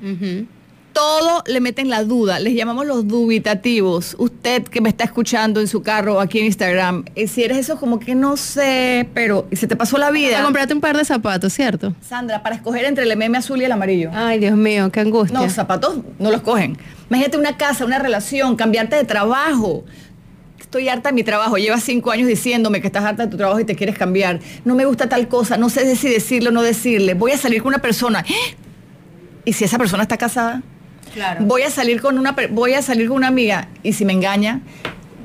Ujú. 0.02 0.46
Todo 0.98 1.44
le 1.46 1.60
meten 1.60 1.88
la 1.88 2.02
duda, 2.02 2.40
les 2.40 2.54
llamamos 2.54 2.84
los 2.84 3.06
dubitativos. 3.06 4.16
Usted 4.18 4.64
que 4.64 4.80
me 4.80 4.88
está 4.88 5.04
escuchando 5.04 5.60
en 5.60 5.68
su 5.68 5.80
carro 5.80 6.16
o 6.16 6.20
aquí 6.20 6.40
en 6.40 6.46
Instagram, 6.46 7.04
eh, 7.14 7.28
si 7.28 7.44
eres 7.44 7.58
eso 7.58 7.78
como 7.78 8.00
que 8.00 8.16
no 8.16 8.36
sé, 8.36 9.08
pero 9.14 9.46
y 9.48 9.54
se 9.54 9.68
te 9.68 9.76
pasó 9.76 9.96
la 9.96 10.10
vida. 10.10 10.42
compraste 10.42 10.74
un 10.74 10.80
par 10.80 10.96
de 10.96 11.04
zapatos, 11.04 11.52
¿cierto? 11.52 11.94
Sandra, 12.00 12.42
para 12.42 12.56
escoger 12.56 12.84
entre 12.84 13.04
el 13.04 13.16
meme 13.16 13.38
azul 13.38 13.62
y 13.62 13.64
el 13.64 13.70
amarillo. 13.70 14.10
Ay, 14.12 14.40
Dios 14.40 14.56
mío, 14.56 14.90
qué 14.90 14.98
angustia. 14.98 15.38
No, 15.38 15.48
zapatos 15.48 15.98
no 16.18 16.32
los 16.32 16.42
cogen. 16.42 16.76
Imagínate 17.08 17.38
una 17.38 17.56
casa, 17.56 17.84
una 17.84 18.00
relación, 18.00 18.56
cambiarte 18.56 18.96
de 18.96 19.04
trabajo. 19.04 19.84
Estoy 20.58 20.88
harta 20.88 21.10
de 21.10 21.14
mi 21.14 21.22
trabajo. 21.22 21.58
Llevas 21.58 21.84
cinco 21.84 22.10
años 22.10 22.26
diciéndome 22.26 22.80
que 22.80 22.88
estás 22.88 23.04
harta 23.04 23.26
de 23.26 23.30
tu 23.30 23.36
trabajo 23.36 23.60
y 23.60 23.64
te 23.64 23.76
quieres 23.76 23.96
cambiar. 23.96 24.40
No 24.64 24.74
me 24.74 24.84
gusta 24.84 25.08
tal 25.08 25.28
cosa. 25.28 25.56
No 25.58 25.70
sé 25.70 25.94
si 25.94 26.08
decirlo 26.08 26.50
o 26.50 26.52
no 26.52 26.62
decirle. 26.62 27.14
Voy 27.14 27.30
a 27.30 27.38
salir 27.38 27.62
con 27.62 27.68
una 27.68 27.78
persona. 27.78 28.24
¿Y 29.44 29.52
si 29.52 29.62
esa 29.62 29.78
persona 29.78 30.02
está 30.02 30.16
casada? 30.16 30.60
Claro. 31.12 31.44
Voy 31.44 31.62
a 31.62 31.70
salir 31.70 32.00
con 32.00 32.18
una 32.18 32.34
voy 32.50 32.74
a 32.74 32.82
salir 32.82 33.08
con 33.08 33.16
una 33.16 33.28
amiga 33.28 33.68
y 33.82 33.92
si 33.92 34.04
me 34.04 34.12
engaña, 34.12 34.60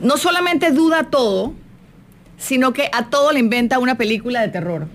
no 0.02 0.18
solamente 0.18 0.72
duda 0.72 1.06
todo, 1.06 1.54
sino 2.38 2.74
que 2.74 2.90
a 2.92 3.06
todo 3.06 3.32
le 3.32 3.40
inventa 3.40 3.80
una 3.80 3.96
película 3.96 4.42
de 4.42 4.50
terror. 4.50 4.88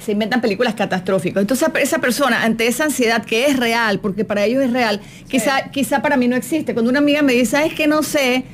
Se 0.00 0.12
inventan 0.12 0.40
películas 0.40 0.74
catastróficas. 0.74 1.40
Entonces 1.40 1.68
esa 1.80 1.98
persona 1.98 2.44
ante 2.44 2.68
esa 2.68 2.84
ansiedad 2.84 3.24
que 3.24 3.46
es 3.46 3.56
real, 3.58 3.98
porque 3.98 4.24
para 4.24 4.44
ellos 4.44 4.62
es 4.62 4.72
real, 4.72 5.00
quizá, 5.28 5.70
quizá 5.72 6.02
para 6.02 6.16
mí 6.16 6.28
no 6.28 6.36
existe. 6.36 6.72
Cuando 6.72 6.90
una 6.90 7.00
amiga 7.00 7.22
me 7.22 7.32
dice, 7.32 7.66
es 7.66 7.74
que 7.74 7.88
no 7.88 8.04
sé, 8.04 8.44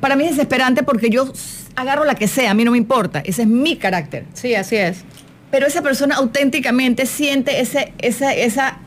para 0.00 0.16
mí 0.16 0.24
es 0.24 0.30
desesperante 0.32 0.82
porque 0.82 1.08
yo 1.08 1.32
agarro 1.76 2.04
la 2.04 2.14
que 2.14 2.28
sea, 2.28 2.50
a 2.50 2.54
mí 2.54 2.64
no 2.64 2.72
me 2.72 2.78
importa. 2.78 3.22
Ese 3.24 3.42
es 3.42 3.48
mi 3.48 3.76
carácter. 3.76 4.26
Sí, 4.34 4.54
así 4.54 4.76
es. 4.76 5.04
Pero 5.50 5.66
esa 5.66 5.80
persona 5.80 6.16
auténticamente 6.16 7.06
siente 7.06 7.60
ese, 7.60 7.94
esa, 7.98 8.34
esa 8.34 8.78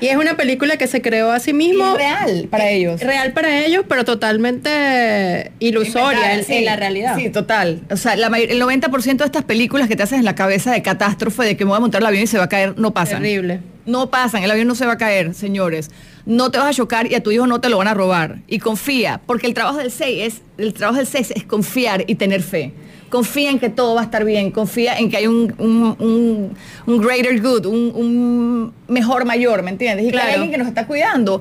Y 0.00 0.06
es 0.08 0.16
una 0.16 0.36
película 0.36 0.76
que 0.76 0.86
se 0.86 1.00
creó 1.02 1.30
a 1.30 1.38
sí 1.40 1.52
mismo. 1.52 1.92
Es 1.92 1.96
real 1.98 2.48
para 2.50 2.70
Eh, 2.70 2.76
ellos. 2.76 3.00
Real 3.00 3.32
para 3.32 3.64
ellos, 3.64 3.84
pero 3.88 4.04
totalmente 4.04 5.52
ilusoria 5.58 6.34
en, 6.34 6.44
Sí, 6.44 6.54
en 6.54 6.64
la 6.64 6.76
realidad. 6.76 7.16
Sí, 7.16 7.30
total. 7.30 7.82
O 7.90 7.96
sea, 7.96 8.16
la 8.16 8.26
el 8.28 8.60
90% 8.60 9.16
de 9.18 9.24
estas 9.24 9.44
películas 9.44 9.88
que 9.88 9.96
te 9.96 10.02
haces 10.02 10.18
en 10.18 10.24
la 10.24 10.34
cabeza 10.34 10.72
de 10.72 10.82
catástrofe, 10.82 11.44
de 11.44 11.56
que 11.56 11.64
me 11.64 11.70
voy 11.70 11.76
a 11.76 11.80
montar 11.80 12.00
el 12.00 12.06
avión 12.06 12.24
y 12.24 12.26
se 12.26 12.38
va 12.38 12.44
a 12.44 12.48
caer, 12.48 12.74
no 12.78 12.92
pasan. 12.92 13.22
Terrible. 13.22 13.60
No 13.86 14.10
pasan, 14.10 14.42
el 14.42 14.50
avión 14.50 14.66
no 14.66 14.74
se 14.74 14.86
va 14.86 14.92
a 14.94 14.98
caer, 14.98 15.34
señores. 15.34 15.90
No 16.24 16.50
te 16.50 16.58
vas 16.58 16.68
a 16.68 16.74
chocar 16.74 17.10
y 17.10 17.14
a 17.14 17.22
tu 17.22 17.30
hijo 17.30 17.46
no 17.46 17.60
te 17.60 17.68
lo 17.68 17.76
van 17.78 17.88
a 17.88 17.94
robar. 17.94 18.38
Y 18.48 18.58
confía, 18.58 19.20
porque 19.26 19.46
el 19.46 19.52
trabajo 19.54 19.78
del 19.78 19.90
6 19.90 20.22
es, 20.22 20.42
el 20.56 20.72
trabajo 20.72 20.98
del 20.98 21.06
6 21.06 21.32
es 21.36 21.44
confiar 21.44 22.04
y 22.06 22.14
tener 22.14 22.42
fe. 22.42 22.72
Confía 23.14 23.50
en 23.50 23.60
que 23.60 23.68
todo 23.68 23.94
va 23.94 24.00
a 24.00 24.04
estar 24.04 24.24
bien, 24.24 24.50
confía 24.50 24.98
en 24.98 25.08
que 25.08 25.18
hay 25.18 25.28
un, 25.28 25.54
un, 25.58 25.94
un- 26.00 26.50
un 26.86 27.00
greater 27.00 27.40
good, 27.40 27.64
un, 27.66 27.92
un 27.94 28.72
mejor 28.88 29.24
mayor, 29.24 29.62
¿me 29.62 29.70
entiendes? 29.70 30.06
Y 30.06 30.10
que 30.10 30.16
hay 30.16 30.22
Claro. 30.22 30.32
alguien 30.32 30.50
que 30.50 30.58
nos 30.58 30.66
está 30.66 30.86
cuidando. 30.88 31.40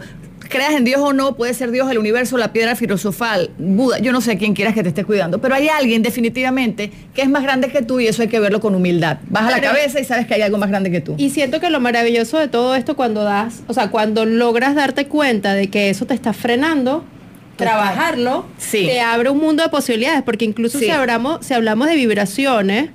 Creas 0.49 0.73
en 0.75 0.83
Dios 0.83 1.01
o 1.01 1.13
no, 1.13 1.36
puede 1.36 1.55
ser 1.55 1.71
Dios, 1.71 1.89
el 1.89 1.97
universo, 1.97 2.38
la 2.38 2.53
piedra 2.53 2.75
filosofal, 2.75 3.49
Buda, 3.57 3.97
yo 3.97 4.12
no 4.12 4.21
sé 4.21 4.38
quién 4.38 4.53
quieras 4.53 4.75
que 4.75 4.83
te 4.83 4.89
esté 4.89 5.03
cuidando, 5.03 5.39
pero 5.41 5.55
hay 5.55 5.67
alguien 5.67 6.03
definitivamente 6.03 6.91
que 7.15 7.23
es 7.23 7.29
más 7.29 7.41
grande 7.41 7.69
que 7.69 7.81
tú 7.81 7.99
y 7.99 8.05
eso 8.07 8.21
hay 8.21 8.27
que 8.27 8.39
verlo 8.39 8.59
con 8.59 8.75
humildad. 8.75 9.17
Baja 9.29 9.49
la 9.49 9.59
cabeza 9.62 9.99
y 9.99 10.03
sabes 10.03 10.27
que 10.27 10.36
hay 10.36 10.41
algo 10.43 10.59
más 10.59 10.69
grande 10.69 10.91
que 10.91 11.01
tú. 11.01 11.15
Y 11.17 11.31
siento 11.31 11.59
que 11.59 11.71
lo 11.71 11.79
maravilloso 11.79 12.38
de 12.38 12.49
todo 12.49 12.75
esto 12.75 12.95
cuando 12.95 13.23
das, 13.23 13.63
o 13.67 13.73
sea, 13.73 13.89
cuando 13.89 14.25
logras 14.25 14.75
darte 14.75 15.07
cuenta 15.07 15.55
de 15.55 15.69
que 15.69 15.89
eso 15.89 16.05
te 16.05 16.13
está 16.13 16.33
frenando. 16.33 17.03
Trabajarlo, 17.56 18.46
Sí. 18.58 18.86
te 18.86 19.00
abre 19.02 19.30
un 19.30 19.39
mundo 19.39 19.63
de 19.63 19.70
posibilidades, 19.70 20.24
porque 20.24 20.46
incluso 20.46 20.80
Sí. 20.80 20.86
si 20.86 20.92
hablamos, 20.92 21.46
si 21.46 21.54
hablamos 21.54 21.88
de 21.88 21.96
vibraciones, 21.96 22.89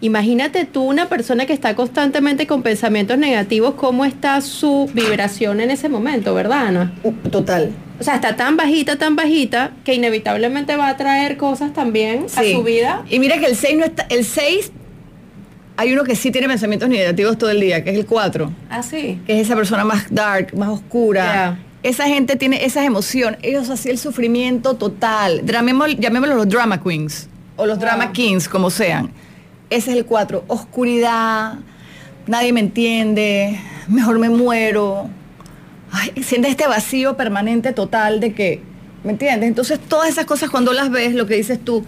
imagínate 0.00 0.64
tú 0.64 0.82
una 0.82 1.08
persona 1.08 1.46
que 1.46 1.52
está 1.52 1.74
constantemente 1.76 2.46
con 2.46 2.62
pensamientos 2.62 3.18
negativos, 3.18 3.74
¿cómo 3.74 4.04
está 4.04 4.40
su 4.40 4.90
vibración 4.94 5.60
en 5.60 5.70
ese 5.70 5.88
momento, 5.88 6.34
verdad, 6.34 6.66
Ana? 6.68 6.92
Uh, 7.04 7.12
total. 7.30 7.70
O 8.00 8.04
sea, 8.04 8.16
está 8.16 8.34
tan 8.34 8.56
bajita, 8.56 8.96
tan 8.96 9.14
bajita, 9.14 9.70
que 9.84 9.94
inevitablemente 9.94 10.74
va 10.76 10.88
a 10.88 10.96
traer 10.96 11.36
cosas 11.36 11.72
también 11.72 12.26
a 12.36 12.42
Sí. 12.42 12.52
su 12.52 12.62
vida. 12.64 13.04
Y 13.08 13.20
mira 13.20 13.38
que 13.38 13.46
el 13.46 13.54
6 13.56 13.76
no 13.78 13.84
está, 13.84 14.06
el 14.08 14.24
6 14.24 14.72
hay 15.76 15.92
uno 15.92 16.02
que 16.04 16.16
sí 16.16 16.30
tiene 16.32 16.48
pensamientos 16.48 16.88
negativos 16.88 17.38
todo 17.38 17.50
el 17.50 17.60
día, 17.60 17.84
que 17.84 17.90
es 17.90 17.96
el 17.98 18.06
4, 18.06 18.52
Así. 18.70 19.20
que 19.26 19.34
es 19.40 19.46
esa 19.46 19.54
persona 19.54 19.84
más 19.84 20.06
dark, 20.12 20.54
más 20.56 20.68
oscura. 20.70 21.58
Esa 21.82 22.06
gente 22.06 22.36
tiene 22.36 22.64
esas 22.64 22.84
emociones, 22.84 23.40
ellos 23.42 23.68
así 23.68 23.90
el 23.90 23.98
sufrimiento 23.98 24.74
total. 24.74 25.42
Llamémoslo, 25.44 25.96
llamémoslo 25.98 26.36
los 26.36 26.48
drama 26.48 26.80
queens 26.82 27.28
o 27.56 27.66
los 27.66 27.78
Wow. 27.78 27.86
drama 27.86 28.12
kings, 28.12 28.48
como 28.48 28.70
sean. 28.70 29.10
Ese 29.68 29.90
es 29.90 29.96
el 29.96 30.04
4, 30.04 30.44
oscuridad, 30.48 31.54
nadie 32.26 32.52
me 32.52 32.60
entiende, 32.60 33.58
mejor 33.88 34.18
me 34.18 34.28
muero. 34.28 35.08
Ay, 35.90 36.12
sientes 36.22 36.52
este 36.52 36.66
vacío 36.66 37.16
permanente 37.16 37.72
total 37.72 38.20
de 38.20 38.32
que, 38.32 38.62
¿me 39.02 39.12
entiendes? 39.12 39.48
Entonces 39.48 39.80
todas 39.80 40.08
esas 40.08 40.24
cosas 40.24 40.50
cuando 40.50 40.72
las 40.72 40.90
ves, 40.90 41.14
lo 41.14 41.26
que 41.26 41.34
dices 41.34 41.58
tú, 41.62 41.84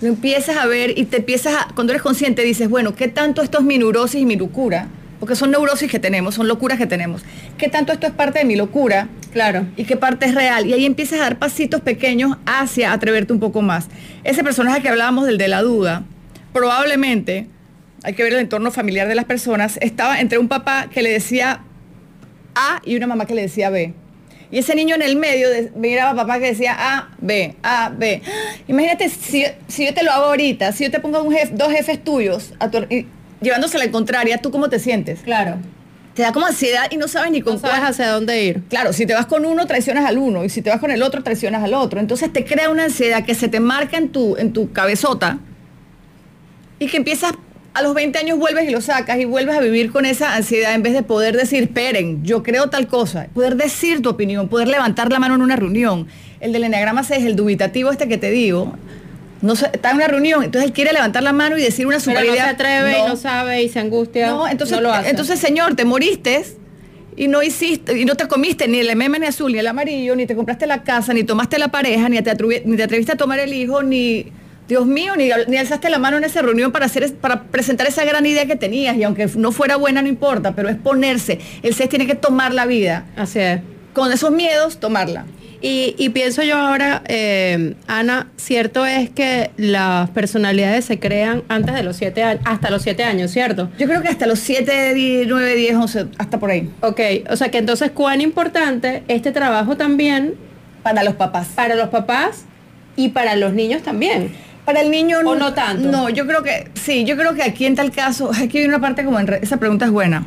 lo 0.00 0.08
empiezas 0.08 0.56
a 0.56 0.66
ver 0.66 0.96
y 0.98 1.04
te 1.04 1.18
empiezas 1.18 1.54
a, 1.54 1.68
cuando 1.74 1.92
eres 1.92 2.02
consciente 2.02 2.42
dices, 2.42 2.68
bueno, 2.68 2.94
¿qué 2.94 3.08
tanto 3.08 3.42
esto 3.42 3.58
es 3.58 3.64
mi 3.64 3.76
neurosis 3.78 4.20
y 4.20 4.24
mi 4.24 4.36
locura? 4.36 4.86
Porque 5.22 5.36
son 5.36 5.52
neurosis 5.52 5.88
que 5.88 6.00
tenemos, 6.00 6.34
son 6.34 6.48
locuras 6.48 6.78
que 6.78 6.86
tenemos. 6.88 7.22
¿Qué 7.56 7.68
tanto 7.68 7.92
esto 7.92 8.08
es 8.08 8.12
parte 8.12 8.40
de 8.40 8.44
mi 8.44 8.56
locura? 8.56 9.06
Claro. 9.32 9.66
y 9.76 9.84
qué 9.84 9.96
parte 9.96 10.26
es 10.26 10.34
real. 10.34 10.66
Y 10.66 10.72
ahí 10.72 10.84
empiezas 10.84 11.20
a 11.20 11.22
dar 11.22 11.38
pasitos 11.38 11.80
pequeños 11.80 12.36
hacia 12.44 12.92
atreverte 12.92 13.32
un 13.32 13.38
poco 13.38 13.62
más. 13.62 13.86
Ese 14.24 14.42
personaje 14.42 14.82
que 14.82 14.88
hablábamos 14.88 15.24
del 15.26 15.38
de 15.38 15.46
la 15.46 15.62
duda, 15.62 16.02
probablemente, 16.52 17.46
hay 18.02 18.14
que 18.14 18.24
ver 18.24 18.32
el 18.32 18.40
entorno 18.40 18.72
familiar 18.72 19.06
de 19.06 19.14
las 19.14 19.24
personas, 19.24 19.78
estaba 19.80 20.20
entre 20.20 20.38
un 20.38 20.48
papá 20.48 20.88
que 20.92 21.02
le 21.02 21.10
decía 21.10 21.60
A 22.56 22.80
y 22.84 22.96
una 22.96 23.06
mamá 23.06 23.24
que 23.26 23.34
le 23.34 23.42
decía 23.42 23.70
B. 23.70 23.94
Y 24.50 24.58
ese 24.58 24.74
niño 24.74 24.96
en 24.96 25.02
el 25.02 25.14
medio 25.16 25.48
de- 25.50 25.70
miraba 25.76 26.10
a 26.10 26.14
papá 26.16 26.38
que 26.40 26.46
decía 26.46 26.74
A, 26.76 27.10
B, 27.20 27.54
A, 27.62 27.90
B. 27.96 28.20
Imagínate 28.68 29.08
si, 29.08 29.44
si 29.68 29.86
yo 29.86 29.94
te 29.94 30.02
lo 30.02 30.10
hago 30.10 30.24
ahorita, 30.26 30.72
si 30.72 30.84
yo 30.84 30.90
te 30.90 30.98
pongo 31.00 31.22
un 31.22 31.32
jef- 31.32 31.50
dos 31.52 31.72
jefes 31.72 32.02
tuyos 32.04 32.52
a 32.58 32.70
tu- 32.70 32.86
y 32.90 33.06
llevándose 33.42 33.78
la 33.78 33.90
contraria, 33.90 34.38
¿tú 34.38 34.50
cómo 34.50 34.68
te 34.68 34.78
sientes? 34.78 35.20
Claro. 35.20 35.56
Te 36.14 36.22
da 36.22 36.32
como 36.32 36.44
ansiedad 36.46 36.84
y 36.90 36.98
no 36.98 37.08
sabes 37.08 37.30
ni 37.30 37.40
con 37.40 37.54
No 37.54 37.58
sabes 37.58 37.78
cuál- 37.78 37.90
hacia 37.90 38.08
dónde 38.10 38.44
ir. 38.44 38.62
Claro, 38.68 38.92
si 38.92 39.06
te 39.06 39.14
vas 39.14 39.24
con 39.26 39.46
uno, 39.46 39.66
traicionas 39.66 40.04
al 40.04 40.18
uno, 40.18 40.44
y 40.44 40.50
si 40.50 40.60
te 40.60 40.68
vas 40.70 40.78
con 40.78 40.90
el 40.90 41.02
otro, 41.02 41.22
traicionas 41.22 41.62
al 41.64 41.72
otro. 41.74 42.00
Entonces 42.00 42.30
te 42.32 42.44
crea 42.44 42.68
una 42.70 42.84
ansiedad 42.84 43.24
que 43.24 43.34
se 43.34 43.48
te 43.48 43.60
marca 43.60 43.96
en 43.96 44.10
tu, 44.10 44.36
en 44.36 44.52
tu 44.52 44.72
cabezota 44.72 45.38
y 46.78 46.86
que 46.88 46.96
empiezas, 46.98 47.32
a 47.74 47.80
los 47.80 47.94
20 47.94 48.18
años 48.18 48.38
vuelves 48.38 48.68
y 48.68 48.70
lo 48.72 48.82
sacas 48.82 49.18
y 49.18 49.24
vuelves 49.24 49.56
a 49.56 49.60
vivir 49.60 49.90
con 49.90 50.04
esa 50.04 50.34
ansiedad 50.34 50.74
en 50.74 50.82
vez 50.82 50.92
de 50.92 51.02
poder 51.02 51.34
decir, 51.36 51.62
esperen, 51.62 52.22
yo 52.22 52.42
creo 52.42 52.68
tal 52.68 52.86
cosa, 52.86 53.28
poder 53.32 53.56
decir 53.56 54.02
tu 54.02 54.10
opinión, 54.10 54.48
poder 54.48 54.68
levantar 54.68 55.10
la 55.10 55.18
mano 55.18 55.36
en 55.36 55.40
una 55.42 55.56
reunión. 55.56 56.06
El 56.40 56.52
del 56.52 56.64
enneagrama 56.64 57.02
6, 57.04 57.24
el 57.24 57.36
dubitativo 57.36 57.90
este 57.90 58.08
que 58.08 58.18
te 58.18 58.30
digo, 58.30 58.74
no 59.42 59.52
está 59.52 59.90
en 59.90 59.96
una 59.96 60.06
reunión, 60.08 60.42
entonces 60.44 60.68
él 60.68 60.72
quiere 60.72 60.92
levantar 60.92 61.22
la 61.22 61.32
mano 61.32 61.58
y 61.58 61.62
decir 61.62 61.86
una 61.86 61.98
Pero 61.98 62.12
super 62.20 62.26
no 62.26 62.34
se 62.34 62.40
atreve 62.40 62.98
y 62.98 63.08
No. 63.08 63.16
sabe 63.16 63.62
y 63.62 63.68
se 63.68 63.78
angustia. 63.80 64.28
No, 64.30 64.48
entonces, 64.48 64.76
no 64.76 64.82
lo 64.82 64.92
hace. 64.92 65.10
entonces, 65.10 65.38
señor, 65.40 65.74
te 65.76 65.84
moriste 65.84 66.44
y 67.16 67.28
no 67.28 67.42
hiciste, 67.42 67.98
y 67.98 68.04
no 68.06 68.14
te 68.14 68.26
comiste 68.28 68.66
ni 68.68 68.78
el 68.78 68.96
meme 68.96 69.18
ni 69.18 69.26
azul, 69.26 69.52
ni 69.52 69.58
el 69.58 69.66
amarillo, 69.66 70.16
ni 70.16 70.24
te 70.26 70.34
compraste 70.34 70.66
la 70.66 70.82
casa, 70.82 71.12
ni 71.12 71.24
tomaste 71.24 71.58
la 71.58 71.68
pareja, 71.68 72.08
ni 72.08 72.20
te, 72.22 72.30
atrevi- 72.34 72.62
ni 72.64 72.76
te 72.76 72.84
atreviste 72.84 73.12
a 73.12 73.16
tomar 73.16 73.38
el 73.38 73.52
hijo, 73.52 73.82
ni, 73.82 74.32
Dios 74.68 74.86
mío, 74.86 75.14
ni, 75.16 75.28
ni 75.48 75.56
alzaste 75.58 75.90
la 75.90 75.98
mano 75.98 76.16
en 76.16 76.24
esa 76.24 76.40
reunión 76.40 76.72
para, 76.72 76.86
hacer, 76.86 77.12
para 77.16 77.42
presentar 77.42 77.86
esa 77.86 78.04
gran 78.04 78.24
idea 78.24 78.46
que 78.46 78.56
tenías, 78.56 78.96
y 78.96 79.02
aunque 79.02 79.26
no 79.34 79.52
fuera 79.52 79.76
buena, 79.76 80.00
no 80.00 80.08
importa, 80.08 80.52
pero 80.54 80.68
es 80.70 80.76
ponerse. 80.76 81.38
El 81.62 81.74
6 81.74 81.90
tiene 81.90 82.06
que 82.06 82.14
tomar 82.14 82.54
la 82.54 82.64
vida. 82.64 83.04
Así 83.16 83.40
es. 83.40 83.60
Con 83.92 84.10
esos 84.10 84.30
miedos, 84.30 84.78
tomarla. 84.80 85.26
Y, 85.64 85.94
y 85.96 86.08
pienso 86.08 86.42
yo 86.42 86.56
ahora, 86.56 87.02
eh, 87.06 87.74
Ana, 87.86 88.26
cierto 88.36 88.84
es 88.84 89.10
que 89.10 89.52
las 89.56 90.10
personalidades 90.10 90.84
se 90.84 90.98
crean 90.98 91.44
antes 91.48 91.74
de 91.76 91.84
los 91.84 91.94
siete 91.96 92.24
años, 92.24 92.42
hasta 92.44 92.68
los 92.68 92.82
siete 92.82 93.04
años, 93.04 93.30
¿cierto? 93.30 93.70
Yo 93.78 93.86
creo 93.86 94.02
que 94.02 94.08
hasta 94.08 94.26
los 94.26 94.40
7, 94.40 95.24
9, 95.28 95.54
10, 95.54 95.74
11, 95.76 96.06
hasta 96.18 96.40
por 96.40 96.50
ahí. 96.50 96.68
Ok, 96.80 97.00
o 97.30 97.36
sea 97.36 97.50
que 97.50 97.58
entonces 97.58 97.92
cuán 97.92 98.20
importante 98.20 99.04
este 99.06 99.30
trabajo 99.30 99.76
también 99.76 100.34
Para 100.82 101.04
los 101.04 101.14
papás. 101.14 101.48
para 101.54 101.76
los 101.76 101.90
papás 101.90 102.44
y 102.96 103.10
para 103.10 103.36
los 103.36 103.52
niños 103.52 103.82
también. 103.82 104.32
Para 104.64 104.80
el 104.80 104.90
niño 104.90 105.18
¿O 105.24 105.34
no 105.36 105.54
tanto? 105.54 105.88
No, 105.90 106.08
yo 106.08 106.26
creo 106.26 106.42
que 106.42 106.68
sí, 106.74 107.04
yo 107.04 107.16
creo 107.16 107.34
que 107.34 107.42
aquí 107.44 107.66
en 107.66 107.76
tal 107.76 107.92
caso, 107.92 108.30
aquí 108.36 108.58
hay 108.58 108.64
una 108.64 108.80
parte 108.80 109.04
como 109.04 109.20
en 109.20 109.26
re- 109.28 109.40
esa 109.42 109.58
pregunta 109.58 109.84
es 109.84 109.90
buena. 109.92 110.26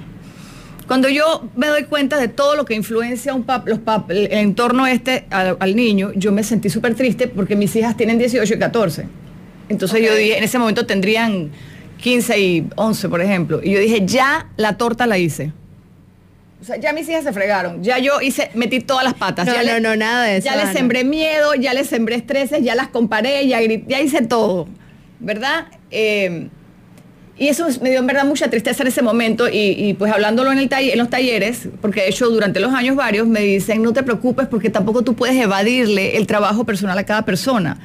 Cuando 0.87 1.09
yo 1.09 1.47
me 1.55 1.67
doy 1.67 1.83
cuenta 1.85 2.17
de 2.17 2.27
todo 2.27 2.55
lo 2.55 2.63
que 2.65 2.75
influencia 2.75 3.33
un 3.33 3.45
pap- 3.45 3.65
los 3.65 3.79
pap- 3.79 4.09
el, 4.11 4.31
entorno 4.31 4.85
este 4.85 5.25
al, 5.31 5.57
al 5.59 5.75
niño, 5.75 6.11
yo 6.15 6.31
me 6.31 6.43
sentí 6.43 6.69
súper 6.69 6.93
triste 6.95 7.27
porque 7.27 7.55
mis 7.55 7.75
hijas 7.75 7.97
tienen 7.97 8.19
18 8.19 8.53
y 8.53 8.59
14. 8.59 9.07
Entonces 9.69 10.01
yo 10.05 10.13
dije, 10.15 10.37
en 10.37 10.43
ese 10.43 10.59
momento 10.59 10.85
tendrían 10.85 11.49
15 12.01 12.39
y 12.39 12.67
11, 12.75 13.09
por 13.09 13.19
ejemplo. 13.21 13.61
Y 13.63 13.71
yo 13.71 13.79
dije, 13.79 14.05
ya 14.05 14.49
la 14.57 14.77
torta 14.77 15.07
la 15.07 15.17
hice. 15.17 15.51
O 16.61 16.63
sea, 16.63 16.77
ya 16.77 16.93
mis 16.93 17.09
hijas 17.09 17.23
se 17.23 17.33
fregaron. 17.33 17.83
Ya 17.83 17.97
yo 17.97 18.21
hice, 18.21 18.51
metí 18.53 18.79
todas 18.79 19.03
las 19.03 19.15
patas. 19.15 19.47
No, 19.47 19.53
ya 19.53 19.63
no, 19.63 19.73
le- 19.73 19.81
no, 19.81 19.95
nada 19.95 20.25
de 20.25 20.37
eso, 20.37 20.45
Ya 20.45 20.55
les 20.55 20.69
sembré 20.73 21.03
miedo, 21.03 21.55
ya 21.55 21.73
les 21.73 21.87
sembré 21.87 22.15
estreses, 22.15 22.63
ya 22.63 22.75
las 22.75 22.89
comparé, 22.89 23.47
ya, 23.47 23.59
gri- 23.61 23.83
ya 23.87 24.01
hice 24.01 24.21
todo. 24.21 24.67
¿Verdad? 25.19 25.65
Eh, 25.89 26.47
y 27.37 27.49
eso 27.49 27.67
me 27.81 27.89
dio 27.89 27.99
en 27.99 28.07
verdad 28.07 28.25
mucha 28.25 28.49
tristeza 28.49 28.83
en 28.83 28.87
ese 28.87 29.01
momento 29.01 29.49
y, 29.49 29.75
y, 29.77 29.93
pues 29.93 30.11
hablándolo 30.11 30.51
en, 30.53 30.59
el 30.59 30.69
taller, 30.69 30.93
en 30.93 30.99
los 30.99 31.09
talleres, 31.09 31.67
porque 31.81 32.01
de 32.01 32.09
hecho 32.09 32.29
durante 32.29 32.61
los 32.61 32.73
años 32.73 32.95
varios 32.95 33.27
me 33.27 33.41
dicen 33.41 33.83
no 33.83 33.91
te 33.91 34.03
preocupes 34.03 34.47
porque 34.47 34.69
tampoco 34.69 35.01
tú 35.01 35.15
puedes 35.15 35.35
evadirle 35.35 36.15
el 36.15 36.27
trabajo 36.27 36.63
personal 36.63 36.97
a 36.97 37.03
cada 37.03 37.23
persona. 37.23 37.77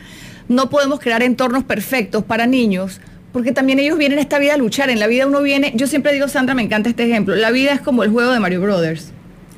No 0.49 0.71
podemos 0.71 1.01
crear 1.01 1.23
entornos 1.23 1.65
perfectos 1.65 2.25
para 2.25 2.47
niños 2.47 3.01
porque 3.33 3.53
también 3.53 3.79
ellos 3.79 3.99
vienen 3.99 4.19
a 4.19 4.23
esta 4.23 4.39
vida 4.39 4.55
a 4.55 4.57
luchar. 4.57 4.91
En 4.91 5.01
la 5.01 5.07
vida 5.07 5.27
uno 5.27 5.43
viene, 5.43 5.73
yo 5.75 5.87
siempre 5.87 6.13
digo, 6.13 6.29
Sandra, 6.29 6.55
me 6.55 6.63
encanta 6.63 6.89
este 6.89 7.05
ejemplo, 7.05 7.35
la 7.35 7.51
vida 7.51 7.73
es 7.73 7.81
como 7.81 8.05
el 8.05 8.11
juego 8.11 8.33
de 8.33 8.41
Mario 8.41 8.61
Brothers. 8.61 9.13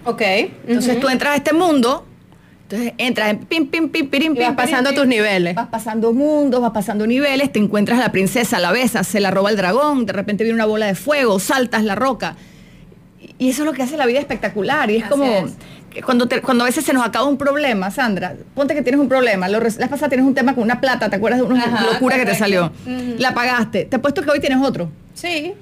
Ok. 0.04 0.22
Entonces 0.66 1.00
tú 1.00 1.08
entras 1.08 1.34
a 1.34 1.36
este 1.36 1.52
mundo, 1.52 2.06
entonces 2.72 2.94
entras 2.98 3.30
en 3.30 3.38
pim, 3.40 3.66
pim, 3.68 3.88
pim, 3.90 4.08
pirim, 4.08 4.34
Y 4.34 4.38
vas 4.38 4.48
pim, 4.48 4.56
pasando 4.56 4.90
pirim, 4.90 4.94
tus 4.94 5.02
pim. 5.02 5.10
niveles. 5.10 5.54
Vas 5.54 5.68
pasando 5.68 6.12
mundos, 6.12 6.60
vas 6.60 6.70
pasando 6.72 7.06
niveles, 7.06 7.52
te 7.52 7.58
encuentras 7.58 7.98
a 7.98 8.02
la 8.02 8.12
princesa, 8.12 8.58
la 8.58 8.72
besas, 8.72 9.06
se 9.06 9.20
la 9.20 9.30
roba 9.30 9.50
el 9.50 9.56
dragón, 9.56 10.06
de 10.06 10.12
repente 10.12 10.44
viene 10.44 10.54
una 10.56 10.66
bola 10.66 10.86
de 10.86 10.94
fuego, 10.94 11.38
saltas 11.38 11.84
la 11.84 11.94
roca. 11.94 12.36
Y 13.38 13.50
eso 13.50 13.62
es 13.62 13.66
lo 13.66 13.72
que 13.72 13.82
hace 13.82 13.96
la 13.96 14.06
vida 14.06 14.18
espectacular. 14.20 14.90
Y 14.90 14.96
es 14.96 15.02
Así 15.04 15.10
como 15.10 15.24
es. 15.24 15.52
que 15.90 16.02
cuando, 16.02 16.26
te- 16.28 16.40
cuando 16.40 16.64
a 16.64 16.66
veces 16.66 16.84
se 16.84 16.92
nos 16.92 17.04
acaba 17.04 17.26
un 17.26 17.36
problema, 17.38 17.90
Sandra, 17.90 18.34
ponte 18.54 18.74
que 18.74 18.82
tienes 18.82 19.00
un 19.00 19.08
problema. 19.08 19.48
Lo, 19.48 19.60
la 19.60 19.88
pasada 19.88 20.08
tienes 20.08 20.26
un 20.26 20.34
tema 20.34 20.54
con 20.54 20.64
una 20.64 20.80
plata, 20.80 21.08
¿te 21.10 21.16
acuerdas 21.16 21.40
de 21.40 21.46
una 21.46 21.64
Ajá, 21.64 21.84
locura 21.92 22.16
que 22.16 22.24
te 22.26 22.34
salió? 22.34 22.72
La 23.18 23.34
pagaste. 23.34 23.84
Te 23.84 23.96
apuesto 23.96 24.22
que 24.22 24.30
hoy 24.30 24.40
tienes 24.40 24.58
otro. 24.64 24.90
Sí. 25.14 25.52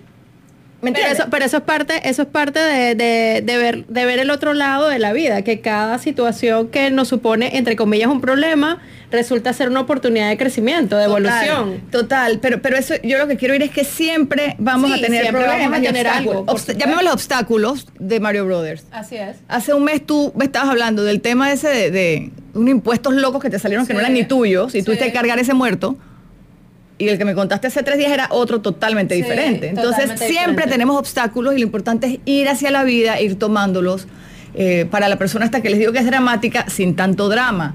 ¿Me 0.83 0.93
Pero 0.93 1.07
eso, 1.09 1.25
pero 1.31 1.45
eso 1.45 1.59
es 1.59 1.63
parte, 1.63 2.09
eso 2.09 2.23
es 2.23 2.29
parte 2.29 2.59
de, 2.59 2.95
de- 2.95 3.43
de 3.45 3.57
ver, 3.59 3.87
de 3.87 4.05
ver 4.07 4.19
el 4.19 4.31
otro 4.31 4.55
lado 4.55 4.89
de 4.89 4.99
la 4.99 5.13
vida, 5.13 5.43
que 5.43 5.61
cada 5.61 5.99
situación 5.99 6.69
que 6.69 6.91
nos 6.91 7.09
supone, 7.09 7.59
entre 7.59 7.77
comillas, 7.77 8.09
un 8.09 8.23
problema, 8.23 8.79
resulta 9.11 9.53
ser 9.53 9.69
una 9.69 9.81
oportunidad 9.81 10.31
de 10.31 10.39
crecimiento, 10.39 10.97
de 10.97 11.05
evolución. 11.05 11.83
Total, 11.91 12.39
pero, 12.41 12.63
pero 12.63 12.79
eso 12.79 12.95
yo 13.03 13.19
lo 13.19 13.27
que 13.29 13.37
quiero 13.37 13.55
ir 13.55 13.63
es 13.63 13.71
que 13.71 13.85
siempre 13.85 14.55
vamos 14.59 14.91
Sí, 14.93 14.99
a 14.99 15.07
tener 15.07 15.29
problemas 15.31 15.59
vamos 15.71 15.79
a 15.79 15.83
tener 15.83 16.07
algo. 16.09 16.47
Llamémoslos 16.77 17.13
obstáculos 17.13 17.87
de 17.99 18.21
Mario 18.21 18.47
Brothers. 18.47 18.85
Así 18.91 19.17
es. 19.17 19.37
Hace 19.49 19.75
un 19.75 19.85
mes 19.85 20.07
tú 20.07 20.33
me 20.35 20.47
estabas 20.47 20.71
hablando 20.71 21.05
del 21.05 21.21
tema 21.21 21.53
ese 21.53 21.69
de, 21.69 21.91
de 21.91 22.31
unos 22.55 22.71
impuestos 22.71 23.13
locos 23.15 23.43
que 23.43 23.51
te 23.51 23.59
salieron 23.59 23.87
que 23.87 23.93
no 23.93 24.01
eran 24.01 24.15
ni 24.15 24.25
tuyos 24.25 24.75
y 24.75 24.79
sí. 24.81 24.85
tuviste 24.85 25.05
que 25.07 25.13
cargar 25.13 25.39
ese 25.39 25.53
muerto. 25.53 25.97
Y 27.01 27.09
el 27.09 27.19
que 27.19 27.25
me 27.25 27.35
contaste 27.35 27.67
hace 27.67 27.83
tres 27.83 27.99
días 27.99 28.13
era 28.13 28.29
otro 28.31 28.61
totalmente 28.61 29.15
Sí, 29.17 29.23
diferente. 29.23 29.69
Entonces 29.71 29.95
totalmente 30.03 30.27
siempre 30.27 30.51
diferente. 30.53 30.73
tenemos 30.73 30.97
obstáculos 30.99 31.55
y 31.55 31.59
lo 31.59 31.63
importante 31.65 32.07
es 32.07 32.19
ir 32.27 32.49
hacia 32.49 32.71
la 32.71 32.85
vida, 32.85 33.21
ir 33.21 33.37
tomándolos. 33.39 34.07
eh, 34.55 34.87
para 34.91 35.09
la 35.09 35.17
persona 35.17 35.45
hasta 35.45 35.61
que 35.63 35.71
les 35.71 35.79
digo 35.79 35.93
que 35.93 36.01
es 36.01 36.07
dramática, 36.07 36.67
sin 36.69 36.97
tanto 36.97 37.29
drama. 37.29 37.75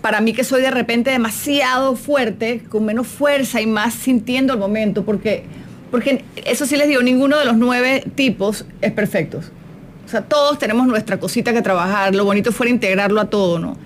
Para 0.00 0.20
mí 0.20 0.32
que 0.32 0.44
soy 0.44 0.62
de 0.62 0.70
repente 0.70 1.10
demasiado 1.10 1.96
fuerte, 1.96 2.62
con 2.68 2.84
menos 2.84 3.06
fuerza 3.08 3.60
y 3.60 3.66
más 3.66 3.92
sintiendo 3.94 4.52
el 4.52 4.58
momento, 4.60 5.04
porque, 5.04 5.42
porque 5.90 6.24
eso 6.44 6.64
sí 6.64 6.76
les 6.76 6.86
digo, 6.88 7.02
ninguno 7.02 7.38
de 7.38 7.44
los 7.44 7.56
nueve 7.56 8.04
tipos 8.14 8.64
es 8.80 8.92
perfecto. 8.92 9.40
O 10.06 10.08
sea, 10.08 10.22
todos 10.22 10.58
tenemos 10.60 10.86
nuestra 10.86 11.18
cosita 11.18 11.52
que 11.52 11.60
trabajar, 11.62 12.14
lo 12.14 12.24
bonito 12.24 12.52
fuera 12.52 12.70
integrarlo 12.70 13.20
a 13.20 13.24
todo, 13.28 13.58
¿no? 13.58 13.76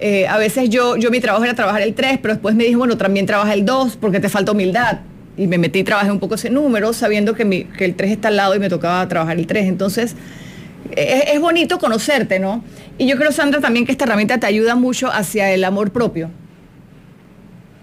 Eh, 0.00 0.26
a 0.28 0.38
veces 0.38 0.70
yo, 0.70 0.96
yo 0.96 1.10
mi 1.10 1.20
trabajo 1.20 1.44
era 1.44 1.54
trabajar 1.54 1.82
el 1.82 1.94
3, 1.94 2.18
pero 2.22 2.34
después 2.34 2.54
me 2.54 2.64
dije, 2.64 2.76
bueno, 2.76 2.96
también 2.96 3.26
trabaja 3.26 3.52
el 3.54 3.64
2 3.64 3.96
porque 3.96 4.20
te 4.20 4.28
falta 4.28 4.52
humildad. 4.52 5.00
Y 5.36 5.46
me 5.46 5.58
metí 5.58 5.80
y 5.80 5.84
trabajé 5.84 6.10
un 6.10 6.18
poco 6.20 6.34
ese 6.36 6.50
número, 6.50 6.92
sabiendo 6.92 7.34
que, 7.34 7.44
mi- 7.44 7.64
que 7.64 7.84
el 7.84 7.94
3 7.94 8.10
está 8.12 8.28
al 8.28 8.36
lado 8.36 8.54
y 8.54 8.58
me 8.58 8.68
tocaba 8.68 9.06
trabajar 9.08 9.38
el 9.38 9.46
3. 9.46 9.66
Entonces, 9.66 10.14
es, 10.96 11.24
es 11.32 11.40
bonito 11.40 11.78
conocerte, 11.78 12.38
¿no? 12.38 12.64
Y 12.96 13.06
yo 13.06 13.16
creo, 13.16 13.30
Sandra, 13.32 13.60
también 13.60 13.86
que 13.86 13.92
esta 13.92 14.04
herramienta 14.04 14.38
te 14.38 14.46
ayuda 14.46 14.74
mucho 14.74 15.08
hacia 15.12 15.50
el 15.52 15.64
amor 15.64 15.90
propio. 15.92 16.30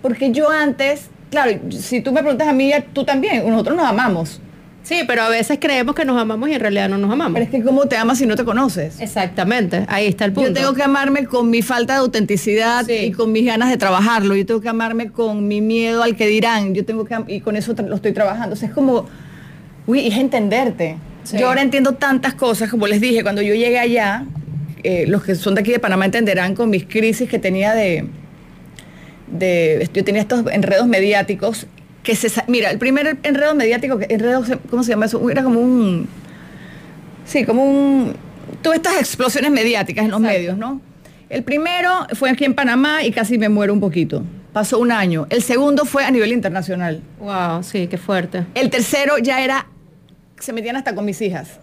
Porque 0.02 0.32
yo 0.32 0.50
antes, 0.50 1.08
claro, 1.32 1.52
si 1.72 2.02
tú 2.02 2.12
me 2.12 2.22
preguntas 2.22 2.48
a 2.48 2.54
mí, 2.54 2.72
tú 2.94 3.04
también, 3.06 3.48
nosotros 3.50 3.76
nos 3.78 3.88
amamos. 3.88 4.42
Sí, 4.86 5.02
pero 5.08 5.24
a 5.24 5.30
veces 5.30 5.58
creemos 5.60 5.96
que 5.96 6.06
nos 6.06 6.16
amamos 6.22 6.48
y 6.48 6.54
en 6.54 6.60
realidad 6.60 6.88
no 6.90 7.00
nos 7.00 7.12
amamos. 7.12 7.34
Pero 7.34 7.46
es 7.46 7.50
que 7.50 7.64
¿cómo 7.64 7.88
te 7.88 7.98
amas 7.98 8.20
si 8.20 8.28
no 8.28 8.36
te 8.36 8.46
conoces? 8.46 9.02
Exactamente, 9.02 9.84
ahí 9.88 10.06
está 10.06 10.26
el 10.26 10.32
punto. 10.32 10.50
Yo 10.50 10.54
tengo 10.54 10.74
que 10.76 10.84
amarme 10.84 11.26
con 11.26 11.50
mi 11.50 11.64
falta 11.64 11.94
de 11.94 12.00
autenticidad 12.02 12.86
Sí. 12.86 12.94
y 12.94 13.12
con 13.12 13.32
mis 13.32 13.46
ganas 13.48 13.70
de 13.72 13.78
trabajarlo. 13.78 14.36
Yo 14.36 14.46
tengo 14.46 14.62
que 14.62 14.70
amarme 14.70 15.10
con 15.10 15.48
mi 15.48 15.60
miedo 15.60 16.04
al 16.04 16.16
que 16.16 16.28
dirán. 16.28 16.76
Yo 16.76 16.86
tengo 16.86 17.04
que 17.04 17.18
y 17.28 17.40
con 17.42 17.56
eso 17.56 17.74
lo 17.74 17.96
estoy 17.96 18.14
trabajando. 18.14 18.54
O 18.54 18.56
sea, 18.56 18.68
es 18.70 18.76
como, 18.76 19.08
uy, 19.88 20.06
es 20.08 20.16
entenderte. 20.18 20.98
Sí. 21.24 21.40
Yo 21.40 21.48
ahora 21.48 21.64
entiendo 21.64 21.94
tantas 21.94 22.36
cosas, 22.36 22.70
como 22.70 22.86
les 22.86 23.02
dije, 23.02 23.24
cuando 23.24 23.42
yo 23.42 23.56
llegué 23.56 23.80
allá, 23.80 24.26
eh, 24.84 25.06
los 25.08 25.24
que 25.24 25.34
son 25.34 25.56
de 25.56 25.62
aquí 25.62 25.72
de 25.72 25.80
Panamá 25.80 26.06
entenderán 26.06 26.54
con 26.54 26.70
mis 26.70 26.86
crisis 26.86 27.28
que 27.28 27.40
tenía 27.40 27.74
de, 27.74 28.06
de 29.32 29.90
yo 29.94 30.04
tenía 30.04 30.22
estos 30.22 30.44
enredos 30.52 30.88
mediáticos 30.88 31.66
que 32.06 32.16
se 32.16 32.30
mira 32.48 32.70
el 32.72 32.78
primer 32.78 33.18
enredo 33.24 33.54
mediático 33.56 34.00
enredo 34.08 34.44
cómo 34.70 34.84
se 34.84 34.92
llama 34.92 35.08
eso 35.08 35.30
era 35.30 35.44
como 35.44 35.60
un 35.60 36.08
sí 37.26 37.44
como 37.44 37.66
un 37.66 38.14
todas 38.62 38.78
estas 38.78 38.96
explosiones 39.00 39.52
mediáticas 39.52 40.06
en 40.06 40.12
los 40.12 40.20
Exacto. 40.22 40.38
medios 40.40 40.58
no 40.58 40.80
el 41.30 41.44
primero 41.44 41.90
fue 42.14 42.30
aquí 42.30 42.46
en 42.46 42.54
Panamá 42.54 43.04
y 43.04 43.12
casi 43.12 43.38
me 43.38 43.50
muero 43.50 43.74
un 43.74 43.80
poquito 43.80 44.24
pasó 44.54 44.80
un 44.80 44.92
año 44.92 45.28
el 45.30 45.42
segundo 45.42 45.84
fue 45.86 46.06
a 46.06 46.12
nivel 46.12 46.32
internacional 46.32 47.02
Wow, 47.20 47.64
sí, 47.64 47.88
qué 47.88 47.98
fuerte. 47.98 48.46
el 48.54 48.70
tercero 48.70 49.18
ya 49.18 49.44
era 49.44 49.68
se 50.40 50.54
metían 50.54 50.76
hasta 50.76 50.94
con 50.96 51.04
mis 51.06 51.22
hijas 51.22 51.60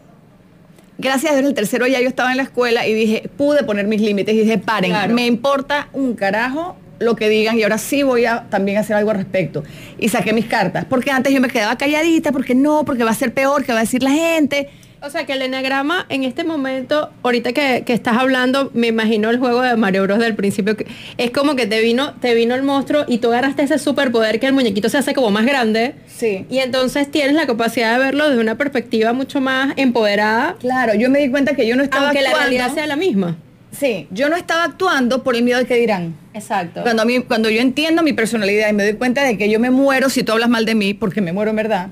Gracias 0.99 1.33
a 1.33 1.37
Dios, 1.37 1.49
el 1.49 1.55
tercero 1.55 1.87
ya 1.87 2.01
yo 2.01 2.07
estaba 2.09 2.31
en 2.33 2.37
la 2.37 2.43
escuela 2.45 2.87
y 2.87 2.93
dije, 2.95 3.29
pude 3.37 3.65
poner 3.65 3.87
mis 3.87 4.01
límites 4.03 4.35
y 4.35 4.41
dije, 4.41 4.59
paren, 4.59 4.91
Claro. 4.91 5.15
me 5.15 5.27
importa 5.27 5.89
un 5.95 6.15
carajo 6.15 6.77
lo 7.03 7.17
que 7.17 7.29
digan 7.29 7.59
y 7.59 7.63
ahora 7.63 7.79
sí 7.79 8.03
voy 8.03 8.25
a 8.25 8.45
también 8.49 8.79
hacer 8.79 8.97
algo 8.97 9.11
al 9.11 9.19
respecto. 9.19 9.65
Y 9.99 10.09
saqué 10.09 10.33
mis 10.33 10.47
cartas, 10.47 10.85
porque 10.89 11.11
antes 11.11 11.33
yo 11.33 11.41
me 11.41 11.49
quedaba 11.49 11.77
calladita, 11.77 12.33
porque 12.33 12.55
no, 12.55 12.85
porque 12.85 13.05
va 13.05 13.11
a 13.11 13.15
ser 13.15 13.33
peor, 13.33 13.65
que 13.65 13.73
va 13.73 13.79
a 13.79 13.83
decir 13.83 14.03
la 14.03 14.11
gente. 14.11 14.69
O 15.05 15.11
sea 15.11 15.27
que 15.27 15.33
el 15.33 15.43
enagrama 15.43 16.07
en 16.11 16.23
este 16.23 16.45
momento, 16.45 17.11
ahorita 17.25 17.53
que, 17.53 17.83
que 17.85 17.93
estás 17.93 18.17
hablando, 18.19 18.71
me 18.73 18.87
imagino 18.87 19.31
el 19.31 19.39
juego 19.39 19.61
de 19.61 19.75
Mario 19.77 20.05
Bros 20.05 20.21
del 20.21 20.37
principio, 20.37 20.77
que 20.77 20.87
es 21.19 21.33
como 21.33 21.57
que 21.57 21.67
te 21.67 21.81
vino, 21.81 22.15
te 22.21 22.37
vino 22.37 22.55
el 22.55 22.63
monstruo 22.63 23.05
y 23.09 23.19
tú 23.19 23.29
agarraste 23.29 23.65
ese 23.65 23.81
superpoder 23.81 24.39
que 24.39 24.47
el 24.47 24.53
muñequito 24.53 24.89
se 24.89 24.99
hace 24.99 25.13
como 25.13 25.33
más 25.33 25.45
grande. 25.45 25.97
Sí. 26.07 26.47
Y 26.49 26.59
entonces 26.59 27.11
tienes 27.11 27.35
la 27.35 27.49
capacidad 27.49 27.95
de 27.95 27.99
verlo 27.99 28.29
desde 28.29 28.41
una 28.41 28.57
perspectiva 28.57 29.13
mucho 29.13 29.41
más 29.41 29.75
empoderada, 29.77 30.55
Claro, 30.61 30.95
yo 30.95 31.11
me 31.11 31.19
di 31.19 31.31
cuenta 31.31 31.57
que 31.57 31.67
yo 31.67 31.75
no 31.75 31.83
estaba 31.83 32.07
aunque 32.07 32.23
la 32.23 32.35
realidad 32.35 32.73
sea 32.73 32.87
la 32.87 32.95
misma. 32.95 33.37
Sí, 33.73 34.07
yo 34.11 34.29
no 34.29 34.37
estaba 34.37 34.65
actuando 34.65 35.23
por 35.23 35.35
el 35.35 35.43
miedo 35.43 35.59
de 35.59 35.65
que 35.65 35.77
dirán. 35.77 36.15
Exacto. 36.35 36.83
Cuando, 36.83 37.03
a 37.03 37.05
mí, 37.05 37.21
cuando 37.21 37.49
yo 37.51 37.61
entiendo 37.61 38.03
mi 38.03 38.13
personalidad 38.13 38.69
y 38.69 38.73
me 38.75 38.85
doy 38.85 38.95
cuenta 38.95 39.25
de 39.25 39.39
que 39.39 39.49
yo 39.51 39.59
me 39.59 39.71
muero 39.71 40.11
si 40.11 40.23
tú 40.23 40.33
hablas 40.33 40.51
mal 40.51 40.65
de 40.67 40.75
mí, 40.75 40.95
porque 40.95 41.21
me 41.21 41.33
muero 41.33 41.51
en 41.51 41.57
verdad, 41.57 41.89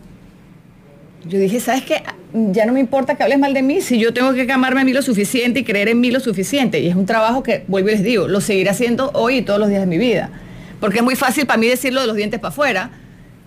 yo 1.27 1.39
dije, 1.39 1.59
¿sabes 1.61 1.83
qué? 1.83 2.03
Ya 2.33 2.65
no 2.65 2.73
me 2.73 2.81
importa 2.81 3.17
que 3.17 3.23
hables 3.23 3.39
mal 3.39 3.55
de 3.55 3.63
mí 3.63 3.81
si 3.81 3.99
yo 3.99 4.15
tengo 4.15 4.33
que 4.33 4.51
amarme 4.51 4.83
a 4.83 4.85
mí 4.85 4.93
lo 4.93 5.03
suficiente 5.03 5.61
y 5.61 5.65
creer 5.65 5.89
en 5.89 6.01
mí 6.01 6.11
lo 6.11 6.21
suficiente. 6.21 6.81
Y 6.81 6.89
es 6.89 6.95
un 6.95 7.07
trabajo 7.07 7.43
que, 7.43 7.65
vuelvo 7.67 7.89
y 7.89 7.93
les 7.93 8.03
digo, 8.03 8.29
lo 8.29 8.41
seguiré 8.41 8.71
haciendo 8.71 9.11
hoy 9.15 9.39
y 9.39 9.43
todos 9.43 9.59
los 9.59 9.69
días 9.69 9.81
de 9.81 9.87
mi 9.87 9.99
vida. 9.99 10.31
Porque 10.81 10.99
es 10.99 11.05
muy 11.05 11.17
fácil 11.17 11.47
para 11.47 11.59
mí 11.59 11.67
decirlo 11.67 12.01
de 12.01 12.07
los 12.07 12.17
dientes 12.17 12.41
para 12.41 12.51
afuera. 12.51 12.91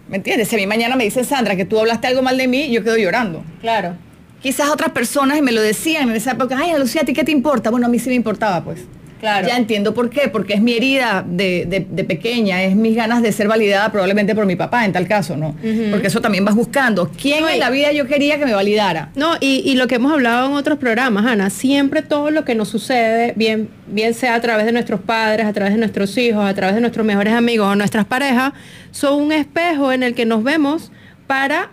¿Me 0.10 0.18
entiendes? 0.18 0.50
Si 0.50 0.56
a 0.56 0.60
mí 0.60 0.68
mañana 0.68 0.96
me 0.96 1.04
dicen, 1.04 1.24
Sandra, 1.24 1.56
que 1.56 1.66
tú 1.66 1.80
hablaste 1.80 2.08
algo 2.08 2.22
mal 2.22 2.38
de 2.38 2.48
mí, 2.48 2.72
yo 2.72 2.84
quedo 2.84 2.98
llorando. 2.98 3.44
Claro. 3.62 3.96
Quizás 4.44 4.70
otras 4.70 4.92
personas 4.92 5.42
me 5.42 5.52
lo 5.52 5.62
decían 5.62 6.10
en 6.10 6.16
esa 6.16 6.32
época, 6.34 6.58
ay, 6.60 6.74
Lucía, 6.78 7.02
¿a 7.02 7.06
ti 7.06 7.14
qué 7.14 7.24
te 7.24 7.32
importa? 7.32 7.70
Bueno, 7.72 7.88
a 7.88 7.90
mí 7.90 7.98
sí 7.98 8.10
me 8.10 8.16
importaba, 8.16 8.64
pues. 8.64 8.82
Claro. 9.22 9.48
Ya 9.48 9.56
entiendo 9.56 9.94
por 9.94 10.10
qué, 10.10 10.28
porque 10.28 10.54
es 10.54 10.62
mi 10.62 10.74
herida 10.74 11.24
de, 11.26 11.66
de- 11.66 11.88
de 11.90 12.04
pequeña, 12.04 12.62
es 12.64 12.76
mis 12.76 12.94
ganas 12.94 13.22
de 13.22 13.32
ser 13.32 13.48
validada 13.48 13.90
probablemente 13.90 14.36
por 14.36 14.46
mi 14.46 14.58
papá 14.58 14.84
en 14.84 14.92
tal 14.92 15.08
caso, 15.08 15.38
¿no? 15.38 15.56
Porque 15.92 16.08
eso 16.08 16.20
también 16.20 16.44
vas 16.44 16.56
buscando. 16.56 17.10
¿Quién 17.10 17.40
No, 17.44 17.48
en 17.48 17.58
la 17.60 17.70
vida 17.70 17.94
yo 17.94 18.06
quería 18.06 18.38
que 18.38 18.44
me 18.46 18.54
validara? 18.54 19.12
No, 19.16 19.36
y, 19.40 19.62
y 19.66 19.76
lo 19.76 19.88
que 19.88 19.96
hemos 19.96 20.12
hablado 20.12 20.48
en 20.50 20.56
otros 20.56 20.78
programas, 20.78 21.26
Ana, 21.26 21.50
siempre 21.50 22.02
todo 22.02 22.32
lo 22.32 22.44
que 22.44 22.54
nos 22.54 22.68
sucede, 22.68 23.32
bien, 23.38 23.70
bien 23.88 24.14
sea 24.14 24.36
a 24.36 24.42
través 24.42 24.66
de 24.66 24.74
nuestros 24.74 25.00
padres, 25.00 25.46
a 25.46 25.54
través 25.54 25.72
de 25.72 25.80
nuestros 25.80 26.18
hijos, 26.18 26.44
a 26.44 26.54
través 26.54 26.76
de 26.76 26.82
nuestros 26.82 27.06
mejores 27.06 27.32
amigos 27.34 27.66
o 27.68 27.76
nuestras 27.78 28.04
parejas, 28.04 28.52
son 28.92 29.22
un 29.22 29.32
espejo 29.32 29.94
en 29.94 30.04
el 30.04 30.16
que 30.16 30.26
nos 30.26 30.44
vemos 30.44 30.92
para 31.28 31.70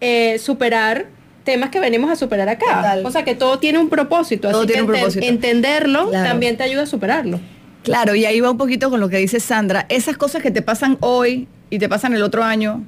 eh, 0.00 0.38
superar 0.38 1.06
temas 1.44 1.70
que 1.70 1.80
venimos 1.80 2.10
a 2.10 2.16
superar 2.16 2.48
acá. 2.48 2.66
Total. 2.76 3.06
O 3.06 3.10
sea 3.10 3.24
que 3.24 3.34
todo 3.34 3.58
tiene 3.58 3.78
un 3.78 3.88
propósito, 3.88 4.48
Todo 4.50 4.60
así 4.62 4.66
tiene 4.68 4.82
que 4.82 4.86
un 4.92 4.92
propósito. 4.98 5.26
entenderlo 5.26 6.10
Claro. 6.10 6.28
también 6.28 6.56
te 6.56 6.62
ayuda 6.62 6.82
a 6.82 6.86
superarlo. 6.86 7.40
Claro, 7.82 8.14
y 8.14 8.24
ahí 8.24 8.40
va 8.40 8.50
un 8.50 8.58
poquito 8.58 8.90
con 8.90 9.00
lo 9.00 9.08
que 9.08 9.16
dice 9.16 9.40
Sandra. 9.40 9.86
Esas 9.88 10.16
cosas 10.16 10.42
que 10.42 10.50
te 10.52 10.62
pasan 10.62 10.98
hoy 11.00 11.48
y 11.70 11.78
te 11.78 11.88
pasan 11.88 12.14
el 12.14 12.22
otro 12.22 12.44
año 12.44 12.84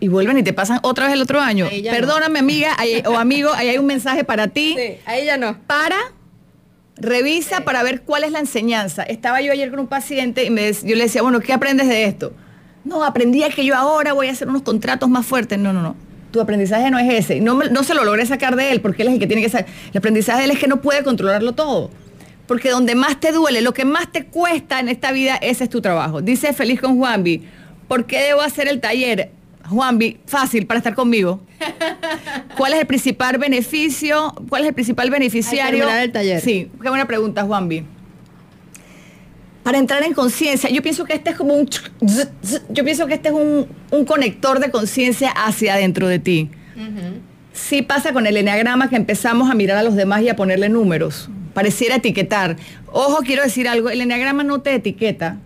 y 0.00 0.08
vuelven 0.08 0.36
y 0.38 0.42
te 0.42 0.52
pasan 0.52 0.80
otra 0.82 1.04
vez 1.06 1.14
el 1.14 1.22
otro 1.22 1.40
año. 1.40 1.66
No. 1.66 1.90
Perdóname, 1.90 2.40
amiga 2.40 2.70
ahí- 2.76 3.02
o 3.06 3.16
amigo, 3.18 3.50
ahí 3.54 3.68
hay 3.68 3.78
un 3.78 3.86
mensaje 3.86 4.24
para 4.24 4.48
ti. 4.48 4.76
ahí 5.06 5.24
ya 5.26 5.36
no. 5.36 5.56
para, 5.66 5.96
revisa 6.96 7.60
para 7.62 7.82
ver 7.82 8.02
cuál 8.02 8.24
es 8.24 8.32
la 8.32 8.40
enseñanza. 8.40 9.02
Estaba 9.02 9.40
yo 9.42 9.52
ayer 9.52 9.70
con 9.70 9.80
un 9.80 9.86
paciente 9.86 10.44
y 10.44 10.50
me, 10.50 10.72
yo 10.72 10.96
le 10.96 11.04
decía, 11.04 11.22
bueno, 11.22 11.40
¿qué 11.40 11.52
aprendes 11.52 11.88
de 11.88 12.04
esto? 12.04 12.32
No, 12.84 13.04
aprendí 13.04 13.42
a 13.42 13.50
que 13.50 13.64
yo 13.64 13.74
ahora 13.76 14.12
voy 14.12 14.28
a 14.28 14.32
hacer 14.32 14.48
unos 14.48 14.62
contratos 14.62 15.08
más 15.08 15.26
fuertes. 15.26 15.58
No, 15.58 15.72
no, 15.72 15.82
no. 15.82 15.96
Tu 16.36 16.42
aprendizaje 16.42 16.90
no 16.90 16.98
es 16.98 17.10
ese. 17.14 17.40
No, 17.40 17.54
no 17.54 17.82
se 17.82 17.94
lo 17.94 18.04
logré 18.04 18.26
sacar 18.26 18.56
de 18.56 18.70
él 18.70 18.82
porque 18.82 19.00
él 19.00 19.08
es 19.08 19.14
el 19.14 19.20
que 19.20 19.26
tiene 19.26 19.40
que 19.40 19.48
saber. 19.48 19.64
El 19.90 19.96
aprendizaje 19.96 20.40
de 20.40 20.44
él 20.44 20.50
es 20.50 20.58
que 20.58 20.66
no 20.66 20.82
puede 20.82 21.02
controlarlo 21.02 21.54
todo. 21.54 21.90
Porque 22.46 22.68
donde 22.68 22.94
más 22.94 23.18
te 23.18 23.32
duele, 23.32 23.62
lo 23.62 23.72
que 23.72 23.86
más 23.86 24.12
te 24.12 24.26
cuesta 24.26 24.78
en 24.78 24.90
esta 24.90 25.12
vida, 25.12 25.36
ese 25.36 25.64
es 25.64 25.70
tu 25.70 25.80
trabajo. 25.80 26.20
Dice 26.20 26.52
Feliz 26.52 26.78
con 26.78 26.98
Juanvi, 26.98 27.42
¿por 27.88 28.04
qué 28.04 28.20
debo 28.20 28.42
hacer 28.42 28.68
el 28.68 28.82
taller? 28.82 29.30
Juanvi, 29.66 30.18
fácil 30.26 30.66
para 30.66 30.76
estar 30.76 30.94
conmigo. 30.94 31.40
¿Cuál 32.58 32.74
es 32.74 32.80
el 32.80 32.86
principal 32.86 33.38
beneficio? 33.38 34.34
¿Cuál 34.50 34.64
es 34.64 34.68
el 34.68 34.74
principal 34.74 35.08
beneficiario? 35.08 35.78
terminar 35.78 36.02
el 36.02 36.12
taller. 36.12 36.42
Sí, 36.42 36.70
qué 36.82 36.88
buena 36.90 37.06
pregunta, 37.06 37.44
Juanvi. 37.44 37.82
Para 39.66 39.78
entrar 39.78 40.04
en 40.04 40.12
conciencia, 40.12 40.70
yo 40.70 40.80
pienso 40.80 41.04
que 41.04 41.14
este 41.14 41.30
es 41.30 41.36
como 41.36 41.54
un... 41.54 41.68
Yo 42.70 42.84
pienso 42.84 43.08
que 43.08 43.14
este 43.14 43.30
es 43.30 43.34
un, 43.34 43.66
un 43.90 44.04
conector 44.04 44.60
de 44.60 44.70
conciencia 44.70 45.30
hacia 45.32 45.74
adentro 45.74 46.06
de 46.06 46.20
ti. 46.20 46.50
Sí 47.52 47.82
pasa 47.82 48.12
con 48.12 48.28
el 48.28 48.36
eneagrama 48.36 48.88
que 48.88 48.94
empezamos 48.94 49.50
a 49.50 49.54
mirar 49.56 49.76
a 49.78 49.82
los 49.82 49.96
demás 49.96 50.22
y 50.22 50.28
a 50.28 50.36
ponerle 50.36 50.68
números. 50.68 51.28
Pareciera 51.52 51.96
etiquetar. 51.96 52.54
Ojo, 52.92 53.24
quiero 53.24 53.42
decir 53.42 53.66
algo, 53.66 53.90
el 53.90 54.00
eneagrama 54.02 54.44
no 54.44 54.60
te 54.60 54.72
etiqueta. 54.72 55.38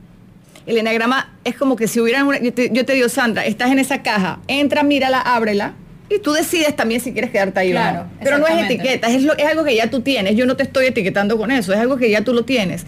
El 0.67 0.77
eneagrama 0.77 1.33
es 1.45 1.57
como 1.57 1.75
que 1.77 1.89
si 1.89 1.99
hubiera 1.99 2.23
una... 2.23 2.39
Yo 2.41 2.53
te, 2.53 2.69
yo 2.75 2.85
te 2.85 2.93
digo, 2.93 3.09
Sandra, 3.09 3.47
estás 3.47 3.71
en 3.73 3.79
esa 3.79 4.03
caja, 4.03 4.41
entra, 4.49 4.83
mírala, 4.83 5.19
ábrela. 5.23 5.73
Y 6.11 6.19
tú 6.19 6.33
decides 6.33 6.77
también 6.77 7.01
si 7.01 7.13
quieres 7.13 7.31
quedarte 7.31 7.59
ahí 7.61 7.71
Claro, 7.71 8.01
o 8.01 8.03
no. 8.05 8.11
Pero 8.23 8.37
no 8.37 8.47
es 8.49 8.65
etiqueta, 8.67 9.09
es, 9.09 9.23
lo- 9.23 9.35
es 9.39 9.47
algo 9.47 9.65
que 9.65 9.75
ya 9.77 9.89
tú 9.89 10.01
tienes. 10.03 10.37
Yo 10.37 10.45
no 10.45 10.57
te 10.57 10.65
estoy 10.65 10.85
etiquetando 10.85 11.39
con 11.39 11.51
eso, 11.51 11.73
es 11.73 11.79
algo 11.79 11.97
que 11.97 12.11
ya 12.11 12.23
tú 12.23 12.35
lo 12.35 12.45
tienes. 12.45 12.85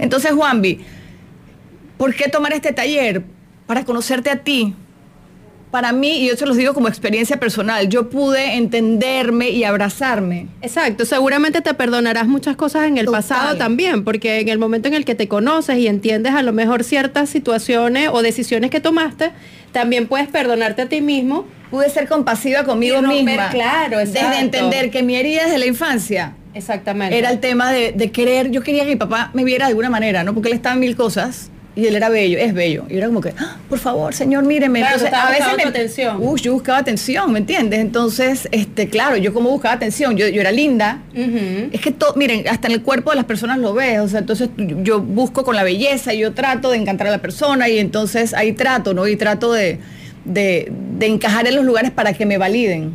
Entonces, 0.00 0.32
Juanvi, 0.32 0.80
¿por 1.96 2.14
qué 2.14 2.28
tomar 2.28 2.52
este 2.52 2.72
taller? 2.72 3.22
Para 3.66 3.84
conocerte 3.84 4.30
a 4.30 4.36
ti. 4.36 4.74
Para 5.70 5.92
mí, 5.92 6.24
y 6.24 6.28
yo 6.28 6.36
se 6.36 6.46
los 6.46 6.56
digo 6.56 6.74
como 6.74 6.88
experiencia 6.88 7.38
personal, 7.38 7.88
yo 7.88 8.10
pude 8.10 8.56
entenderme 8.56 9.50
y 9.50 9.62
abrazarme. 9.62 10.48
Exacto, 10.62 11.04
seguramente 11.04 11.60
te 11.60 11.72
perdonarás 11.74 12.26
muchas 12.26 12.56
cosas 12.56 12.88
en 12.88 12.98
el 12.98 13.06
Total. 13.06 13.22
pasado 13.22 13.56
también, 13.56 14.02
porque 14.02 14.40
en 14.40 14.48
el 14.48 14.58
momento 14.58 14.88
en 14.88 14.94
el 14.94 15.04
que 15.04 15.14
te 15.14 15.28
conoces 15.28 15.78
y 15.78 15.86
entiendes 15.86 16.34
a 16.34 16.42
lo 16.42 16.52
mejor 16.52 16.82
ciertas 16.82 17.30
situaciones 17.30 18.08
o 18.12 18.20
decisiones 18.20 18.70
que 18.72 18.80
tomaste, 18.80 19.30
también 19.70 20.08
puedes 20.08 20.26
perdonarte 20.26 20.82
a 20.82 20.88
ti 20.88 21.00
mismo. 21.00 21.46
Pude 21.70 21.88
ser 21.88 22.08
compasiva 22.08 22.64
conmigo 22.64 23.00
romper, 23.00 23.24
misma. 23.24 23.50
claro, 23.50 24.00
exacto. 24.00 24.28
Desde 24.28 24.40
entender 24.40 24.90
que 24.90 25.04
mi 25.04 25.14
herida 25.14 25.44
desde 25.44 25.58
la 25.58 25.66
infancia 25.66 26.34
Exactamente. 26.54 27.16
era 27.18 27.30
el 27.30 27.38
tema 27.40 27.72
de, 27.72 27.92
de 27.92 28.10
querer, 28.10 28.50
yo 28.50 28.62
quería 28.62 28.84
que 28.84 28.90
mi 28.90 28.96
papá 28.96 29.30
me 29.34 29.44
viera 29.44 29.66
de 29.66 29.70
alguna 29.70 29.90
manera, 29.90 30.24
¿no? 30.24 30.34
Porque 30.34 30.48
él 30.48 30.54
estaba 30.54 30.74
en 30.74 30.80
mil 30.80 30.96
cosas 30.96 31.50
y 31.76 31.82
Y 31.82 31.86
él 31.86 31.94
era 31.94 32.08
bello, 32.08 32.36
es 32.36 32.52
bello. 32.52 32.84
Y 32.90 32.96
era 32.96 33.06
como 33.06 33.20
que, 33.20 33.32
"Ah, 33.38 33.56
por 33.68 33.78
favor, 33.78 34.12
señor, 34.12 34.42
míreme. 34.44 34.80
Claro, 34.80 34.96
Entonces, 34.96 35.12
estaba 35.16 35.30
buscando 35.36 35.56
me- 35.62 35.70
atención. 35.70 36.16
Uy, 36.20 36.40
yo 36.40 36.52
buscaba 36.52 36.78
atención, 36.78 37.32
¿me 37.32 37.38
entiendes? 37.38 37.78
Entonces, 37.78 38.48
este, 38.50 38.88
claro, 38.88 39.16
yo 39.16 39.32
como 39.32 39.50
buscaba 39.50 39.74
atención, 39.76 40.16
yo, 40.16 40.26
yo 40.28 40.40
era 40.40 40.50
linda. 40.50 40.98
Es 41.72 41.80
que 41.80 41.92
todo, 41.92 42.14
miren, 42.16 42.46
hasta 42.48 42.66
en 42.66 42.74
el 42.74 42.82
cuerpo 42.82 43.10
de 43.10 43.16
las 43.16 43.24
personas 43.24 43.58
lo 43.58 43.72
ves, 43.72 44.00
o 44.00 44.08
sea, 44.08 44.18
entonces 44.18 44.50
yo- 44.56 44.82
yo 44.82 45.00
busco 45.00 45.44
con 45.44 45.54
la 45.54 45.62
belleza, 45.62 46.12
yo 46.12 46.32
trato 46.32 46.70
de 46.72 46.78
encantar 46.78 47.06
a 47.06 47.10
la 47.12 47.18
persona 47.18 47.68
y 47.68 47.78
entonces 47.78 48.34
ahí 48.34 48.52
trato, 48.52 48.92
¿no? 48.92 49.06
Y 49.06 49.14
trato 49.14 49.52
de, 49.52 49.78
de, 50.24 50.70
de 50.98 51.06
encajar 51.06 51.46
en 51.46 51.54
los 51.54 51.64
lugares 51.64 51.92
para 51.92 52.12
que 52.14 52.26
me 52.26 52.36
validen. 52.36 52.94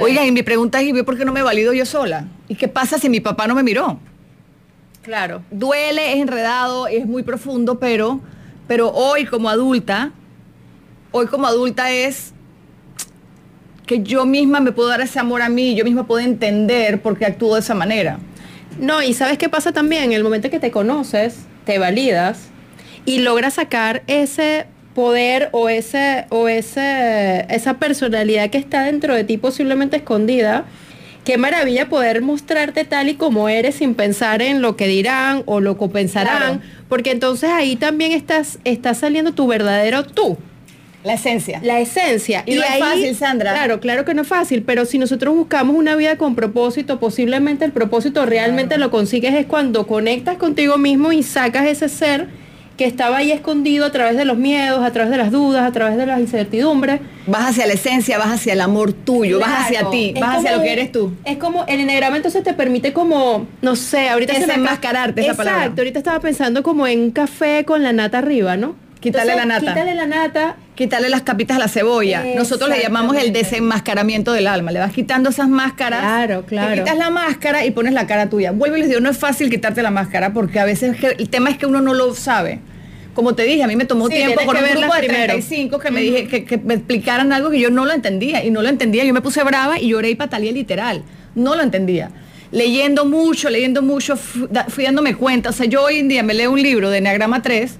Oigan, 0.00 0.26
y 0.26 0.32
mi 0.32 0.42
pregunta 0.42 0.80
es, 0.80 0.88
¿y 0.88 1.02
por 1.02 1.18
qué 1.18 1.24
no 1.24 1.32
me 1.32 1.42
valido 1.42 1.72
yo 1.72 1.84
sola? 1.84 2.26
¿Y 2.48 2.54
qué 2.54 2.68
pasa 2.68 2.98
si 2.98 3.08
mi 3.08 3.20
papá 3.20 3.46
no 3.46 3.54
me 3.54 3.62
miró? 3.62 3.98
Claro. 5.02 5.42
duele, 5.50 6.12
es 6.12 6.18
enredado, 6.18 6.86
es 6.86 7.06
muy 7.06 7.22
profundo, 7.22 7.78
pero, 7.78 8.20
pero 8.68 8.90
hoy 8.90 9.24
como 9.24 9.48
adulta, 9.48 10.12
hoy 11.10 11.26
como 11.26 11.46
adulta 11.46 11.90
es 11.90 12.32
que 13.86 14.02
yo 14.02 14.26
misma 14.26 14.60
me 14.60 14.72
puedo 14.72 14.88
dar 14.88 15.00
ese 15.00 15.18
amor 15.18 15.42
a 15.42 15.48
mí, 15.48 15.74
yo 15.74 15.84
misma 15.84 16.06
puedo 16.06 16.20
entender 16.20 17.00
por 17.02 17.18
qué 17.18 17.26
actúo 17.26 17.54
de 17.54 17.60
esa 17.60 17.74
manera. 17.74 18.18
No, 18.78 19.02
y 19.02 19.14
sabes 19.14 19.36
qué 19.36 19.48
pasa 19.48 19.72
también, 19.72 20.04
en 20.04 20.12
el 20.12 20.22
momento 20.22 20.48
que 20.50 20.60
te 20.60 20.70
conoces, 20.70 21.38
te 21.64 21.78
validas 21.78 22.48
y 23.04 23.18
logras 23.18 23.54
sacar 23.54 24.02
ese 24.06 24.66
poder 24.94 25.48
o 25.52 25.68
ese 25.68 26.26
o 26.30 26.48
ese 26.48 27.46
esa 27.48 27.74
personalidad 27.74 28.50
que 28.50 28.58
está 28.58 28.84
dentro 28.84 29.14
de 29.14 29.24
ti 29.24 29.36
posiblemente 29.38 29.96
escondida. 29.96 30.64
Qué 31.24 31.36
maravilla 31.36 31.88
poder 31.88 32.22
mostrarte 32.22 32.84
tal 32.84 33.08
y 33.10 33.14
como 33.14 33.48
eres 33.48 33.76
sin 33.76 33.94
pensar 33.94 34.40
en 34.40 34.62
lo 34.62 34.76
que 34.76 34.86
dirán 34.86 35.42
o 35.46 35.60
lo 35.60 35.78
que 35.78 35.86
pensarán, 35.88 36.38
Claro. 36.38 36.60
porque 36.88 37.10
entonces 37.10 37.50
ahí 37.50 37.76
también 37.76 38.12
estás 38.12 38.58
estás 38.64 38.98
saliendo 38.98 39.32
tu 39.32 39.46
verdadero 39.46 40.04
tú. 40.04 40.38
La 41.04 41.14
esencia. 41.14 41.60
La 41.62 41.80
esencia. 41.80 42.42
Y 42.44 42.56
no 42.56 42.62
es 42.62 42.78
fácil, 42.78 43.14
Sandra. 43.16 43.52
Claro, 43.52 43.80
claro 43.80 44.04
que 44.04 44.12
no 44.12 44.20
es 44.22 44.28
fácil, 44.28 44.62
pero 44.62 44.84
si 44.84 44.98
nosotros 44.98 45.34
buscamos 45.34 45.74
una 45.76 45.96
vida 45.96 46.16
con 46.18 46.34
propósito, 46.34 47.00
posiblemente 47.00 47.64
el 47.64 47.72
propósito 47.72 48.26
realmente 48.26 48.76
lo 48.76 48.90
consigues 48.90 49.34
es 49.34 49.46
cuando 49.46 49.86
conectas 49.86 50.36
contigo 50.36 50.76
mismo 50.76 51.10
y 51.12 51.22
sacas 51.22 51.66
ese 51.66 51.88
ser 51.88 52.28
que 52.80 52.86
estaba 52.86 53.18
ahí 53.18 53.30
escondido 53.30 53.84
a 53.84 53.92
través 53.92 54.16
de 54.16 54.24
los 54.24 54.38
miedos, 54.38 54.82
a 54.82 54.90
través 54.90 55.10
de 55.10 55.18
las 55.18 55.30
dudas, 55.30 55.68
a 55.68 55.70
través 55.70 55.98
de 55.98 56.06
las 56.06 56.18
incertidumbres. 56.18 57.02
Vas 57.26 57.50
hacia 57.50 57.66
la 57.66 57.74
esencia, 57.74 58.16
vas 58.16 58.28
hacia 58.32 58.54
el 58.54 58.60
amor 58.62 58.94
tuyo, 58.94 59.38
vas 59.38 59.66
hacia 59.66 59.90
ti, 59.90 60.14
vas 60.18 60.38
hacia 60.38 60.56
lo 60.56 60.62
que 60.62 60.72
eres 60.72 60.90
tú. 60.90 61.12
Es 61.26 61.36
como 61.36 61.66
el 61.66 61.80
enneagrama 61.80 62.16
entonces 62.16 62.42
te 62.42 62.54
permite 62.54 62.94
como, 62.94 63.46
no 63.60 63.76
sé, 63.76 64.08
ahorita 64.08 64.32
se 64.32 64.46
Desenmascararte, 64.46 65.20
esa 65.20 65.32
Exacto, 65.32 65.50
palabra. 65.52 65.74
ahorita 65.76 65.98
estaba 65.98 66.20
pensando 66.20 66.62
como 66.62 66.86
en 66.86 67.00
un 67.00 67.10
café 67.10 67.66
con 67.66 67.82
la 67.82 67.92
nata 67.92 68.16
arriba, 68.16 68.56
¿no? 68.56 68.76
Quitarle 68.98 69.36
la 69.36 69.44
nata. 69.44 69.60
Quítale 69.60 69.94
la 69.94 70.06
nata. 70.06 70.56
Quitarle 70.74 71.10
las 71.10 71.20
capitas 71.20 71.58
a 71.58 71.60
la 71.60 71.68
cebolla. 71.68 72.24
Nosotros 72.34 72.70
le 72.70 72.80
llamamos 72.80 73.14
el 73.16 73.34
desenmascaramiento 73.34 74.32
del 74.32 74.46
alma. 74.46 74.72
Le 74.72 74.78
vas 74.78 74.92
quitando 74.92 75.28
esas 75.28 75.48
máscaras. 75.48 76.00
Claro, 76.00 76.44
claro. 76.46 76.70
Te 76.70 76.78
quitas 76.80 76.96
la 76.96 77.10
máscara 77.10 77.66
y 77.66 77.72
pones 77.72 77.92
la 77.92 78.06
cara 78.06 78.30
tuya. 78.30 78.52
Vuelvo 78.52 78.76
y 78.76 78.80
les 78.80 78.88
digo, 78.88 79.00
no 79.00 79.10
es 79.10 79.18
fácil 79.18 79.50
quitarte 79.50 79.82
la 79.82 79.90
máscara 79.90 80.32
porque 80.32 80.60
a 80.60 80.64
veces 80.64 80.96
el 81.02 81.28
tema 81.28 81.50
es 81.50 81.58
que 81.58 81.66
uno 81.66 81.82
no 81.82 81.92
lo 81.92 82.14
sabe. 82.14 82.60
Como 83.20 83.34
te 83.34 83.42
dije, 83.42 83.62
a 83.62 83.66
mí 83.66 83.76
me 83.76 83.84
tomó 83.84 84.08
Sí, 84.08 84.14
tiempo 84.14 84.40
con 84.46 84.56
un 84.56 84.62
verlas 84.62 84.78
grupo 84.78 84.94
de 84.94 85.00
primero. 85.00 85.32
35 85.34 85.78
que 85.78 85.90
me 85.90 86.00
dije 86.00 86.26
que, 86.26 86.46
que 86.46 86.56
me 86.56 86.72
explicaran 86.72 87.34
algo 87.34 87.50
que 87.50 87.60
yo 87.60 87.68
no 87.68 87.84
lo 87.84 87.92
entendía 87.92 88.42
y 88.42 88.50
no 88.50 88.62
lo 88.62 88.70
entendía. 88.70 89.04
Yo 89.04 89.12
me 89.12 89.20
puse 89.20 89.44
brava 89.44 89.78
y 89.78 89.88
lloré 89.88 90.08
y 90.08 90.14
pataleé 90.14 90.52
literal. 90.52 91.02
No 91.34 91.54
lo 91.54 91.62
entendía. 91.62 92.10
Leyendo 92.50 93.04
mucho, 93.04 93.50
leyendo 93.50 93.82
mucho, 93.82 94.16
fui 94.16 94.84
dándome 94.84 95.16
cuenta. 95.16 95.50
O 95.50 95.52
sea, 95.52 95.66
yo 95.66 95.82
hoy 95.82 95.98
en 95.98 96.08
día 96.08 96.22
me 96.22 96.32
leo 96.32 96.50
un 96.50 96.62
libro 96.62 96.88
de 96.88 96.96
Enneagrama 96.96 97.42
3 97.42 97.78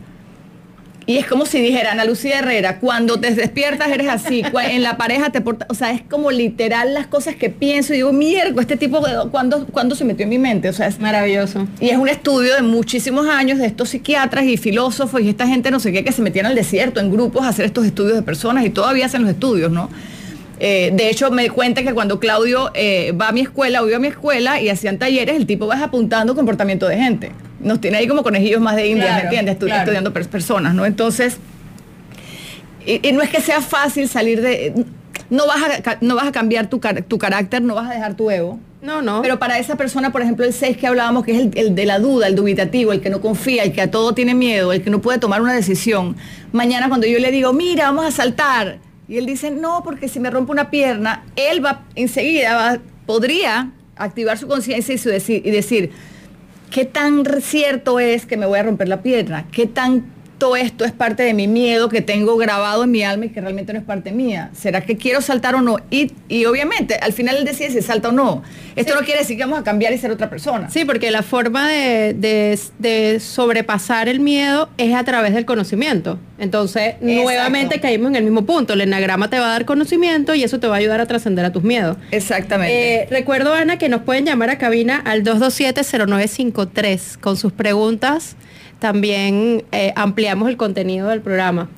y 1.11 1.19
es 1.19 1.27
como 1.27 1.45
si 1.45 1.61
dijera 1.61 1.91
Ana 1.91 2.05
Lucía 2.05 2.39
Herrera, 2.39 2.79
cuando 2.79 3.19
te 3.19 3.35
despiertas 3.35 3.89
eres 3.89 4.09
así, 4.09 4.45
en 4.71 4.83
la 4.85 4.97
pareja 4.97 5.31
te 5.31 5.41
portas, 5.41 5.67
o 5.69 5.75
sea, 5.75 5.91
es 5.91 6.03
como 6.03 6.31
literal 6.31 6.95
las 6.95 7.09
cosas 7.09 7.35
que 7.35 7.51
pienso 7.51 7.93
y 7.93 7.97
digo, 7.97 8.13
mierda, 8.13 8.61
este 8.61 8.77
tipo, 8.77 9.03
¿cuándo, 9.33 9.67
¿cuándo 9.67 9.97
se 9.97 10.05
metió 10.05 10.23
en 10.23 10.29
mi 10.29 10.39
mente? 10.39 10.69
O 10.69 10.73
sea, 10.73 10.87
es 10.87 11.01
Maravilloso. 11.01 11.67
y 11.81 11.89
es 11.89 11.99
un 11.99 12.09
estudio 12.09 12.55
de 12.55 12.63
muchísimos 12.63 13.27
años 13.27 13.59
de 13.59 13.67
estos 13.67 13.89
psiquiatras 13.89 14.45
y 14.45 14.57
filósofos 14.57 15.21
y 15.21 15.31
esta 15.31 15.49
gente 15.49 15.73
no 15.73 15.81
sé 15.81 15.91
qué 15.91 16.05
que 16.05 16.13
se 16.13 16.23
metían 16.23 16.47
al 16.47 16.55
desierto 16.55 17.01
en 17.01 17.11
grupos 17.11 17.43
a 17.43 17.49
hacer 17.49 17.65
estos 17.65 17.87
estudios 17.87 18.15
de 18.15 18.23
personas 18.23 18.65
y 18.65 18.71
todavía 18.71 19.07
hacen 19.07 19.23
los 19.23 19.33
estudios, 19.33 19.73
¿no? 19.73 19.91
Eh, 20.61 20.93
de 20.95 21.11
hecho, 21.11 21.29
me 21.33 21.43
di 21.43 21.49
cuenta 21.49 21.83
que 21.83 21.93
cuando 21.93 22.21
Claudio 22.21 22.71
eh, 22.75 23.11
va 23.21 23.31
a 23.31 23.33
mi 23.33 23.41
escuela 23.41 23.83
o 23.83 23.89
iba 23.89 23.97
a 23.97 24.01
mi 24.01 24.09
escuela 24.09 24.61
y 24.61 24.69
hacían 24.69 24.97
talleres, 24.97 25.35
el 25.35 25.47
tipo 25.47 25.67
va 25.67 25.83
apuntando 25.83 26.37
comportamiento 26.37 26.87
de 26.87 26.99
gente. 26.99 27.33
Nos 27.61 27.81
tiene 27.81 27.99
ahí 27.99 28.09
como 28.09 28.23
conejillos 28.23 28.61
más 28.61 28.77
de 28.77 28.89
India, 28.89 29.05
Claro, 29.05 29.19
¿me 29.19 29.25
entiendes? 29.25 29.57
Claro. 29.59 29.81
Estudiando 29.83 30.13
per- 30.13 30.29
personas, 30.29 30.75
¿no? 30.75 30.87
Entonces, 30.87 31.39
y, 32.87 33.07
y 33.07 33.13
no 33.13 33.23
es 33.23 33.31
que 33.31 33.41
sea 33.41 33.61
fácil 33.61 34.09
salir 34.09 34.41
de... 34.41 34.85
No 35.29 35.47
vas 35.47 35.59
a, 35.87 35.99
no 36.01 36.17
vas 36.17 36.27
a 36.27 36.33
cambiar 36.33 36.69
tu, 36.69 36.81
car- 36.81 37.03
tu 37.03 37.19
carácter, 37.19 37.63
no 37.63 37.75
vas 37.77 37.89
a 37.91 37.95
dejar 37.95 38.15
tu 38.17 38.31
ego. 38.31 38.59
No, 38.83 39.01
no. 39.03 39.23
Pero 39.23 39.39
para 39.39 39.59
esa 39.59 39.77
persona, 39.77 40.11
por 40.11 40.23
ejemplo, 40.23 40.45
el 40.45 40.53
6 40.53 40.77
que 40.77 40.87
hablábamos, 40.89 41.25
que 41.25 41.33
es 41.33 41.39
el, 41.39 41.51
el 41.55 41.75
de 41.77 41.85
la 41.87 41.99
duda, 42.01 42.27
el 42.27 42.35
dubitativo, 42.35 42.93
el 42.93 43.01
que 43.01 43.11
no 43.11 43.21
confía, 43.21 43.63
el 43.63 43.73
que 43.73 43.83
a 43.83 43.91
todo 43.91 44.13
tiene 44.15 44.35
miedo, 44.35 44.73
el 44.73 44.83
que 44.83 44.91
no 44.91 45.01
puede 45.01 45.19
tomar 45.19 45.41
una 45.43 45.53
decisión. 45.53 46.17
Mañana 46.51 46.89
cuando 46.89 47.07
yo 47.07 47.19
le 47.21 47.31
digo, 47.31 47.53
mira, 47.53 47.85
vamos 47.85 48.07
a 48.07 48.11
saltar, 48.11 48.79
y 49.07 49.19
él 49.19 49.27
dice, 49.27 49.51
no, 49.53 49.83
porque 49.85 50.09
si 50.09 50.19
me 50.19 50.31
rompe 50.31 50.51
una 50.51 50.71
pierna, 50.71 51.25
él 51.37 51.65
va 51.65 51.83
enseguida, 51.95 52.57
va- 52.57 52.79
podría 53.07 53.71
activar 53.97 54.37
su 54.39 54.49
conciencia 54.49 54.95
y 54.95 55.51
decir, 55.51 55.91
¿qué 56.71 56.85
tan 56.85 57.25
cierto 57.43 58.01
es 58.01 58.27
que 58.27 58.37
me 58.37 58.47
voy 58.47 58.59
a 58.59 58.63
romper 58.63 58.89
la 58.89 59.03
pierna? 59.03 59.47
¿Qué 59.53 59.67
tanto 60.41 60.57
esto 60.57 60.87
es 60.87 60.93
parte 60.93 61.23
de 61.23 61.35
mi 61.35 61.47
miedo 61.49 61.91
que 61.91 62.01
tengo 62.01 62.37
grabado 62.39 62.85
en 62.85 62.91
mi 62.91 63.03
alma 63.03 63.27
y 63.27 63.29
que 63.29 63.43
realmente 63.43 63.75
no 63.75 63.79
es 63.79 63.85
parte 63.85 64.11
mía? 64.11 64.49
¿Será 64.55 64.81
que 64.81 64.97
quiero 64.97 65.21
saltar 65.21 65.55
o 65.55 65.61
no? 65.61 65.77
Y, 65.91 66.13
y 66.31 66.47
obviamente, 66.47 66.95
al 66.95 67.13
final 67.13 67.37
él 67.37 67.45
decide 67.45 67.71
si 67.71 67.83
salta 67.83 68.09
o 68.09 68.13
no. 68.13 68.43
Esto 68.75 68.95
no 68.95 69.03
quiere 69.03 69.21
decir 69.21 69.37
que 69.37 69.43
vamos 69.45 69.59
a 69.59 69.65
cambiar 69.65 69.93
y 69.93 69.99
ser 69.99 70.11
otra 70.11 70.31
persona. 70.31 70.71
Sí, 70.71 70.87
porque 70.87 71.11
la 71.11 71.23
forma 71.23 71.69
de, 71.69 72.15
de- 72.15 72.59
de 72.79 73.21
sobrepasar 73.21 74.09
el 74.09 74.21
miedo 74.21 74.71
es 74.79 74.95
a 74.95 75.05
través 75.05 75.35
del 75.35 75.45
conocimiento. 75.45 76.19
Entonces, 76.39 76.95
nuevamente 77.03 77.79
caímos 77.81 78.09
en 78.09 78.17
el 78.17 78.25
mismo 78.25 78.47
punto. 78.47 78.73
El 78.73 78.81
enagrama 78.81 79.29
te 79.29 79.39
va 79.39 79.47
a 79.47 79.51
dar 79.51 79.67
conocimiento 79.67 80.35
y 80.35 80.43
eso 80.43 80.59
te 80.59 80.67
va 80.69 80.77
a 80.77 80.79
ayudar 80.79 81.03
a 81.03 81.07
trascender 81.07 81.45
a 81.45 81.53
tus 81.53 81.63
miedos. 81.65 81.99
Exactamente. 82.13 83.03
Eh, 83.03 83.09
recuerdo, 83.11 83.53
Ana, 83.53 83.77
que 83.79 83.91
nos 83.91 84.01
pueden 84.03 84.25
llamar 84.25 84.49
a 84.49 84.57
cabina 84.57 84.97
al 85.05 85.23
227-0953 85.23 87.19
con 87.21 87.37
sus 87.37 87.53
preguntas. 87.53 88.37
También 88.81 89.65
eh, 89.71 89.93
ampliamos 89.95 90.49
el 90.49 90.57
contenido 90.57 91.09
del 91.09 91.21
programa. 91.21 91.69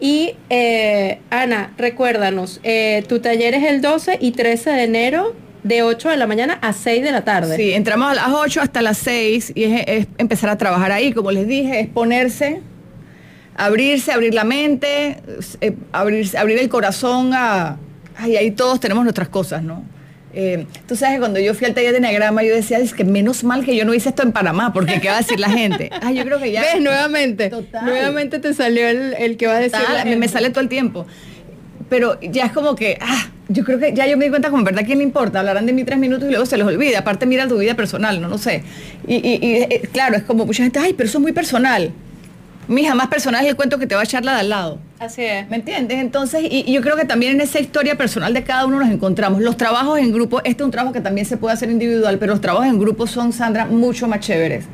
Y, 0.00 0.34
eh, 0.48 1.20
Ana, 1.30 1.74
recuérdanos, 1.76 2.60
eh, 2.62 3.04
tu 3.06 3.20
taller 3.20 3.54
es 3.54 3.64
el 3.64 3.82
12 3.82 4.18
y 4.20 4.32
13 4.32 4.70
de 4.70 4.84
enero 4.84 5.34
de 5.62 5.82
8 5.82 6.08
de 6.08 6.16
la 6.16 6.26
mañana 6.26 6.58
a 6.62 6.72
6 6.72 7.02
de 7.02 7.12
la 7.12 7.22
tarde. 7.22 7.56
Sí, 7.56 7.72
entramos 7.72 8.10
a 8.10 8.14
las 8.14 8.28
8 8.30 8.62
hasta 8.62 8.80
las 8.80 8.96
6 8.98 9.52
y 9.54 9.64
es, 9.64 10.06
empezar 10.16 10.48
a 10.48 10.56
trabajar 10.56 10.90
ahí, 10.90 11.12
como 11.12 11.30
les 11.32 11.46
dije, 11.46 11.80
es 11.80 11.88
ponerse, 11.88 12.62
abrirse, 13.56 14.12
abrir 14.12 14.32
la 14.32 14.44
mente, 14.44 15.18
eh, 15.60 15.76
abrir, 15.92 16.36
abrir 16.38 16.58
el 16.58 16.68
corazón 16.70 17.32
a... 17.34 17.76
Ay, 18.16 18.36
ahí 18.36 18.50
todos 18.50 18.80
tenemos 18.80 19.04
nuestras 19.04 19.28
cosas, 19.28 19.62
¿no? 19.62 19.84
Eh, 20.32 20.66
tú 20.86 20.94
sabes 20.94 21.14
que 21.16 21.20
cuando 21.20 21.40
yo 21.40 21.54
fui 21.54 21.66
al 21.66 21.74
taller 21.74 21.90
de 21.92 21.98
Enneagrama 21.98 22.42
yo 22.44 22.54
decía, 22.54 22.78
es 22.78 22.94
que 22.94 23.04
menos 23.04 23.42
mal 23.42 23.64
que 23.64 23.74
yo 23.74 23.84
no 23.84 23.92
hice 23.94 24.10
esto 24.10 24.22
en 24.22 24.30
Panamá, 24.32 24.72
porque 24.72 25.00
¿qué 25.00 25.08
va 25.08 25.16
a 25.16 25.18
decir 25.18 25.40
la 25.40 25.50
gente? 25.50 25.90
Ay, 26.02 26.14
yo 26.18 26.24
creo 26.24 26.38
que 26.38 26.52
ya... 26.52 26.60
¿Ves? 26.62 26.80
Nuevamente. 26.80 27.50
Total. 27.50 27.84
Nuevamente 27.84 28.38
te 28.38 28.54
salió 28.54 28.86
el, 28.88 29.14
el 29.18 29.36
que 29.36 29.46
va 29.48 29.54
a 29.56 29.58
decir. 29.60 29.78
Total, 29.80 30.08
la 30.08 30.16
me, 30.16 30.28
sale 30.28 30.50
todo 30.50 30.60
el 30.60 30.68
tiempo. 30.68 31.06
Pero 31.88 32.20
ya 32.20 32.44
es 32.46 32.52
como 32.52 32.76
que, 32.76 32.96
ah, 33.00 33.28
yo 33.48 33.64
creo 33.64 33.80
que 33.80 33.92
ya 33.92 34.06
yo 34.06 34.16
me 34.16 34.24
di 34.26 34.30
cuenta 34.30 34.50
como 34.50 34.62
verdad 34.62 34.82
quién 34.86 34.98
le 34.98 35.04
importa, 35.04 35.40
hablarán 35.40 35.66
de 35.66 35.72
mí 35.72 35.82
tres 35.82 35.98
minutos 35.98 36.28
y 36.28 36.30
luego 36.30 36.46
se 36.46 36.56
les 36.56 36.64
olvida. 36.64 37.00
Aparte 37.00 37.26
mira 37.26 37.48
tu 37.48 37.58
vida 37.58 37.74
personal, 37.74 38.20
no 38.20 38.28
lo 38.28 38.38
sé. 38.38 38.62
Y, 39.08 39.16
y- 39.16 39.38
y, 39.44 39.54
eh, 39.62 39.88
claro, 39.92 40.16
es 40.16 40.22
como 40.22 40.46
mucha 40.46 40.62
gente, 40.62 40.78
ay, 40.78 40.92
pero 40.92 41.08
eso 41.08 41.18
es 41.18 41.22
muy 41.22 41.32
personal. 41.32 41.90
Mija, 42.68 42.94
más 42.94 43.08
personal 43.08 43.42
es 43.44 43.50
el 43.50 43.56
cuento 43.56 43.80
que 43.80 43.88
te 43.88 43.96
va 43.96 44.02
a 44.02 44.04
echar 44.04 44.24
la 44.24 44.34
de 44.34 44.40
al 44.40 44.48
lado. 44.50 44.78
Así 45.00 45.22
es. 45.24 45.48
¿Me 45.48 45.56
entiendes? 45.56 45.98
Entonces, 45.98 46.42
y, 46.42 46.62
y 46.66 46.72
yo 46.74 46.82
creo 46.82 46.94
que 46.94 47.06
también 47.06 47.32
en 47.32 47.40
esa 47.40 47.58
historia 47.58 47.96
personal 47.96 48.34
de 48.34 48.44
cada 48.44 48.66
uno 48.66 48.78
nos 48.80 48.90
encontramos. 48.90 49.40
Los 49.40 49.56
trabajos 49.56 49.98
en 49.98 50.12
grupo, 50.12 50.40
este 50.44 50.62
es 50.62 50.64
un 50.66 50.70
trabajo 50.70 50.92
que 50.92 51.00
también 51.00 51.26
se 51.26 51.38
puede 51.38 51.54
hacer 51.54 51.70
individual, 51.70 52.18
pero 52.18 52.32
los 52.32 52.42
trabajos 52.42 52.66
en 52.68 52.78
grupo 52.78 53.06
son, 53.06 53.32
Sandra, 53.32 53.64
mucho 53.64 54.06
más 54.08 54.20
chéveres. 54.20 54.66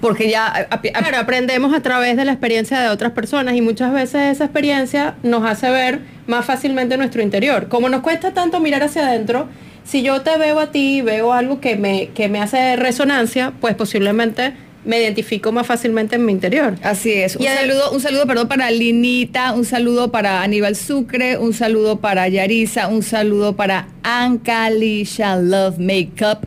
Porque 0.00 0.30
ya... 0.30 0.46
a- 0.46 0.60
a- 0.60 0.74
a- 0.76 0.80
Claro, 0.80 1.18
aprendemos 1.18 1.74
a 1.74 1.80
través 1.82 2.16
de 2.16 2.24
la 2.24 2.32
experiencia 2.32 2.80
de 2.80 2.88
otras 2.88 3.12
personas 3.12 3.54
y 3.54 3.60
muchas 3.60 3.92
veces 3.92 4.32
esa 4.32 4.44
experiencia 4.44 5.16
nos 5.22 5.44
hace 5.44 5.70
ver 5.70 6.00
más 6.26 6.46
fácilmente 6.46 6.96
nuestro 6.96 7.20
interior. 7.20 7.68
Como 7.68 7.90
nos 7.90 8.00
cuesta 8.00 8.32
tanto 8.32 8.60
mirar 8.60 8.82
hacia 8.82 9.06
adentro, 9.06 9.46
si 9.84 10.00
yo 10.02 10.22
te 10.22 10.38
veo 10.38 10.58
a 10.58 10.70
ti 10.72 10.98
y 10.98 11.02
veo 11.02 11.34
algo 11.34 11.60
que 11.60 11.76
me, 11.76 12.08
que 12.14 12.30
me 12.30 12.40
hace 12.40 12.76
resonancia, 12.76 13.52
pues 13.60 13.74
posiblemente 13.74 14.54
me 14.84 14.98
identifico 15.00 15.52
más 15.52 15.66
fácilmente 15.66 16.16
en 16.16 16.24
mi 16.24 16.32
interior. 16.32 16.74
Así 16.82 17.12
es. 17.12 17.36
Un 17.36 17.42
Y 17.42 17.46
saludo, 17.46 17.92
un 17.92 18.00
saludo, 18.00 18.26
perdón, 18.26 18.48
para 18.48 18.70
Linita, 18.70 19.52
un 19.52 19.64
saludo 19.64 20.10
para 20.10 20.42
Aníbal 20.42 20.76
Sucre, 20.76 21.36
un 21.38 21.52
saludo 21.52 22.00
para 22.00 22.28
Yarisa, 22.28 22.88
un 22.88 23.02
saludo 23.02 23.56
para 23.56 23.88
Ancalisha 24.02 25.36
Love 25.36 25.78
Makeup, 25.78 26.46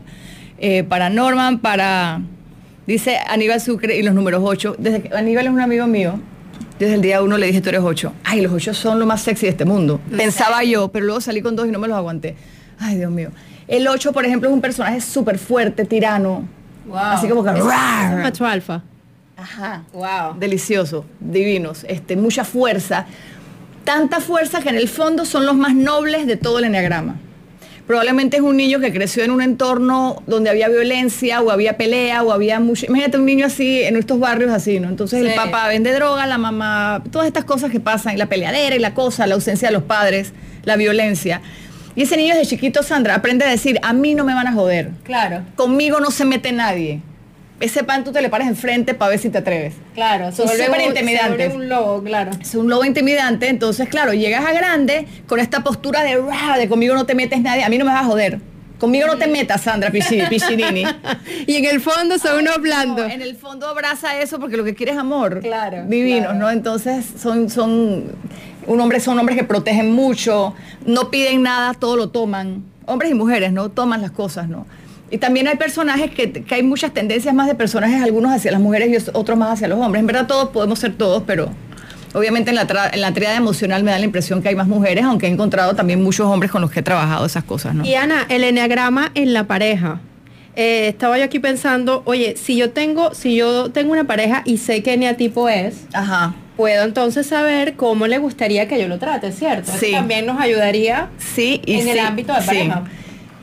eh, 0.58 0.82
para 0.84 1.10
Norman, 1.10 1.60
para 1.60 2.22
dice 2.86 3.18
Aníbal 3.28 3.60
Sucre 3.60 3.96
y 3.96 4.02
los 4.02 4.14
números 4.14 4.42
8. 4.44 4.76
Desde 4.78 5.02
que 5.02 5.16
Aníbal 5.16 5.46
es 5.46 5.52
un 5.52 5.60
amigo 5.60 5.86
mío 5.86 6.20
Desde 6.78 6.94
el 6.94 7.02
día 7.02 7.22
uno 7.22 7.38
le 7.38 7.46
dije, 7.46 7.60
tú 7.60 7.68
eres 7.68 7.82
ocho. 7.82 8.12
Ay, 8.24 8.40
los 8.40 8.52
ocho 8.52 8.74
son 8.74 8.98
lo 8.98 9.06
más 9.06 9.22
sexy 9.22 9.46
de 9.46 9.50
este 9.50 9.64
mundo. 9.64 10.00
Pensaba 10.16 10.64
yo, 10.64 10.88
pero 10.88 11.06
luego 11.06 11.20
salí 11.20 11.40
con 11.40 11.54
dos 11.54 11.68
y 11.68 11.70
no 11.70 11.78
me 11.78 11.86
los 11.86 11.96
aguanté. 11.96 12.34
Ay, 12.78 12.96
Dios 12.96 13.12
mío. 13.12 13.30
El 13.68 13.86
ocho, 13.86 14.12
por 14.12 14.24
ejemplo, 14.26 14.48
es 14.48 14.54
un 14.54 14.60
personaje 14.60 15.00
súper 15.00 15.38
fuerte, 15.38 15.84
tirano. 15.84 16.46
Wow. 16.86 16.96
Así 16.98 17.28
como 17.28 17.42
que... 17.44 17.50
Es- 17.50 17.56
es 17.58 17.64
rar. 17.64 18.14
un 18.16 18.22
macho 18.22 18.46
alfa. 18.46 18.82
Ajá. 19.36 19.82
Wow. 19.92 20.38
Delicioso, 20.38 21.04
divinos, 21.20 21.84
este, 21.88 22.16
mucha 22.16 22.44
fuerza. 22.44 23.06
Tanta 23.84 24.20
fuerza 24.20 24.60
que 24.60 24.68
en 24.70 24.76
el 24.76 24.88
fondo 24.88 25.24
son 25.24 25.44
los 25.44 25.56
más 25.56 25.74
nobles 25.74 26.26
de 26.26 26.36
todo 26.36 26.58
el 26.58 26.64
enneagrama. 26.64 27.16
Probablemente 27.86 28.38
es 28.38 28.42
un 28.42 28.56
niño 28.56 28.80
que 28.80 28.90
creció 28.94 29.24
en 29.24 29.30
un 29.30 29.42
entorno 29.42 30.22
donde 30.26 30.48
había 30.48 30.68
violencia 30.68 31.42
o 31.42 31.50
había 31.50 31.76
pelea 31.76 32.22
o 32.22 32.32
había 32.32 32.58
mucho... 32.58 32.86
Imagínate 32.86 33.18
un 33.18 33.26
niño 33.26 33.44
así 33.44 33.82
en 33.82 33.96
estos 33.96 34.18
barrios 34.18 34.50
así, 34.52 34.80
¿no? 34.80 34.88
Entonces 34.88 35.20
el 35.22 35.34
papá 35.34 35.68
vende 35.68 35.92
droga, 35.92 36.26
la 36.26 36.38
mamá, 36.38 37.02
todas 37.10 37.26
estas 37.26 37.44
cosas 37.44 37.70
que 37.70 37.80
pasan, 37.80 38.14
y 38.14 38.16
la 38.16 38.24
peleadera 38.26 38.74
y 38.74 38.78
la 38.78 38.94
cosa, 38.94 39.26
la 39.26 39.34
ausencia 39.34 39.68
de 39.68 39.74
los 39.74 39.82
padres, 39.82 40.32
la 40.64 40.76
violencia. 40.76 41.42
Y 41.96 42.02
ese 42.02 42.16
niño 42.16 42.34
desde 42.34 42.48
chiquito, 42.48 42.82
Sandra, 42.82 43.14
aprende 43.14 43.44
a 43.44 43.48
decir, 43.48 43.78
a 43.82 43.92
mí 43.92 44.14
no 44.14 44.24
me 44.24 44.34
van 44.34 44.46
a 44.46 44.52
joder, 44.52 44.90
Claro, 45.04 45.42
conmigo 45.56 46.00
no 46.00 46.10
se 46.10 46.24
mete 46.24 46.52
nadie. 46.52 47.00
Ese 47.60 47.84
pan 47.84 48.02
tú 48.02 48.10
te 48.10 48.20
le 48.20 48.28
paras 48.28 48.48
enfrente 48.48 48.94
para 48.94 49.10
ver 49.10 49.18
si 49.20 49.30
te 49.30 49.38
atreves. 49.38 49.74
claro. 49.94 50.32
Son 50.32 50.48
se 50.48 50.56
vuelve 50.68 50.86
súper 50.86 50.88
intimidantes. 50.88 51.50
se 51.52 51.56
un 51.56 51.68
lobo, 51.68 52.02
claro. 52.02 52.32
Es 52.40 52.54
un 52.56 52.68
lobo 52.68 52.84
intimidante, 52.84 53.48
entonces, 53.48 53.88
claro, 53.88 54.12
llegas 54.12 54.44
a 54.44 54.52
grande 54.52 55.06
con 55.28 55.38
esta 55.38 55.62
postura 55.62 56.02
de, 56.02 56.20
de 56.58 56.68
conmigo 56.68 56.94
no 56.94 57.06
te 57.06 57.14
metes 57.14 57.40
nadie, 57.40 57.62
a 57.64 57.68
mí 57.68 57.78
no 57.78 57.84
me 57.84 57.92
vas 57.92 58.02
a 58.02 58.06
joder. 58.06 58.40
Conmigo 58.78 59.06
no 59.06 59.16
te 59.16 59.28
metas, 59.28 59.62
Sandra 59.62 59.90
Piccinini. 60.28 60.84
y 61.46 61.56
en 61.56 61.64
el 61.64 61.80
fondo 61.80 62.18
son 62.18 62.40
unos 62.40 62.58
blandos. 62.60 63.06
No, 63.06 63.14
en 63.14 63.22
el 63.22 63.36
fondo 63.36 63.68
abraza 63.68 64.20
eso 64.20 64.40
porque 64.40 64.56
lo 64.56 64.64
que 64.64 64.74
quiere 64.74 64.90
es 64.92 64.98
amor. 64.98 65.40
Claro, 65.40 65.84
Divinos, 65.86 66.22
claro. 66.32 66.38
¿no? 66.40 66.50
Entonces 66.50 67.06
son, 67.18 67.48
son, 67.48 68.10
un 68.66 68.80
hombre, 68.80 69.00
son 69.00 69.18
hombres 69.18 69.36
que 69.38 69.44
protegen 69.44 69.92
mucho, 69.92 70.54
no 70.86 71.10
piden 71.10 71.42
nada, 71.42 71.74
todo 71.74 71.96
lo 71.96 72.08
toman. 72.08 72.62
Hombres 72.86 73.10
y 73.10 73.14
mujeres, 73.14 73.52
¿no? 73.52 73.70
Toman 73.70 74.02
las 74.02 74.10
cosas, 74.10 74.48
¿no? 74.48 74.66
Y 75.10 75.18
también 75.18 75.46
hay 75.48 75.56
personajes 75.56 76.10
que, 76.10 76.30
que 76.32 76.54
hay 76.54 76.62
muchas 76.62 76.92
tendencias 76.92 77.34
más 77.34 77.46
de 77.46 77.54
personajes, 77.54 78.02
algunos 78.02 78.32
hacia 78.32 78.50
las 78.50 78.60
mujeres 78.60 78.90
y 79.06 79.10
otros 79.12 79.38
más 79.38 79.52
hacia 79.52 79.68
los 79.68 79.78
hombres. 79.78 80.00
En 80.00 80.06
verdad 80.06 80.26
todos 80.26 80.48
podemos 80.50 80.78
ser 80.78 80.94
todos, 80.94 81.22
pero 81.26 81.50
obviamente 82.14 82.50
en 82.50 82.56
la, 82.56 82.66
tra- 82.66 82.90
en 82.92 83.00
la 83.00 83.12
triada 83.12 83.36
emocional 83.36 83.82
me 83.84 83.90
da 83.90 83.98
la 83.98 84.04
impresión 84.04 84.42
que 84.42 84.48
hay 84.48 84.54
más 84.56 84.66
mujeres, 84.66 85.04
aunque 85.04 85.26
he 85.26 85.30
encontrado 85.30 85.74
también 85.74 86.02
muchos 86.02 86.26
hombres 86.26 86.50
con 86.50 86.62
los 86.62 86.70
que 86.70 86.80
he 86.80 86.82
trabajado 86.82 87.24
esas 87.26 87.44
cosas, 87.44 87.74
¿no? 87.74 87.84
Y 87.84 87.94
Ana, 87.94 88.26
el 88.28 88.44
enneagrama 88.44 89.12
en 89.14 89.32
la 89.32 89.44
pareja. 89.46 90.00
Eh, 90.56 90.86
estaba 90.88 91.18
yo 91.18 91.24
aquí 91.24 91.38
pensando, 91.40 92.02
oye, 92.06 92.36
si 92.36 92.56
yo 92.56 92.70
tengo, 92.70 93.12
si 93.14 93.34
yo 93.34 93.70
tengo 93.72 93.92
una 93.92 94.04
pareja 94.04 94.42
y 94.44 94.58
sé 94.58 94.82
qué 94.84 94.92
eneatipo 94.94 95.48
es, 95.48 95.86
Ajá. 95.92 96.34
Puedo 96.56 96.84
entonces 96.84 97.26
saber 97.26 97.74
cómo 97.74 98.06
le 98.06 98.18
gustaría 98.18 98.68
que 98.68 98.80
yo 98.80 98.88
lo 98.88 98.98
trate, 98.98 99.32
¿cierto? 99.32 99.70
Eso 99.70 99.80
Sí. 99.80 99.92
también 99.92 100.26
nos 100.26 100.40
ayudaría. 100.40 101.08
Sí, 101.18 101.60
y 101.66 101.80
En 101.80 101.88
el 101.88 101.98
ámbito 101.98 102.32
de 102.32 102.42
pareja. 102.42 102.84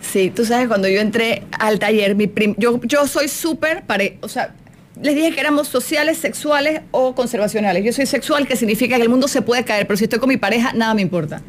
Sí, 0.01 0.32
tú 0.34 0.45
sabes, 0.45 0.68
cuando 0.68 0.88
yo 0.88 0.99
entré 0.99 1.43
al 1.59 1.78
taller, 1.80 2.16
mi 2.16 2.28
prim- 2.28 2.55
yo, 2.57 2.80
yo 2.84 3.05
soy 3.07 3.28
súper. 3.28 3.84
O 4.22 4.28
sea, 4.28 4.53
les 5.01 5.16
dije 5.16 5.32
que 5.32 5.39
éramos 5.39 5.68
sociales, 5.68 6.18
sexuales 6.18 6.82
o 6.91 7.14
conservacionales. 7.16 7.84
Yo 7.84 7.93
soy 7.93 8.05
sexual, 8.05 8.47
que 8.47 8.55
significa 8.55 8.95
que 8.97 9.03
el 9.03 9.09
mundo 9.09 9.28
se 9.28 9.41
puede 9.41 9.64
caer, 9.64 9.86
pero 9.88 9.97
si 9.97 10.05
estoy 10.05 10.20
con 10.20 10.30
mi 10.30 10.38
pareja, 10.38 10.74
nada 10.74 10.93
me 10.93 11.01
importa. 11.01 11.41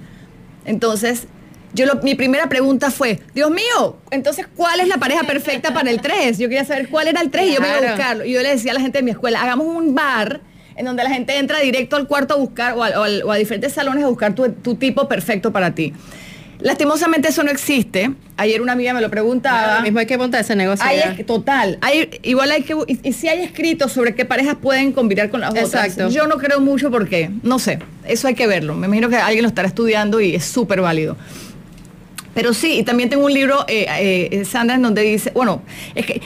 Entonces, 0.64 1.26
yo 1.74 1.86
lo- 1.86 1.96
mi 2.02 2.14
primera 2.14 2.48
pregunta 2.48 2.90
fue, 2.90 3.20
Dios 3.34 3.50
mío, 3.50 3.96
entonces, 4.10 4.46
¿cuál 4.54 4.80
es 4.80 4.88
la 4.88 4.98
pareja 4.98 5.24
perfecta 5.24 5.72
para 5.72 5.90
el 5.90 6.00
3? 6.00 6.38
Yo 6.38 6.48
quería 6.48 6.64
saber 6.64 6.88
cuál 6.88 7.08
era 7.08 7.20
el 7.20 7.30
3 7.30 7.48
y 7.50 7.54
yo 7.54 7.60
me 7.60 7.68
iba 7.68 7.78
a 7.78 7.80
buscarlo. 7.92 8.24
Y 8.24 8.32
yo 8.32 8.42
le 8.42 8.50
decía 8.50 8.72
a 8.72 8.74
la 8.74 8.80
gente 8.80 8.98
de 8.98 9.02
mi 9.04 9.10
escuela, 9.12 9.42
hagamos 9.42 9.66
un 9.66 9.94
bar 9.94 10.40
en 10.82 10.86
donde 10.86 11.02
la 11.04 11.10
gente 11.10 11.38
entra 11.38 11.60
directo 11.60 11.96
al 11.96 12.06
cuarto 12.06 12.34
a 12.34 12.36
buscar 12.36 12.74
o 12.74 12.84
a, 12.84 12.90
o 13.00 13.02
al- 13.04 13.22
o 13.22 13.32
a 13.32 13.36
diferentes 13.36 13.72
salones 13.72 14.04
a 14.04 14.08
buscar 14.08 14.34
tu, 14.34 14.50
tu 14.50 14.74
tipo 14.74 15.08
perfecto 15.08 15.52
para 15.52 15.74
ti. 15.74 15.92
Lastimosamente 16.60 17.28
eso 17.28 17.42
no 17.42 17.50
existe. 17.50 18.12
Ayer 18.36 18.62
una 18.62 18.72
amiga 18.72 18.94
me 18.94 19.00
lo 19.00 19.10
preguntaba. 19.10 19.80
Mismo 19.80 19.98
hay 19.98 20.06
que 20.06 20.16
montar 20.16 20.42
ese 20.42 20.54
negocio. 20.54 20.84
Hay 20.86 21.24
total. 21.24 21.76
Hay, 21.80 22.20
igual 22.22 22.52
hay 22.52 22.62
que. 22.62 22.74
Y, 22.86 23.00
y 23.08 23.12
si 23.14 23.28
hay 23.28 23.42
escritos 23.42 23.90
sobre 23.90 24.14
qué 24.14 24.24
parejas 24.24 24.56
pueden 24.62 24.92
combinar 24.92 25.28
con 25.30 25.40
las 25.40 25.50
otras. 25.50 25.66
Exacto. 25.74 26.08
Yo 26.10 26.28
no 26.28 26.36
creo 26.38 26.60
mucho 26.60 26.90
porque, 26.92 27.30
no 27.42 27.58
sé, 27.58 27.80
eso 28.06 28.28
hay 28.28 28.34
que 28.34 28.46
verlo. 28.46 28.74
Me 28.76 28.86
imagino 28.86 29.08
que 29.08 29.16
alguien 29.16 29.42
lo 29.42 29.48
estará 29.48 29.66
estudiando 29.66 30.20
y 30.20 30.36
es 30.36 30.44
súper 30.44 30.80
válido. 30.80 31.16
Pero 32.34 32.54
sí, 32.54 32.78
y 32.78 32.82
también 32.84 33.08
tengo 33.10 33.26
un 33.26 33.34
libro, 33.34 33.64
eh, 33.68 34.28
eh, 34.30 34.44
Sandra, 34.44 34.76
en 34.76 34.82
donde 34.82 35.02
dice, 35.02 35.32
bueno, 35.34 35.62
es 35.94 36.06
que, 36.06 36.22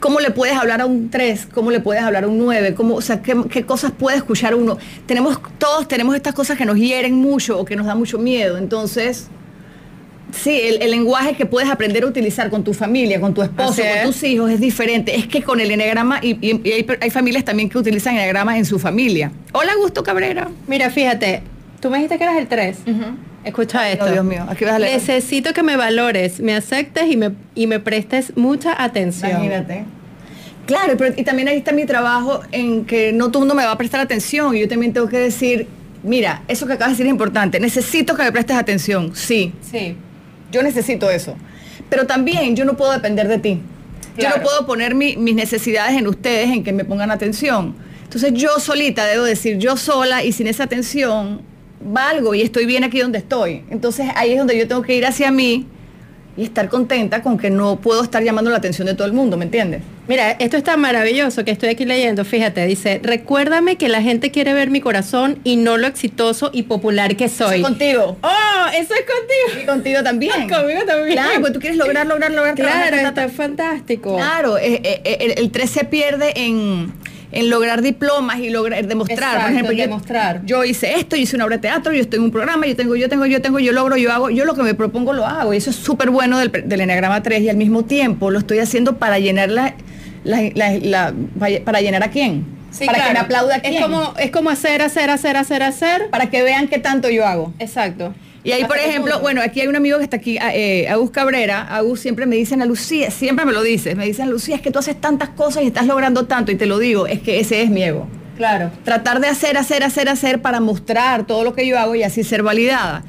¿cómo 0.00 0.20
le 0.20 0.30
puedes 0.30 0.56
hablar 0.56 0.80
a 0.80 0.86
un 0.86 1.10
3? 1.10 1.48
¿Cómo 1.54 1.70
le 1.70 1.80
puedes 1.80 2.02
hablar 2.02 2.24
a 2.24 2.28
un 2.28 2.38
9? 2.38 2.74
¿Cómo, 2.74 2.94
o 2.96 3.00
sea, 3.00 3.22
¿qué, 3.22 3.34
qué 3.50 3.64
cosas 3.64 3.92
puede 3.92 4.16
escuchar 4.16 4.54
uno? 4.54 4.78
Tenemos, 5.06 5.38
todos 5.58 5.88
tenemos 5.88 6.14
estas 6.16 6.34
cosas 6.34 6.56
que 6.58 6.64
nos 6.64 6.76
hieren 6.76 7.14
mucho 7.14 7.58
o 7.58 7.64
que 7.64 7.76
nos 7.76 7.86
da 7.86 7.94
mucho 7.94 8.18
miedo. 8.18 8.58
Entonces, 8.58 9.28
Sí, 10.32 10.60
el, 10.60 10.82
el 10.82 10.90
lenguaje 10.90 11.34
que 11.36 11.46
puedes 11.46 11.70
aprender 11.70 12.02
a 12.02 12.08
utilizar 12.08 12.50
con 12.50 12.64
tu 12.64 12.74
familia, 12.74 13.20
con 13.20 13.32
tu 13.32 13.42
esposo, 13.42 13.80
es. 13.80 14.02
con 14.02 14.12
tus 14.12 14.22
hijos 14.24 14.50
es 14.50 14.60
diferente. 14.60 15.14
Es 15.16 15.28
que 15.28 15.40
con 15.40 15.60
el 15.60 15.70
eneagrama, 15.70 16.18
y, 16.20 16.30
y- 16.46 16.60
y 16.64 16.72
hay, 16.72 16.86
hay 17.00 17.10
familias 17.10 17.44
también 17.44 17.68
que 17.68 17.78
utilizan 17.78 18.14
eneagramas 18.14 18.56
en 18.56 18.64
su 18.64 18.80
familia. 18.80 19.30
Hola, 19.52 19.72
Gusto 19.80 20.02
Cabrera. 20.02 20.48
Mira, 20.66 20.90
fíjate, 20.90 21.42
tú 21.86 21.90
me 21.90 21.98
dijiste 21.98 22.18
que 22.18 22.24
eras 22.24 22.36
el 22.36 22.48
3. 22.48 22.78
Escucha 23.44 23.88
esto. 23.90 24.06
no, 24.06 24.12
Dios 24.12 24.24
mío, 24.24 24.44
aquí 24.48 24.64
vas 24.64 24.74
a 24.74 24.78
leer. 24.80 24.94
Necesito 24.94 25.52
que 25.52 25.62
me 25.62 25.76
valores, 25.76 26.40
me 26.40 26.54
aceptes 26.54 27.04
y 27.10 27.16
me, 27.16 27.30
y 27.54 27.66
me 27.68 27.78
prestes 27.78 28.36
mucha 28.36 28.82
atención. 28.82 29.30
Imagínate. 29.30 29.84
Claro, 30.66 30.94
pero, 30.98 31.14
y 31.16 31.22
también 31.22 31.46
ahí 31.46 31.58
está 31.58 31.70
mi 31.70 31.84
trabajo 31.86 32.40
en 32.50 32.84
que 32.86 33.12
no 33.12 33.26
todo 33.30 33.38
el 33.44 33.48
mundo 33.48 33.54
me 33.54 33.64
va 33.64 33.70
a 33.70 33.78
prestar 33.78 34.00
atención 34.00 34.56
y 34.56 34.60
yo 34.60 34.68
también 34.68 34.92
tengo 34.92 35.06
que 35.08 35.18
decir, 35.18 35.68
mira, 36.02 36.42
eso 36.48 36.66
que 36.66 36.72
acabas 36.72 36.90
de 36.90 36.94
decir 36.94 37.06
es 37.06 37.10
importante, 37.12 37.60
necesito 37.60 38.16
que 38.16 38.24
me 38.24 38.32
prestes 38.32 38.56
atención, 38.56 39.14
sí, 39.14 39.52
Sí. 39.60 39.94
yo 40.50 40.64
necesito 40.64 41.08
eso. 41.08 41.36
Pero 41.88 42.04
también 42.08 42.56
yo 42.56 42.64
no 42.64 42.76
puedo 42.76 42.90
depender 42.90 43.28
de 43.28 43.38
ti. 43.38 43.60
Yo 44.18 44.28
no 44.28 44.42
puedo 44.42 44.66
poner 44.66 44.96
mi- 44.96 45.16
mis 45.16 45.36
necesidades 45.36 45.96
en 45.96 46.08
ustedes, 46.08 46.48
en 46.50 46.64
que 46.64 46.72
me 46.72 46.84
pongan 46.84 47.12
atención. 47.12 47.76
Entonces 48.02 48.32
yo 48.34 48.58
solita 48.58 49.04
debo 49.06 49.22
decir, 49.22 49.58
yo 49.58 49.76
sola 49.76 50.24
y 50.24 50.32
sin 50.32 50.48
esa 50.48 50.64
atención 50.64 51.42
valgo 51.80 52.34
y 52.34 52.42
estoy 52.42 52.66
bien 52.66 52.84
aquí 52.84 53.00
donde 53.00 53.18
estoy. 53.18 53.64
Entonces 53.70 54.08
ahí 54.14 54.32
es 54.32 54.38
donde 54.38 54.56
yo 54.58 54.66
tengo 54.68 54.82
que 54.82 54.94
ir 54.94 55.06
hacia 55.06 55.30
mí 55.30 55.66
y 56.36 56.44
estar 56.44 56.68
contenta 56.68 57.22
con 57.22 57.38
que 57.38 57.50
no 57.50 57.76
puedo 57.76 58.02
estar 58.02 58.22
llamando 58.22 58.50
la 58.50 58.58
atención 58.58 58.86
de 58.86 58.94
todo 58.94 59.06
el 59.06 59.14
mundo, 59.14 59.36
¿me 59.36 59.46
entiendes? 59.46 59.82
Mira, 60.06 60.32
esto 60.32 60.56
está 60.56 60.76
maravilloso 60.76 61.44
que 61.44 61.50
estoy 61.50 61.70
aquí 61.70 61.84
leyendo. 61.84 62.24
Fíjate, 62.24 62.64
dice, 62.66 63.00
recuérdame 63.02 63.76
que 63.76 63.88
la 63.88 64.02
gente 64.02 64.30
quiere 64.30 64.52
ver 64.52 64.70
mi 64.70 64.80
corazón 64.80 65.40
y 65.42 65.56
no 65.56 65.78
lo 65.78 65.86
exitoso 65.86 66.50
y 66.52 66.64
popular 66.64 67.16
que 67.16 67.28
soy. 67.28 67.62
Contigo. 67.62 68.16
¡Oh! 68.22 68.68
Eso 68.74 68.94
es 68.94 69.00
contigo. 69.00 69.62
Y 69.62 69.66
contigo 69.66 70.02
también. 70.02 70.48
Conmigo 70.48 70.84
también. 70.86 71.12
Claro, 71.12 71.40
porque 71.40 71.54
tú 71.54 71.60
quieres 71.60 71.78
lograr, 71.78 72.06
lograr, 72.06 72.30
lograr. 72.30 72.54
Claro, 72.54 72.96
está 72.96 73.28
fantástico. 73.28 74.16
Claro, 74.16 74.58
eh, 74.58 74.80
eh, 74.84 75.00
eh, 75.04 75.16
el, 75.20 75.44
el 75.44 75.50
3 75.50 75.70
se 75.70 75.84
pierde 75.84 76.32
en, 76.36 76.92
en 77.32 77.50
lograr 77.50 77.82
diplomas 77.82 78.38
y 78.38 78.50
lograr 78.50 78.86
demostrar. 78.86 79.18
Exacto, 79.18 79.42
Por 79.42 79.50
ejemplo, 79.52 79.72
yo- 79.72 79.82
demostrar. 79.82 80.40
Yo, 80.44 80.64
hice 80.64 80.94
esto, 80.94 81.16
yo 81.16 81.22
hice 81.22 81.36
una 81.36 81.44
obra 81.44 81.56
de 81.56 81.62
teatro, 81.62 81.92
yo 81.92 82.00
estoy 82.00 82.18
en 82.18 82.24
un 82.24 82.30
programa, 82.30 82.66
yo 82.66 82.76
tengo, 82.76 82.96
yo 82.96 83.08
tengo, 83.08 83.26
yo 83.26 83.42
tengo, 83.42 83.58
yo 83.58 83.72
logro, 83.72 83.96
yo 83.96 84.12
hago, 84.12 84.30
yo 84.30 84.44
lo 84.44 84.54
que 84.54 84.62
me 84.62 84.74
propongo 84.74 85.12
lo 85.12 85.26
hago. 85.26 85.52
Y 85.52 85.56
eso 85.56 85.70
es 85.70 85.76
súper 85.76 86.10
bueno 86.10 86.38
del, 86.38 86.50
del 86.64 86.80
Enneagrama 86.80 87.22
3 87.22 87.42
y 87.42 87.48
al 87.48 87.56
mismo 87.56 87.84
tiempo 87.84 88.30
lo 88.30 88.38
estoy 88.38 88.58
haciendo 88.60 88.96
para 88.98 89.18
llenar 89.18 89.50
la, 89.50 89.74
la- 90.24 90.50
la- 90.54 90.78
la- 90.78 91.14
para 91.64 91.80
llenar 91.80 92.02
a 92.02 92.10
quién. 92.10 92.44
Sí, 92.70 92.84
para 92.84 93.06
que 93.06 93.12
me 93.14 93.18
aplauda 93.20 93.56
a 93.56 93.60
quién. 93.60 93.74
Es 93.74 93.80
como, 93.82 94.12
es 94.18 94.30
como 94.30 94.50
hacer, 94.50 94.82
hacer, 94.82 95.08
hacer, 95.08 95.36
hacer, 95.36 95.62
hacer. 95.62 96.10
para 96.10 96.28
que 96.28 96.42
vean 96.42 96.68
qué 96.68 96.78
tanto 96.78 97.08
yo 97.08 97.26
hago. 97.26 97.54
Exacto. 97.58 98.14
Y 98.46 98.52
ahí, 98.52 98.64
por 98.64 98.78
ejemplo, 98.78 99.18
bueno, 99.18 99.42
aquí 99.42 99.60
hay 99.60 99.66
un 99.66 99.74
amigo 99.74 99.98
que 99.98 100.04
está 100.04 100.18
aquí, 100.18 100.38
eh, 100.40 100.86
Agus 100.88 101.10
Cabrera. 101.10 101.62
Agus 101.62 101.98
siempre 101.98 102.26
me 102.26 102.36
dicen 102.36 102.62
a 102.62 102.64
Lucía, 102.64 103.10
siempre 103.10 103.44
me 103.44 103.52
lo 103.52 103.60
dice, 103.60 103.96
me 103.96 104.06
dicen, 104.06 104.30
Lucía, 104.30 104.54
es 104.54 104.62
que 104.62 104.70
tú 104.70 104.78
haces 104.78 105.00
tantas 105.00 105.30
cosas 105.30 105.64
y 105.64 105.66
estás 105.66 105.84
logrando 105.84 106.26
tanto. 106.26 106.52
Y 106.52 106.54
te 106.54 106.66
lo 106.66 106.78
digo, 106.78 107.08
es 107.08 107.20
que 107.20 107.40
ese 107.40 107.62
es 107.62 107.70
mi 107.70 107.82
ego. 107.82 108.06
Claro. 108.36 108.70
Tratar 108.84 109.18
de 109.18 109.26
hacer, 109.26 109.56
hacer, 109.56 109.82
hacer, 109.82 110.08
hacer 110.08 110.42
para 110.42 110.60
mostrar 110.60 111.26
todo 111.26 111.42
lo 111.42 111.54
que 111.54 111.66
yo 111.66 111.76
hago 111.76 111.96
y 111.96 112.04
así 112.04 112.22
ser 112.22 112.44
validada. 112.44 113.02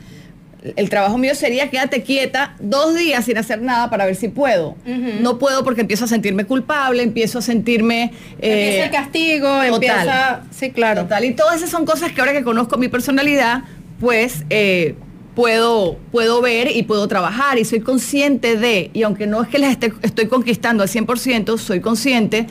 El 0.75 0.89
trabajo 0.89 1.19
mío 1.19 1.35
sería 1.35 1.69
quédate 1.69 2.01
quieta 2.01 2.55
dos 2.59 2.95
días 2.95 3.23
sin 3.23 3.37
hacer 3.37 3.61
nada 3.61 3.91
para 3.91 4.07
ver 4.07 4.15
si 4.15 4.29
puedo. 4.29 4.75
No 5.21 5.37
puedo 5.37 5.63
porque 5.63 5.81
empiezo 5.81 6.05
a 6.05 6.07
sentirme 6.07 6.45
culpable, 6.45 7.03
empiezo 7.03 7.37
a 7.37 7.41
sentirme... 7.43 8.11
eh, 8.39 8.79
empieza 8.79 8.85
el 8.85 8.91
castigo, 8.91 9.47
total. 9.47 9.73
empieza... 9.73 10.41
Sí, 10.49 10.71
claro. 10.71 11.03
Total, 11.03 11.25
y 11.25 11.35
todas 11.35 11.57
esas 11.57 11.69
son 11.69 11.85
cosas 11.85 12.11
que 12.11 12.21
ahora 12.21 12.33
que 12.33 12.43
conozco 12.43 12.77
mi 12.77 12.87
personalidad, 12.87 13.61
pues 13.99 14.43
eh, 14.49 14.95
puedo, 15.41 15.97
puedo 16.11 16.41
ver 16.41 16.75
y 16.75 16.81
puedo 16.81 17.07
trabajar 17.07 17.59
y 17.59 17.63
soy 17.63 17.79
consciente 17.79 18.57
de, 18.57 18.89
y 18.91 19.03
aunque 19.03 19.27
no 19.27 19.43
es 19.43 19.47
que 19.47 19.59
les 19.59 19.69
esté- 19.77 19.93
estoy 20.01 20.25
conquistando 20.25 20.81
al 20.81 20.89
100%, 20.89 21.59
soy 21.59 21.79
consciente 21.79 22.47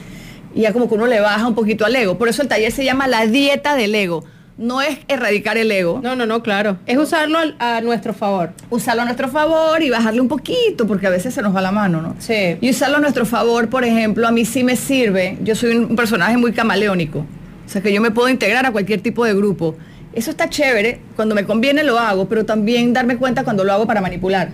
y 0.54 0.60
ya 0.60 0.72
como 0.72 0.88
que 0.88 0.94
uno 0.94 1.06
le 1.08 1.18
baja 1.18 1.48
un 1.48 1.56
poquito 1.56 1.84
al 1.84 1.96
ego. 1.96 2.16
Por 2.16 2.28
eso 2.28 2.42
el 2.42 2.48
taller 2.48 2.70
se 2.70 2.84
llama 2.84 3.08
la 3.08 3.26
dieta 3.26 3.74
del 3.74 3.92
ego. 3.96 4.24
No 4.56 4.82
es 4.82 4.98
erradicar 5.08 5.58
el 5.58 5.70
ego, 5.72 5.98
No, 6.00 6.14
no, 6.14 6.26
no, 6.26 6.42
claro. 6.44 6.78
Es 6.86 6.96
usarlo 6.96 7.38
a 7.58 7.80
nuestro 7.80 8.14
favor. 8.14 8.50
usarlo 8.70 9.02
a 9.02 9.04
nuestro 9.04 9.28
favor 9.28 9.82
y 9.82 9.90
bajarle 9.90 10.20
un 10.20 10.28
poquito, 10.28 10.86
porque 10.86 11.08
a 11.08 11.10
veces 11.10 11.34
se 11.34 11.42
nos 11.42 11.54
va 11.54 11.60
la 11.60 11.72
mano, 11.72 12.00
¿no? 12.00 12.14
Sí. 12.20 12.56
Y 12.60 12.70
usarlo 12.70 12.98
a 12.98 13.00
nuestro 13.00 13.26
favor, 13.26 13.68
por 13.68 13.82
ejemplo, 13.84 14.26
a 14.28 14.30
mí 14.30 14.44
sí 14.44 14.62
me 14.62 14.76
sirve. 14.76 15.36
Yo 15.42 15.56
soy 15.56 15.74
un 15.76 15.96
personaje 15.96 16.36
muy 16.38 16.52
camaleónico. 16.52 17.18
O 17.18 17.68
sea, 17.68 17.82
que 17.82 17.92
yo 17.92 18.00
me 18.00 18.12
puedo 18.12 18.28
integrar 18.28 18.64
a 18.64 18.70
cualquier 18.70 19.00
tipo 19.00 19.24
de 19.26 19.34
grupo. 19.34 19.74
Eso 20.16 20.30
está 20.30 20.48
chévere, 20.48 20.98
cuando 21.14 21.34
me 21.34 21.44
conviene 21.44 21.84
lo 21.84 21.98
hago, 21.98 22.26
pero 22.26 22.46
también 22.46 22.94
darme 22.94 23.18
cuenta 23.18 23.44
cuando 23.44 23.64
lo 23.64 23.72
hago 23.74 23.86
para 23.86 24.00
manipular. 24.00 24.48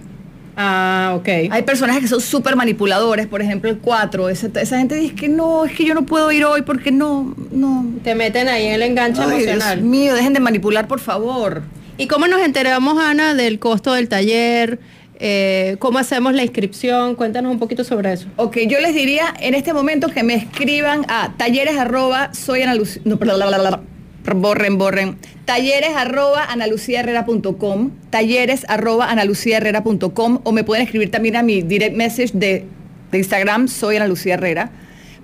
Ah, 0.57 1.15
ok. 1.17 1.29
Hay 1.53 1.63
personajes 1.63 2.03
que 2.03 2.09
son 2.09 2.21
súper 2.21 2.57
manipuladores, 2.57 3.29
por 3.29 3.41
ejemplo 3.41 3.71
el 3.71 3.79
4, 3.79 4.29
esa, 4.29 4.49
esa 4.61 4.79
gente 4.79 4.97
dice 4.97 5.15
que 5.15 5.29
no, 5.29 5.65
es 5.65 5.73
que 5.73 5.85
yo 5.85 5.95
no 5.95 6.05
puedo 6.05 6.33
ir 6.33 6.45
hoy 6.45 6.63
porque 6.63 6.91
no, 6.91 7.37
no. 7.53 7.87
Te 8.03 8.17
meten 8.17 8.49
ahí 8.49 8.67
en 8.67 8.73
el 8.75 8.83
enganche 8.83 9.23
Ay, 9.23 9.31
emocional. 9.31 9.79
Dios 9.79 9.89
mío, 9.89 10.15
dejen 10.17 10.33
de 10.33 10.41
manipular, 10.41 10.89
por 10.89 10.99
favor. 10.99 11.63
¿Y 11.97 12.09
cómo 12.09 12.27
nos 12.27 12.41
enteramos, 12.41 12.99
Ana, 12.99 13.35
del 13.35 13.61
costo 13.61 13.93
del 13.93 14.09
taller? 14.09 14.81
Eh, 15.21 15.77
¿Cómo 15.79 16.01
hacemos 16.01 16.35
la 16.35 16.43
inscripción? 16.43 17.15
Cuéntanos 17.15 17.53
un 17.53 17.61
poquito 17.61 17.85
sobre 17.85 18.13
eso. 18.13 18.27
Ok, 18.35 18.59
yo 18.67 18.81
les 18.81 18.95
diría 18.95 19.33
en 19.39 19.55
este 19.55 19.73
momento 19.73 20.09
que 20.09 20.25
me 20.25 20.35
escriban 20.35 21.05
a 21.07 21.35
talleres 21.37 21.79
arroba 21.79 22.35
soy 22.35 22.65
no, 23.05 23.17
perdón, 23.17 23.39
la, 23.39 23.47
la, 23.47 23.59
la, 23.59 23.71
la, 23.71 23.81
borren, 24.25 24.79
borren, 24.79 25.19
talleres 25.45 25.95
arroba 25.97 26.45
analuciaherrera.com, 26.45 27.91
talleres 28.11 28.65
arroba 28.69 29.11
analuciaherrera.com 29.11 30.41
o 30.45 30.53
me 30.53 30.65
pueden 30.65 30.85
escribir 30.85 31.11
también 31.11 31.37
a 31.37 31.43
mi 31.43 31.63
direct 31.63 31.97
message 31.97 32.31
de, 32.33 32.65
de 33.11 33.19
Instagram, 33.19 33.69
soy 33.69 33.97
Ana 33.97 34.07
Lucía 34.07 34.35
Herrera, 34.35 34.71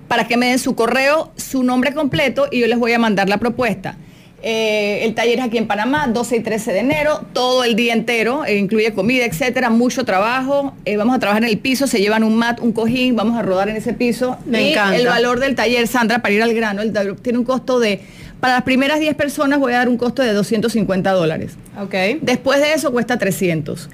para 0.07 0.27
que 0.27 0.37
me 0.37 0.47
den 0.47 0.59
su 0.59 0.75
correo, 0.75 1.31
su 1.35 1.63
nombre 1.63 1.93
completo 1.93 2.47
y 2.51 2.59
yo 2.59 2.67
les 2.67 2.77
voy 2.77 2.93
a 2.93 2.99
mandar 2.99 3.29
la 3.29 3.37
propuesta. 3.37 3.97
Eh, 4.41 5.01
el 5.03 5.15
taller 5.15 5.39
es 5.39 5.45
aquí 5.45 5.57
en 5.57 5.67
Panamá, 5.67 6.07
12 6.07 6.37
y 6.37 6.39
13 6.39 6.71
de 6.71 6.79
enero, 6.79 7.25
todo 7.33 7.65
el 7.65 7.75
día 7.75 7.91
entero, 7.93 8.45
eh, 8.45 8.57
incluye 8.57 8.93
comida, 8.93 9.25
etcétera, 9.25 9.69
mucho 9.69 10.05
trabajo. 10.05 10.73
Eh, 10.85 10.95
vamos 10.95 11.15
a 11.15 11.19
trabajar 11.19 11.43
en 11.43 11.49
el 11.49 11.57
piso, 11.57 11.87
se 11.87 11.99
llevan 11.99 12.23
un 12.23 12.35
mat, 12.35 12.59
un 12.61 12.71
cojín, 12.71 13.15
vamos 13.15 13.37
a 13.37 13.41
rodar 13.41 13.67
en 13.67 13.75
ese 13.75 13.93
piso. 13.93 14.37
Me 14.45 14.63
y 14.63 14.71
encanta. 14.71 14.95
el 14.95 15.07
valor 15.07 15.39
del 15.39 15.55
taller, 15.55 15.87
Sandra, 15.87 16.19
para 16.19 16.33
ir 16.33 16.41
al 16.41 16.53
grano, 16.53 16.81
el 16.81 16.93
taller 16.93 17.15
tiene 17.15 17.39
un 17.39 17.43
costo 17.43 17.79
de, 17.79 17.99
para 18.39 18.53
las 18.53 18.63
primeras 18.63 18.99
10 18.99 19.15
personas 19.15 19.59
voy 19.59 19.73
a 19.73 19.77
dar 19.77 19.89
un 19.89 19.97
costo 19.97 20.21
de 20.21 20.33
250 20.33 21.11
dólares. 21.11 21.57
Ok. 21.79 21.93
Después 22.21 22.59
de 22.59 22.73
eso 22.73 22.91
cuesta 22.91 23.17
300. 23.17 23.89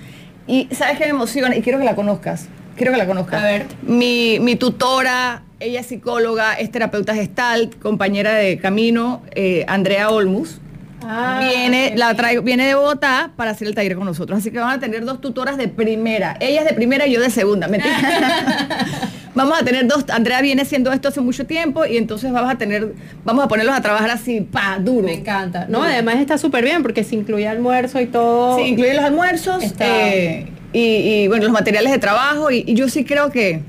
Y 0.48 0.68
sabes 0.72 0.98
qué 0.98 1.06
me 1.06 1.12
emociona 1.12 1.56
y 1.56 1.62
quiero 1.62 1.80
que 1.80 1.86
la 1.86 1.96
conozcas. 1.96 2.48
Quiero 2.76 2.92
que 2.92 2.98
la 2.98 3.08
conozcas. 3.08 3.42
A 3.42 3.46
ver. 3.46 3.66
Mi, 3.82 4.38
mi 4.40 4.56
tutora, 4.56 5.44
ella 5.60 5.80
es 5.80 5.88
psicóloga, 5.88 6.54
es 6.54 6.72
terapeuta 6.72 7.16
gestal, 7.16 7.72
compañera 7.82 8.34
de 8.34 8.58
camino, 8.60 9.24
eh, 9.34 9.66
Andrea 9.68 10.10
Olmus. 10.10 10.60
Ah, 11.08 11.40
viene, 11.48 11.94
la 11.96 12.16
traigo, 12.16 12.42
viene 12.42 12.66
de 12.66 12.74
Bogotá 12.76 13.32
para 13.36 13.52
hacer 13.52 13.68
el 13.68 13.76
taller 13.76 13.96
con 13.96 14.06
nosotros. 14.06 14.40
Así 14.40 14.52
que 14.52 14.60
van 14.60 14.78
a 14.78 14.80
tener 14.80 15.06
dos 15.06 15.22
tutoras 15.22 15.58
de 15.58 15.68
primera. 15.68 16.36
Ella 16.40 16.62
es 16.62 16.68
de 16.68 16.74
primera 16.74 17.06
y 17.08 17.14
yo 17.14 17.22
de 17.22 17.30
segunda. 17.30 17.68
Mentira. 17.68 17.96
vamos 19.36 19.62
a 19.62 19.64
tener 19.64 19.88
dos. 19.88 20.06
Andrea 20.10 20.42
viene 20.42 20.64
haciendo 20.64 20.92
esto 20.92 21.10
hace 21.10 21.22
mucho 21.22 21.46
tiempo 21.46 21.86
y 21.86 21.98
entonces 21.98 22.32
vamos 22.32 22.52
a 22.52 22.58
tener, 22.58 22.94
vamos 23.24 23.46
a 23.46 23.48
ponerlos 23.48 23.76
a 23.76 23.82
trabajar 23.82 24.10
así, 24.10 24.42
pa, 24.42 24.80
duro. 24.80 25.06
Me 25.08 25.14
encanta. 25.14 25.68
No, 25.70 25.84
además 25.84 26.16
está 26.16 26.38
súper 26.38 26.64
bien 26.64 26.82
porque 26.82 27.04
se 27.04 27.16
incluye 27.16 27.48
almuerzo 27.48 28.00
y 28.02 28.08
todo. 28.08 28.58
Sí, 28.58 28.64
incluye 28.64 28.94
los 28.96 29.04
almuerzos 29.04 29.62
Está- 29.64 29.86
eh, 30.14 30.48
y, 30.74 30.80
y, 31.24 31.28
bueno, 31.28 31.44
los 31.44 31.54
materiales 31.54 31.92
de 31.92 32.00
trabajo. 32.00 32.50
Y, 32.50 32.64
y 32.66 32.74
yo 32.74 32.90
sí 32.90 33.06
creo 33.06 33.30
que. 33.30 33.62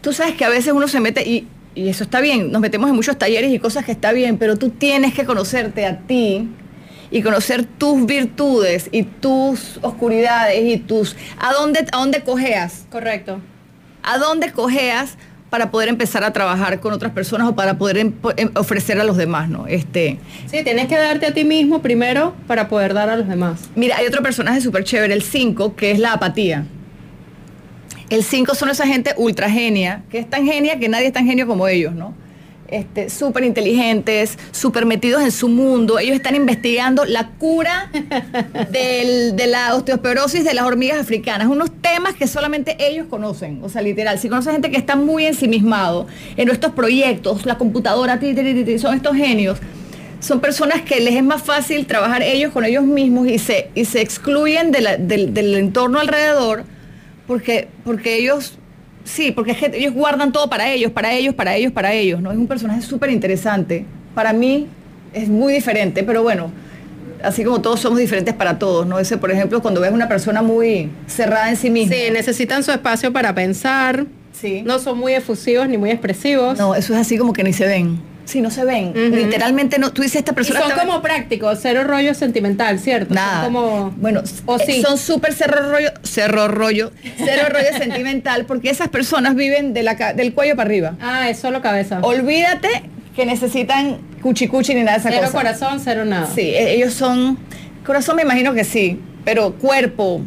Tú 0.00 0.12
sabes 0.12 0.34
que 0.34 0.44
a 0.44 0.48
veces 0.48 0.72
uno 0.72 0.88
se 0.88 0.98
mete 0.98 1.28
y, 1.28 1.46
y 1.74 1.88
eso 1.88 2.04
está 2.04 2.20
bien. 2.20 2.50
Nos 2.50 2.60
metemos 2.62 2.88
en 2.88 2.96
muchos 2.96 3.18
talleres 3.18 3.52
y 3.52 3.58
cosas 3.58 3.84
que 3.84 3.92
está 3.92 4.12
bien, 4.12 4.38
pero 4.38 4.56
tú 4.56 4.70
tienes 4.70 5.12
que 5.14 5.24
conocerte 5.24 5.84
a 5.86 5.98
ti 5.98 6.48
y 7.10 7.22
conocer 7.22 7.64
tus 7.64 8.06
virtudes 8.06 8.88
y 8.92 9.02
tus 9.02 9.78
oscuridades 9.82 10.62
y 10.64 10.78
tus. 10.78 11.16
¿A 11.38 11.52
dónde, 11.52 11.80
a 11.92 11.98
dónde 11.98 12.22
cojeas? 12.22 12.86
Correcto. 12.90 13.40
¿A 14.02 14.18
dónde 14.18 14.52
cojeas 14.52 15.16
para 15.50 15.70
poder 15.72 15.88
empezar 15.88 16.22
a 16.22 16.32
trabajar 16.32 16.78
con 16.80 16.92
otras 16.92 17.10
personas 17.12 17.48
o 17.48 17.54
para 17.56 17.76
poder 17.76 17.98
em- 17.98 18.12
em- 18.36 18.50
ofrecer 18.54 19.00
a 19.00 19.04
los 19.04 19.16
demás, 19.16 19.48
¿no? 19.48 19.66
Este. 19.66 20.18
Sí, 20.46 20.62
tienes 20.62 20.86
que 20.86 20.96
darte 20.96 21.26
a 21.26 21.34
ti 21.34 21.44
mismo 21.44 21.82
primero 21.82 22.34
para 22.46 22.68
poder 22.68 22.94
dar 22.94 23.10
a 23.10 23.16
los 23.16 23.26
demás. 23.26 23.68
Mira, 23.74 23.96
hay 23.96 24.06
otro 24.06 24.22
personaje 24.22 24.60
súper 24.60 24.84
chévere, 24.84 25.12
el 25.12 25.22
5, 25.22 25.74
que 25.74 25.90
es 25.90 25.98
la 25.98 26.12
apatía. 26.12 26.66
El 28.10 28.22
5 28.24 28.54
son 28.54 28.70
esa 28.70 28.86
gente 28.86 29.12
ultra 29.16 29.50
genia, 29.50 30.02
que 30.10 30.18
es 30.18 30.30
tan 30.30 30.44
genia 30.46 30.78
que 30.78 30.88
nadie 30.88 31.06
es 31.08 31.12
tan 31.12 31.26
genio 31.26 31.46
como 31.46 31.66
ellos, 31.68 31.94
¿no? 31.94 32.14
Este, 32.70 33.10
súper 33.10 33.42
inteligentes, 33.44 34.38
súper 34.52 34.86
metidos 34.86 35.22
en 35.22 35.32
su 35.32 35.48
mundo. 35.48 35.98
Ellos 35.98 36.14
están 36.14 36.36
investigando 36.36 37.04
la 37.04 37.28
cura 37.38 37.90
del- 38.70 39.34
de 39.36 39.46
la 39.46 39.74
osteoporosis 39.74 40.44
de 40.44 40.54
las 40.54 40.64
hormigas 40.64 40.98
africanas. 41.00 41.48
Unos 41.48 41.70
temas 41.82 42.14
que 42.14 42.26
solamente 42.26 42.76
ellos 42.78 43.06
conocen. 43.10 43.60
O 43.62 43.68
sea, 43.68 43.82
literal. 43.82 44.18
Si 44.18 44.28
conoces 44.28 44.52
gente 44.52 44.70
que 44.70 44.76
está 44.76 44.94
muy 44.96 45.26
ensimismado 45.26 46.06
en 46.36 46.46
nuestros 46.46 46.72
proyectos, 46.74 47.44
la 47.46 47.58
computadora, 47.58 48.18
ti, 48.20 48.34
ti, 48.34 48.42
ti, 48.42 48.64
ti, 48.64 48.78
son 48.78 48.94
estos 48.94 49.16
genios 49.16 49.58
son 50.20 50.38
personas 50.40 50.82
que 50.82 51.00
les 51.00 51.14
es 51.14 51.22
más 51.24 51.42
fácil 51.42 51.86
trabajar 51.86 52.22
ellos 52.22 52.52
con 52.52 52.66
ellos 52.66 52.84
mismos 52.84 53.26
y 53.26 53.38
se, 53.38 53.70
y 53.74 53.86
se 53.86 54.02
excluyen 54.02 54.70
de 54.70 54.82
la- 54.82 54.96
del, 54.98 55.32
del 55.32 55.54
entorno 55.54 55.98
alrededor 55.98 56.64
porque, 57.26 57.68
porque 57.84 58.16
ellos, 58.18 58.58
sí, 59.04 59.32
porque 59.32 59.52
es 59.52 59.58
que 59.58 59.70
ellos 59.76 59.94
guardan 59.94 60.32
todo 60.32 60.48
para 60.48 60.70
ellos, 60.70 60.92
para 60.92 61.12
ellos, 61.12 61.34
para 61.34 61.56
ellos, 61.56 61.72
para 61.72 61.92
ellos, 61.92 62.20
¿no? 62.20 62.32
Es 62.32 62.38
un 62.38 62.46
personaje 62.46 62.82
súper 62.82 63.10
interesante. 63.10 63.84
Para 64.14 64.32
mí 64.32 64.66
es 65.12 65.28
muy 65.28 65.52
diferente, 65.52 66.02
pero 66.02 66.22
bueno, 66.22 66.50
así 67.22 67.44
como 67.44 67.60
todos 67.60 67.80
somos 67.80 67.98
diferentes 67.98 68.34
para 68.34 68.58
todos, 68.58 68.86
¿no? 68.86 68.98
Ese, 68.98 69.18
por 69.18 69.30
ejemplo, 69.30 69.60
cuando 69.62 69.80
ves 69.80 69.92
una 69.92 70.08
persona 70.08 70.42
muy 70.42 70.90
cerrada 71.06 71.50
en 71.50 71.56
sí 71.56 71.70
misma. 71.70 71.94
Sí, 71.94 72.02
necesitan 72.12 72.62
su 72.62 72.72
espacio 72.72 73.12
para 73.12 73.34
pensar. 73.34 74.06
Sí. 74.32 74.62
No 74.64 74.78
son 74.78 74.98
muy 74.98 75.12
efusivos 75.14 75.68
ni 75.68 75.76
muy 75.76 75.90
expresivos. 75.90 76.58
No, 76.58 76.74
eso 76.74 76.94
es 76.94 77.00
así 77.00 77.18
como 77.18 77.32
que 77.32 77.44
ni 77.44 77.52
se 77.52 77.66
ven. 77.66 78.00
Sí, 78.30 78.40
no 78.40 78.50
se 78.50 78.64
ven. 78.64 78.92
Literalmente 78.94 79.78
no. 79.80 79.92
Tú 79.92 80.02
dices 80.02 80.18
esta 80.20 80.30
Y 80.30 80.34
persona. 80.36 80.60
son 80.60 80.72
como 80.72 81.02
prácticos, 81.02 81.58
cero 81.60 81.82
rollo 81.82 82.14
sentimental, 82.14 82.78
¿cierto? 82.78 83.12
Nada. 83.12 83.44
Son 83.44 83.52
como... 83.52 83.90
bueno, 83.96 84.22
o 84.46 84.56
eh, 84.56 84.62
sí. 84.64 84.82
son 84.82 84.98
súper 84.98 85.32
cerro 85.34 85.68
rollo, 85.70 85.90
cerro 86.04 86.46
rollo, 86.46 86.92
cero 87.16 87.48
rollo 87.50 87.76
sentimental, 87.76 88.44
porque 88.46 88.70
esas 88.70 88.88
personas 88.88 89.34
viven 89.34 89.72
de 89.74 89.82
la, 89.82 89.94
del 90.14 90.32
cuello 90.32 90.54
para 90.54 90.68
arriba. 90.68 90.94
Ah, 91.00 91.28
es 91.28 91.38
solo 91.40 91.60
cabeza. 91.60 91.98
Olvídate 92.02 92.68
que 93.16 93.26
necesitan 93.26 93.98
cuchicuchi 94.22 94.74
ni 94.74 94.82
nada 94.82 94.98
de 94.98 95.00
esa 95.00 95.08
cero 95.10 95.22
cosa. 95.22 95.32
corazón, 95.38 95.80
cero 95.82 96.04
nada. 96.04 96.28
Sí, 96.32 96.42
e- 96.42 96.74
ellos 96.74 96.94
son. 96.94 97.36
Corazón 97.84 98.14
me 98.14 98.22
imagino 98.22 98.54
que 98.54 98.62
sí, 98.62 99.00
pero 99.24 99.54
cuerpo. 99.54 100.20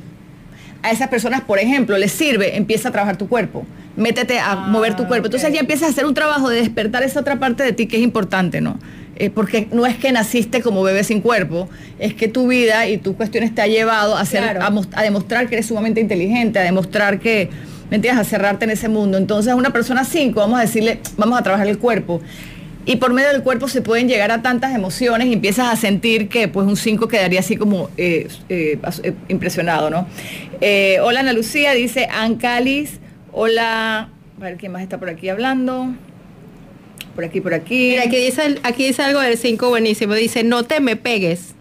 A 0.82 0.92
esas 0.92 1.08
personas, 1.08 1.40
por 1.40 1.60
ejemplo, 1.60 1.98
les 1.98 2.12
sirve, 2.12 2.58
empieza 2.58 2.90
a 2.90 2.92
trabajar 2.92 3.16
tu 3.16 3.30
cuerpo. 3.30 3.66
Métete 3.96 4.40
a 4.40 4.52
Ah, 4.54 4.56
mover 4.56 4.96
tu 4.96 5.08
cuerpo. 5.08 5.28
Entonces 5.28 5.54
ya 5.54 5.60
empiezas 5.60 5.90
a 5.90 5.92
hacer 5.92 6.06
un 6.06 6.14
trabajo 6.14 6.50
de 6.50 6.58
despertar 6.58 7.04
esa 7.04 7.20
otra 7.20 7.40
parte 7.40 7.64
de 7.64 7.74
ti 7.74 7.86
que 7.88 7.98
es 7.98 8.04
importante, 8.04 8.60
¿no? 8.62 8.80
Eh, 9.16 9.30
porque 9.30 9.68
no 9.72 9.86
es 9.86 9.96
que 9.98 10.12
naciste 10.12 10.62
como 10.64 10.82
bebé 10.82 11.04
sin 11.04 11.22
cuerpo, 11.22 11.70
es 12.00 12.16
que 12.16 12.28
tu 12.28 12.48
vida 12.48 12.88
y 12.88 12.98
tus 12.98 13.16
cuestiones 13.16 13.54
te 13.54 13.62
ha 13.62 13.68
llevado 13.68 14.18
a, 14.18 14.26
Claro. 14.26 14.64
a, 14.64 14.72
mos- 14.72 14.88
a 14.94 15.04
demostrar 15.04 15.48
que 15.48 15.56
eres 15.56 15.68
sumamente 15.68 16.02
inteligente, 16.02 16.58
a 16.58 16.64
demostrar 16.64 17.20
que, 17.20 17.50
¿me 17.92 17.98
entiendes? 17.98 18.20
A 18.26 18.28
cerrarte 18.28 18.66
en 18.66 18.72
ese 18.72 18.90
mundo. 18.90 19.20
Entonces, 19.20 19.54
una 19.54 19.70
persona 19.70 20.04
5, 20.04 20.40
vamos 20.40 20.58
a 20.58 20.64
decirle, 20.64 21.00
vamos 21.18 21.40
a 21.40 21.44
trabajar 21.44 21.68
el 21.68 21.78
cuerpo. 21.78 22.22
Y 22.88 22.96
por 22.96 23.14
medio 23.14 23.30
del 23.30 23.44
cuerpo 23.44 23.68
se 23.68 23.82
pueden 23.84 24.08
llegar 24.08 24.32
a 24.32 24.42
tantas 24.42 24.74
emociones 24.76 25.28
y 25.28 25.34
empiezas 25.34 25.72
a 25.72 25.76
sentir 25.76 26.28
que 26.28 26.48
pues 26.48 26.66
un 26.68 26.76
5 26.76 27.08
quedaría 27.08 27.40
así 27.42 27.56
como 27.56 27.90
eh, 27.98 28.28
eh, 28.50 28.80
impresionado, 29.30 29.90
¿no? 29.92 30.08
Hola 31.04 31.20
Ana 31.20 31.34
Lucía, 31.34 31.74
dice 31.74 32.08
Ancalis. 32.12 33.00
Hola, 33.34 34.10
a 34.38 34.44
ver 34.44 34.58
quién 34.58 34.72
más 34.72 34.84
está 34.84 35.00
por 35.00 35.10
aquí 35.10 35.28
hablando. 35.30 35.88
Por 37.16 37.26
aquí, 37.26 37.42
por 37.42 37.54
aquí. 37.54 37.90
Mira, 37.92 38.04
aquí 38.04 38.18
dice, 38.18 38.60
aquí 38.64 38.86
dice 38.88 39.02
algo 39.04 39.20
del 39.20 39.38
5 39.38 39.70
buenísimo. 39.70 40.14
Dice, 40.14 40.44
no 40.44 40.64
te 40.64 40.80
me 40.80 40.96
pegues. 40.96 41.54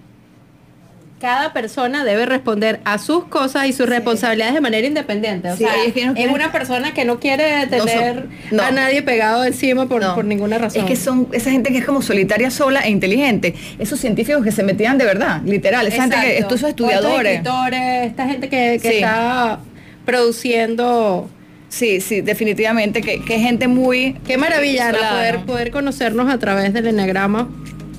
Cada 1.21 1.53
persona 1.53 2.03
debe 2.05 2.27
responder 2.27 2.81
a 2.85 2.99
sus 2.99 3.25
cosas 3.27 3.67
y 3.67 3.73
sus 3.73 3.89
responsabilidades 3.89 4.55
de 4.55 4.61
manera 4.61 4.87
independiente. 4.89 5.51
O 5.51 5.57
Sí, 5.57 5.63
sea, 5.65 5.85
es 5.87 5.93
que 5.93 6.05
no 6.05 6.13
es 6.13 6.17
quieren- 6.17 6.35
una 6.35 6.51
persona 6.51 6.93
que 6.95 7.05
no 7.05 7.21
quiere 7.21 7.67
No 7.67 7.79
son- 7.79 7.87
tener 7.87 8.27
no. 8.51 8.63
a 8.63 8.71
nadie 8.73 9.03
pegado 9.03 9.45
encima 9.45 9.87
por, 9.89 10.01
por 10.15 10.25
ninguna 10.25 10.59
razón. 10.59 10.83
Es 10.83 10.89
que 10.89 10.97
son 10.97 11.29
esa 11.33 11.51
gente 11.53 11.71
que 11.71 11.79
es 11.79 11.85
como 11.85 12.03
solitaria, 12.03 12.51
sola 12.51 12.81
e 12.81 12.91
inteligente. 12.91 13.55
Esos 13.79 14.01
científicos 14.01 14.43
que 14.43 14.51
se 14.51 14.65
metían 14.65 14.99
de 14.99 15.05
verdad, 15.05 15.43
literal. 15.45 15.87
Esa 15.87 16.03
gente 16.03 16.17
que 16.17 16.33
Exacto. 16.39 16.55
estos 16.57 16.69
estudiadores. 16.71 17.33
escritores, 17.39 18.07
esta 18.11 18.27
gente 18.27 18.49
que, 18.49 18.81
que 18.83 18.89
Sí. 18.91 18.95
está 18.97 19.61
produciendo. 20.05 21.31
Sí, 21.73 22.03
sí, 22.03 22.21
definitivamente. 22.21 23.01
Que, 23.01 23.25
que 23.25 23.39
gente 23.39 23.67
muy. 23.67 24.15
Qué 24.27 24.37
maravilla 24.37 24.91
Ana, 24.91 24.99
poder, 25.11 25.41
poder 25.47 25.71
conocernos 25.71 26.31
a 26.31 26.39
través 26.39 26.75
del 26.75 26.87
enneagrama. 26.87 27.49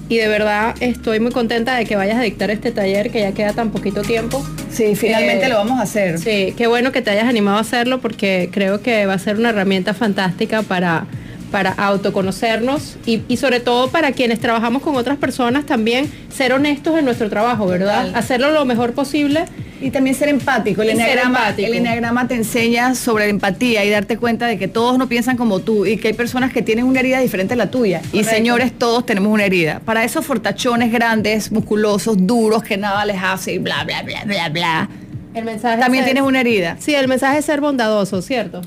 Y 0.09 0.17
de 0.17 0.27
verdad 0.27 0.75
estoy 0.79 1.19
muy 1.19 1.31
contenta 1.31 1.75
de 1.75 1.85
que 1.85 1.95
vayas 1.95 2.17
a 2.17 2.21
dictar 2.21 2.51
este 2.51 2.71
taller 2.71 3.09
que 3.09 3.21
ya 3.21 3.31
queda 3.31 3.53
tan 3.53 3.71
poquito 3.71 4.03
tiempo. 4.03 4.45
Sí, 4.69 4.95
finalmente 4.95 5.45
Eh, 5.47 5.49
lo 5.49 5.55
vamos 5.55 5.79
a 5.79 5.83
hacer. 5.83 6.19
Sí, 6.19 6.53
qué 6.55 6.67
bueno 6.67 6.91
que 6.91 7.01
te 7.01 7.09
hayas 7.09 7.27
animado 7.27 7.57
a 7.57 7.61
hacerlo 7.61 7.99
porque 7.99 8.49
creo 8.51 8.81
que 8.83 9.07
va 9.07 9.13
a 9.15 9.19
ser 9.19 9.37
una 9.37 9.49
herramienta 9.49 9.95
fantástica 9.95 10.61
para, 10.61 11.07
para 11.53 11.69
autoconocernos 11.71 12.95
y, 13.05 13.21
y 13.27 13.37
sobre 13.37 13.59
todo 13.59 13.89
para 13.91 14.11
quienes 14.11 14.39
trabajamos 14.39 14.81
con 14.81 14.95
otras 14.95 15.17
personas 15.19 15.67
también 15.67 16.11
ser 16.35 16.51
honestos 16.51 16.97
en 16.97 17.05
nuestro 17.05 17.29
trabajo, 17.29 17.67
¿verdad? 17.67 18.07
Total. 18.07 18.19
Hacerlo 18.19 18.49
lo 18.51 18.65
mejor 18.65 18.93
posible 18.93 19.45
Y 19.79 19.91
también 19.91 20.15
ser 20.15 20.29
empático. 20.29 20.81
El 20.81 20.89
enneagrama, 20.89 21.39
empático. 21.41 21.67
el 21.67 21.73
enneagrama 21.75 22.27
te 22.27 22.33
enseña 22.33 22.95
sobre 22.95 23.25
la 23.25 23.29
empatía 23.29 23.85
y 23.85 23.89
darte 23.91 24.17
cuenta 24.17 24.47
de 24.47 24.57
que 24.57 24.67
todos 24.67 24.97
no 24.97 25.07
piensan 25.07 25.37
como 25.37 25.59
tú 25.59 25.85
y 25.85 25.97
que 25.97 26.07
hay 26.07 26.13
personas 26.15 26.51
que 26.51 26.63
tienen 26.63 26.85
una 26.85 27.01
herida 27.01 27.19
diferente 27.19 27.53
a 27.53 27.57
la 27.57 27.69
tuya. 27.69 28.01
Y 28.13 28.23
señores, 28.23 28.71
todos 28.75 29.05
tenemos 29.05 29.31
una 29.31 29.45
herida. 29.45 29.79
Para 29.85 30.03
esos 30.05 30.25
fortachones 30.25 30.91
grandes, 30.91 31.51
musculosos, 31.51 32.15
duros, 32.25 32.63
que 32.63 32.77
nada 32.77 33.05
les 33.05 33.21
hace 33.21 33.53
y 33.53 33.57
bla, 33.59 33.83
bla, 33.83 34.01
bla, 34.01 34.23
bla, 34.25 34.49
bla. 34.49 34.89
El 35.35 35.43
mensaje 35.45 35.79
También 35.79 36.03
es- 36.03 36.07
tienes 36.07 36.23
una 36.23 36.39
herida. 36.41 36.77
Sí, 36.79 36.95
el 36.95 37.07
mensaje 37.07 37.37
es 37.39 37.45
ser 37.45 37.61
bondadoso, 37.61 38.21
¿cierto? 38.23 38.61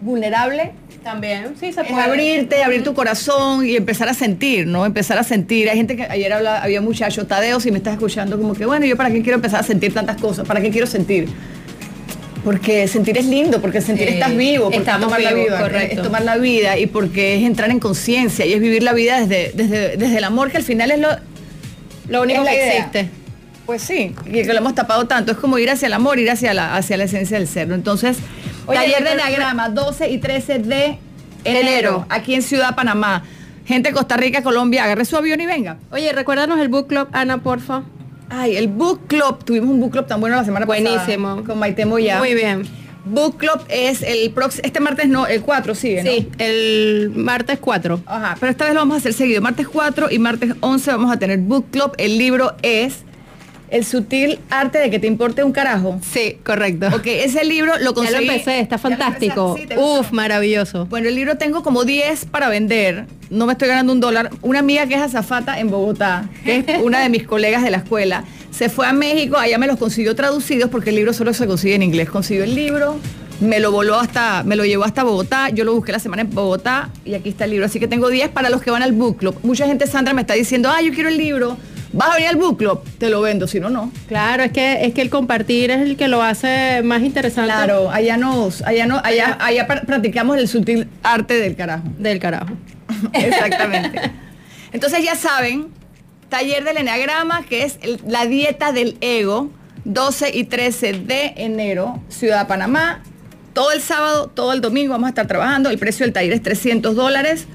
Vulnerable. 0.00 0.72
También, 1.02 1.54
sí, 1.58 1.72
se 1.72 1.80
Es 1.80 1.90
abrirte, 1.92 2.62
abrir 2.62 2.84
tu 2.84 2.92
corazón 2.94 3.66
y 3.66 3.74
empezar 3.76 4.08
a 4.08 4.14
sentir, 4.14 4.66
¿no? 4.66 4.84
Empezar 4.84 5.16
a 5.18 5.24
sentir. 5.24 5.68
Hay 5.70 5.76
gente 5.76 5.96
que 5.96 6.02
ayer 6.04 6.30
habla, 6.32 6.62
había 6.62 6.80
muchachos, 6.82 7.26
Tadeo, 7.26 7.58
si 7.58 7.70
me 7.70 7.78
estás 7.78 7.94
escuchando, 7.94 8.36
como 8.38 8.54
que, 8.54 8.66
bueno, 8.66 8.84
yo 8.84 8.96
para 8.96 9.10
qué 9.10 9.22
quiero 9.22 9.36
empezar 9.36 9.60
a 9.60 9.62
sentir 9.62 9.94
tantas 9.94 10.18
cosas, 10.20 10.46
para 10.46 10.60
qué 10.60 10.70
quiero 10.70 10.86
sentir. 10.86 11.28
Porque 12.44 12.86
sentir 12.88 13.18
es 13.18 13.26
lindo, 13.26 13.60
porque 13.60 13.80
sentir 13.82 14.08
Sí, 14.08 14.14
estás 14.14 14.34
vivo, 14.36 14.64
porque 14.64 14.78
estamos 14.78 15.12
es 15.12 15.18
tomar 15.18 15.20
la 15.22 15.32
vida, 15.34 15.60
correcto. 15.60 15.96
es 15.96 16.02
tomar 16.02 16.22
la 16.22 16.36
vida 16.38 16.78
y 16.78 16.86
porque 16.86 17.36
es 17.36 17.42
entrar 17.44 17.70
en 17.70 17.80
conciencia 17.80 18.46
y 18.46 18.52
es 18.54 18.60
vivir 18.60 18.82
la 18.82 18.92
vida 18.94 19.20
desde, 19.20 19.52
desde, 19.54 19.96
desde 19.98 20.16
el 20.18 20.24
amor, 20.24 20.50
que 20.50 20.56
al 20.56 20.62
final 20.62 20.90
es 20.90 21.00
lo, 21.00 21.08
Lo 22.08 22.22
único 22.22 22.42
es 22.42 22.48
que 22.48 22.54
idea. 22.56 22.76
existe. 22.76 23.08
Pues 23.66 23.82
sí, 23.82 24.14
y 24.26 24.32
que 24.42 24.52
lo 24.52 24.58
hemos 24.58 24.74
tapado 24.74 25.06
tanto. 25.06 25.32
Es 25.32 25.38
como 25.38 25.58
ir 25.58 25.70
hacia 25.70 25.86
el 25.86 25.92
amor, 25.92 26.18
ir 26.18 26.30
hacia 26.30 26.52
la, 26.54 26.74
hacia 26.76 26.96
la 26.96 27.04
esencia 27.04 27.38
del 27.38 27.46
ser. 27.46 27.70
Entonces, 27.70 28.16
Oye, 28.70 28.78
taller 28.80 29.04
de 29.04 29.12
Enneagrama, 29.12 29.68
12 29.68 30.10
y 30.10 30.18
13 30.18 30.58
de 30.60 30.98
enero, 31.44 31.68
Enero. 31.68 32.06
aquí 32.08 32.34
en 32.34 32.42
Ciudad 32.42 32.74
Panamá. 32.74 33.22
Gente 33.66 33.90
de 33.90 33.94
Costa 33.94 34.16
Rica, 34.16 34.42
Colombia, 34.42 34.84
agarre 34.84 35.04
su 35.04 35.16
avión 35.16 35.40
y 35.40 35.46
venga. 35.46 35.76
Oye, 35.92 36.12
recuérdanos 36.12 36.58
el 36.58 36.68
book 36.68 36.88
club, 36.88 37.08
Ana, 37.12 37.38
porfa. 37.42 37.82
Ay, 38.32 38.56
el 38.56 38.68
Book 38.68 39.08
Club, 39.08 39.42
tuvimos 39.44 39.70
un 39.70 39.80
Book 39.80 39.90
Club 39.90 40.06
tan 40.06 40.20
bueno 40.20 40.36
la 40.36 40.44
semana 40.44 40.64
Buenísimo. 40.64 41.28
pasada. 41.30 41.46
Con 41.46 41.58
Maite 41.58 41.84
Moya. 41.84 42.18
Muy 42.20 42.34
bien. 42.34 42.62
Book 43.04 43.38
Club 43.38 43.60
es 43.68 44.02
el 44.02 44.30
próximo, 44.30 44.62
este 44.64 44.78
martes 44.78 45.08
no, 45.08 45.26
el 45.26 45.42
4 45.42 45.74
sigue, 45.74 46.04
¿no? 46.04 46.10
Sí, 46.12 46.28
el 46.38 47.10
martes 47.14 47.58
4. 47.60 48.02
Ajá, 48.06 48.36
pero 48.38 48.50
esta 48.52 48.66
vez 48.66 48.74
lo 48.74 48.80
vamos 48.80 48.94
a 48.94 48.98
hacer 48.98 49.14
seguido. 49.14 49.42
Martes 49.42 49.66
4 49.66 50.12
y 50.12 50.18
martes 50.20 50.54
11 50.60 50.90
vamos 50.92 51.10
a 51.12 51.18
tener 51.18 51.38
Book 51.40 51.66
Club. 51.72 51.92
El 51.98 52.18
libro 52.18 52.54
es 52.62 52.98
El 53.70 53.84
sutil 53.84 54.40
arte 54.50 54.78
de 54.78 54.90
que 54.90 54.98
te 54.98 55.06
importe 55.06 55.44
un 55.44 55.52
carajo. 55.52 56.00
Sí, 56.12 56.38
correcto. 56.44 56.88
Ok, 56.88 57.06
ese 57.06 57.44
libro 57.44 57.72
lo 57.74 57.78
Ya 57.78 57.84
lo 57.84 57.94
conseguí. 57.94 58.28
empecé, 58.28 58.60
está 58.60 58.76
¿Ya 58.76 58.82
lo 58.82 58.96
fantástico. 58.96 59.56
Uf, 59.76 60.10
maravilloso. 60.10 60.86
Bueno, 60.86 61.08
el 61.08 61.14
libro 61.14 61.36
tengo 61.38 61.62
como 61.62 61.84
10 61.84 62.24
para 62.26 62.48
vender. 62.48 63.06
No 63.30 63.46
me 63.46 63.52
estoy 63.52 63.68
ganando 63.68 63.92
un 63.92 64.00
dólar. 64.00 64.30
Una 64.42 64.58
amiga 64.58 64.86
que 64.86 64.94
es 64.94 65.00
azafata 65.00 65.60
en 65.60 65.70
Bogotá, 65.70 66.28
que 66.44 66.64
es 66.66 66.82
una 66.82 67.00
de 67.00 67.08
mis 67.08 67.22
colegas 67.28 67.62
de 67.62 67.70
la 67.70 67.76
escuela, 67.78 68.24
se 68.50 68.68
fue 68.68 68.86
a 68.88 68.92
México, 68.92 69.36
allá 69.36 69.56
me 69.56 69.68
los 69.68 69.78
consiguió 69.78 70.16
traducidos 70.16 70.68
porque 70.68 70.90
el 70.90 70.96
libro 70.96 71.12
solo 71.12 71.32
se 71.32 71.46
consigue 71.46 71.76
en 71.76 71.82
inglés. 71.84 72.10
Consiguió 72.10 72.42
el 72.42 72.56
libro, 72.56 72.98
me 73.40 73.60
lo 73.60 73.70
voló 73.70 74.00
hasta, 74.00 74.42
me 74.42 74.56
lo 74.56 74.64
llevó 74.64 74.82
hasta 74.82 75.04
Bogotá. 75.04 75.48
Yo 75.50 75.62
lo 75.64 75.74
busqué 75.74 75.92
la 75.92 76.00
semana 76.00 76.22
en 76.22 76.30
Bogotá 76.34 76.90
y 77.04 77.14
aquí 77.14 77.28
está 77.28 77.44
el 77.44 77.52
libro. 77.52 77.66
Así 77.66 77.78
que 77.78 77.86
tengo 77.86 78.08
10 78.08 78.30
para 78.30 78.50
los 78.50 78.60
que 78.62 78.72
van 78.72 78.82
al 78.82 78.90
book 78.92 79.18
club. 79.18 79.36
Mucha 79.44 79.66
gente, 79.66 79.86
Sandra, 79.86 80.12
me 80.12 80.22
está 80.22 80.34
diciendo, 80.34 80.68
ah, 80.68 80.82
yo 80.82 80.92
quiero 80.92 81.08
el 81.08 81.16
libro. 81.16 81.56
¿Vas 81.92 82.10
a 82.10 82.14
venir 82.14 82.28
al 82.28 82.36
book 82.36 82.56
club? 82.58 82.82
Te 82.98 83.08
lo 83.10 83.20
vendo, 83.20 83.48
si 83.48 83.58
no, 83.58 83.68
no. 83.68 83.90
Claro, 84.06 84.44
es 84.44 84.52
que, 84.52 84.84
es 84.84 84.94
que 84.94 85.02
el 85.02 85.10
compartir 85.10 85.70
es 85.72 85.80
el 85.80 85.96
que 85.96 86.06
lo 86.08 86.22
hace 86.22 86.82
más 86.84 87.02
interesante. 87.02 87.52
Claro, 87.52 87.90
allá 87.90 88.16
nos, 88.16 88.62
allá 88.62 88.86
no, 88.86 89.00
allá, 89.02 89.36
allá 89.40 89.66
pra- 89.66 89.84
practicamos 89.84 90.38
el 90.38 90.46
sutil 90.46 90.88
arte 91.02 91.34
del 91.34 91.56
carajo. 91.56 91.84
Del 91.98 92.20
carajo. 92.20 92.52
Exactamente. 93.12 94.00
Entonces 94.72 95.02
ya 95.04 95.16
saben, 95.16 95.68
taller 96.28 96.62
del 96.64 96.76
Enneagrama, 96.76 97.42
que 97.44 97.64
es 97.64 97.78
el- 97.82 98.00
la 98.06 98.26
dieta 98.26 98.72
del 98.72 98.96
ego, 99.00 99.50
12 99.84 100.30
y 100.36 100.44
13 100.44 100.92
de 100.92 101.32
enero, 101.38 102.00
Ciudad 102.08 102.40
de 102.40 102.46
Panamá. 102.46 103.02
Todo 103.52 103.72
el 103.72 103.80
sábado, 103.80 104.28
todo 104.32 104.52
el 104.52 104.60
domingo 104.60 104.92
vamos 104.92 105.06
a 105.06 105.10
estar 105.10 105.26
trabajando. 105.26 105.70
El 105.70 105.78
precio 105.78 106.06
del 106.06 106.12
taller 106.12 106.32
es 106.34 106.42
300 106.42 106.94
dólares. 106.94 107.46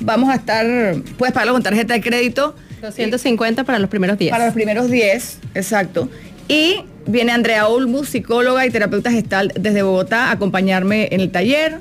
Vamos 0.00 0.30
a 0.30 0.36
estar, 0.36 0.64
puedes 1.18 1.34
pagarlo 1.34 1.52
con 1.52 1.62
tarjeta 1.62 1.92
de 1.92 2.00
crédito. 2.00 2.56
250 2.82 3.64
para 3.64 3.78
los 3.78 3.88
primeros 3.88 4.18
días. 4.18 4.30
Para 4.32 4.46
los 4.46 4.54
primeros 4.54 4.90
10, 4.90 5.38
exacto. 5.54 6.08
Y 6.48 6.82
viene 7.06 7.32
Andrea 7.32 7.68
Olmus, 7.68 8.08
psicóloga 8.10 8.66
y 8.66 8.70
terapeuta 8.70 9.10
gestal 9.10 9.52
desde 9.58 9.82
Bogotá, 9.82 10.26
a 10.28 10.32
acompañarme 10.32 11.08
en 11.12 11.20
el 11.20 11.30
taller. 11.30 11.78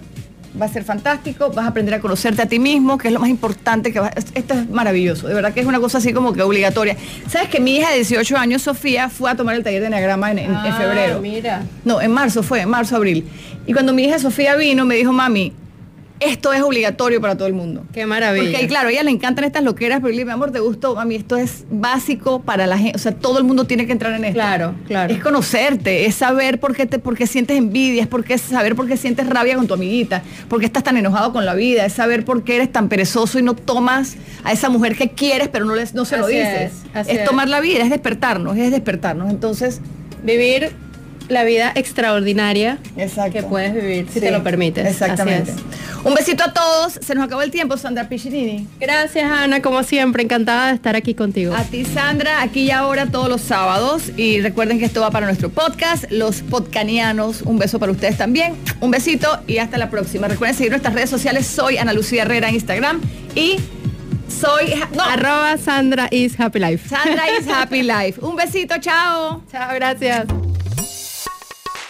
Va 0.61 0.65
a 0.65 0.69
ser 0.69 0.83
fantástico, 0.83 1.49
vas 1.51 1.65
a 1.65 1.69
aprender 1.69 1.93
a 1.95 2.01
conocerte 2.01 2.41
a 2.41 2.45
ti 2.45 2.59
mismo, 2.59 2.97
que 2.97 3.07
es 3.07 3.13
lo 3.13 3.21
más 3.21 3.29
importante. 3.29 3.91
que 3.93 3.99
vas- 4.01 4.11
Esto 4.35 4.53
es 4.53 4.69
maravilloso, 4.69 5.27
de 5.27 5.33
verdad 5.33 5.53
que 5.53 5.61
es 5.61 5.65
una 5.65 5.79
cosa 5.79 5.97
así 5.99 6.11
como 6.13 6.33
que 6.33 6.41
obligatoria. 6.41 6.97
¿Sabes 7.29 7.47
que 7.47 7.59
mi 7.61 7.77
hija 7.77 7.89
de 7.89 7.95
18 7.95 8.37
años, 8.37 8.61
Sofía, 8.61 9.09
fue 9.09 9.31
a 9.31 9.35
tomar 9.35 9.55
el 9.55 9.63
taller 9.63 9.79
de 9.81 9.87
Enneagrama 9.87 10.29
en, 10.31 10.39
en- 10.39 10.45
en 10.51 10.55
Ah, 10.57 10.77
febrero? 10.77 11.19
mira. 11.21 11.63
No, 11.85 12.01
en 12.01 12.11
marzo 12.11 12.43
fue, 12.43 12.61
en 12.61 12.69
marzo, 12.69 12.97
abril. 12.97 13.25
Y 13.65 13.71
cuando 13.73 13.93
mi 13.93 14.03
hija 14.03 14.19
Sofía 14.19 14.55
vino, 14.55 14.83
me 14.85 14.95
dijo, 14.95 15.13
mami, 15.13 15.53
esto 16.21 16.53
es 16.53 16.61
obligatorio 16.61 17.19
para 17.19 17.35
todo 17.35 17.47
el 17.47 17.53
mundo. 17.53 17.83
Qué 17.93 18.05
maravilla. 18.05 18.51
Porque 18.51 18.67
claro, 18.67 18.89
a 18.89 18.91
ella 18.91 19.03
le 19.03 19.11
encantan 19.11 19.45
estas 19.45 19.63
loqueras, 19.63 19.99
pero 19.99 20.09
yo 20.09 20.15
le 20.15 20.17
digo, 20.19 20.27
mi 20.27 20.33
amor, 20.33 20.51
te 20.51 20.59
gustó, 20.59 20.95
mami, 20.95 21.15
esto 21.15 21.35
es 21.35 21.65
básico 21.69 22.41
para 22.41 22.67
la 22.67 22.77
gente, 22.77 22.95
o 22.95 22.99
sea, 22.99 23.11
todo 23.13 23.37
el 23.37 23.43
mundo 23.43 23.65
tiene 23.65 23.85
que 23.85 23.91
entrar 23.91 24.13
en 24.13 24.25
esto. 24.25 24.35
Claro, 24.35 24.75
claro. 24.87 25.13
Es 25.13 25.21
conocerte, 25.21 26.05
es 26.05 26.15
saber 26.15 26.59
por 26.59 26.75
qué, 26.75 26.85
te, 26.85 26.99
por 26.99 27.17
qué 27.17 27.27
sientes 27.27 27.57
envidia, 27.57 28.03
es 28.03 28.07
por 28.07 28.23
qué, 28.23 28.37
saber 28.37 28.75
por 28.75 28.87
qué 28.87 28.97
sientes 28.97 29.27
rabia 29.27 29.55
con 29.55 29.67
tu 29.67 29.73
amiguita, 29.73 30.23
por 30.47 30.59
qué 30.59 30.65
estás 30.65 30.83
tan 30.83 30.97
enojado 30.97 31.33
con 31.33 31.45
la 31.45 31.55
vida, 31.55 31.85
es 31.85 31.93
saber 31.93 32.23
por 32.23 32.43
qué 32.43 32.55
eres 32.55 32.71
tan 32.71 32.87
perezoso 32.87 33.39
y 33.39 33.41
no 33.41 33.55
tomas 33.55 34.15
a 34.43 34.51
esa 34.51 34.69
mujer 34.69 34.95
que 34.95 35.09
quieres, 35.09 35.49
pero 35.49 35.65
no, 35.65 35.75
les, 35.75 35.93
no 35.93 36.05
se 36.05 36.17
lo 36.17 36.27
dices. 36.27 36.71
es. 37.07 37.25
tomar 37.25 37.49
la 37.49 37.59
vida, 37.59 37.83
es 37.83 37.89
despertarnos, 37.89 38.57
es 38.57 38.71
despertarnos. 38.71 39.29
Entonces, 39.29 39.81
Vivir 40.23 40.71
la 41.31 41.43
vida 41.43 41.71
extraordinaria 41.75 42.77
Exacto. 42.97 43.33
que 43.33 43.43
puedes 43.43 43.73
vivir 43.73 44.07
si 44.07 44.15
Sí, 44.15 44.19
te 44.19 44.31
lo 44.31 44.43
permites. 44.43 44.85
Exactamente. 44.85 45.53
Un 46.03 46.13
besito 46.15 46.43
a 46.43 46.51
todos, 46.53 46.93
se 46.93 47.13
nos 47.15 47.25
acabó 47.25 47.41
el 47.43 47.51
tiempo, 47.51 47.77
Sandra 47.77 48.09
Piccinini. 48.09 48.67
Gracias, 48.79 49.31
Ana, 49.31 49.61
como 49.61 49.83
siempre, 49.83 50.23
encantada 50.23 50.67
de 50.69 50.75
estar 50.75 50.95
aquí 50.95 51.13
contigo. 51.13 51.53
A 51.55 51.63
ti, 51.63 51.85
Sandra, 51.85 52.41
aquí 52.41 52.61
y 52.63 52.71
ahora 52.71 53.05
todos 53.05 53.29
los 53.29 53.41
sábados. 53.41 54.11
Y 54.17 54.41
recuerden 54.41 54.79
que 54.79 54.85
esto 54.85 55.01
va 55.01 55.11
para 55.11 55.27
nuestro 55.27 55.49
podcast, 55.49 56.05
los 56.11 56.41
podcanianos. 56.41 57.43
Un 57.43 57.59
beso 57.59 57.77
para 57.79 57.91
ustedes 57.91 58.17
también. 58.17 58.55
Un 58.79 58.89
besito 58.91 59.39
y 59.47 59.59
hasta 59.59 59.77
la 59.77 59.89
próxima. 59.89 60.27
Recuerden 60.27 60.55
seguir 60.57 60.71
nuestras 60.71 60.93
redes 60.95 61.09
sociales. 61.09 61.45
Soy 61.45 61.77
Ana 61.77 61.93
Lucía 61.93 62.23
Herrera 62.23 62.49
en 62.49 62.55
Instagram. 62.55 62.99
Y 63.35 63.57
soy. 64.27 64.73
No, 64.95 65.03
Arroba 65.03 65.57
Sandra 65.57 66.07
is 66.09 66.39
Happy 66.39 66.59
Life. 66.59 66.89
Sandra 66.89 67.25
is 67.39 67.47
Happy 67.47 67.83
Life. 67.83 68.19
Un 68.21 68.35
besito, 68.35 68.75
chao. 68.79 69.43
Chao, 69.51 69.75
gracias. 69.75 70.25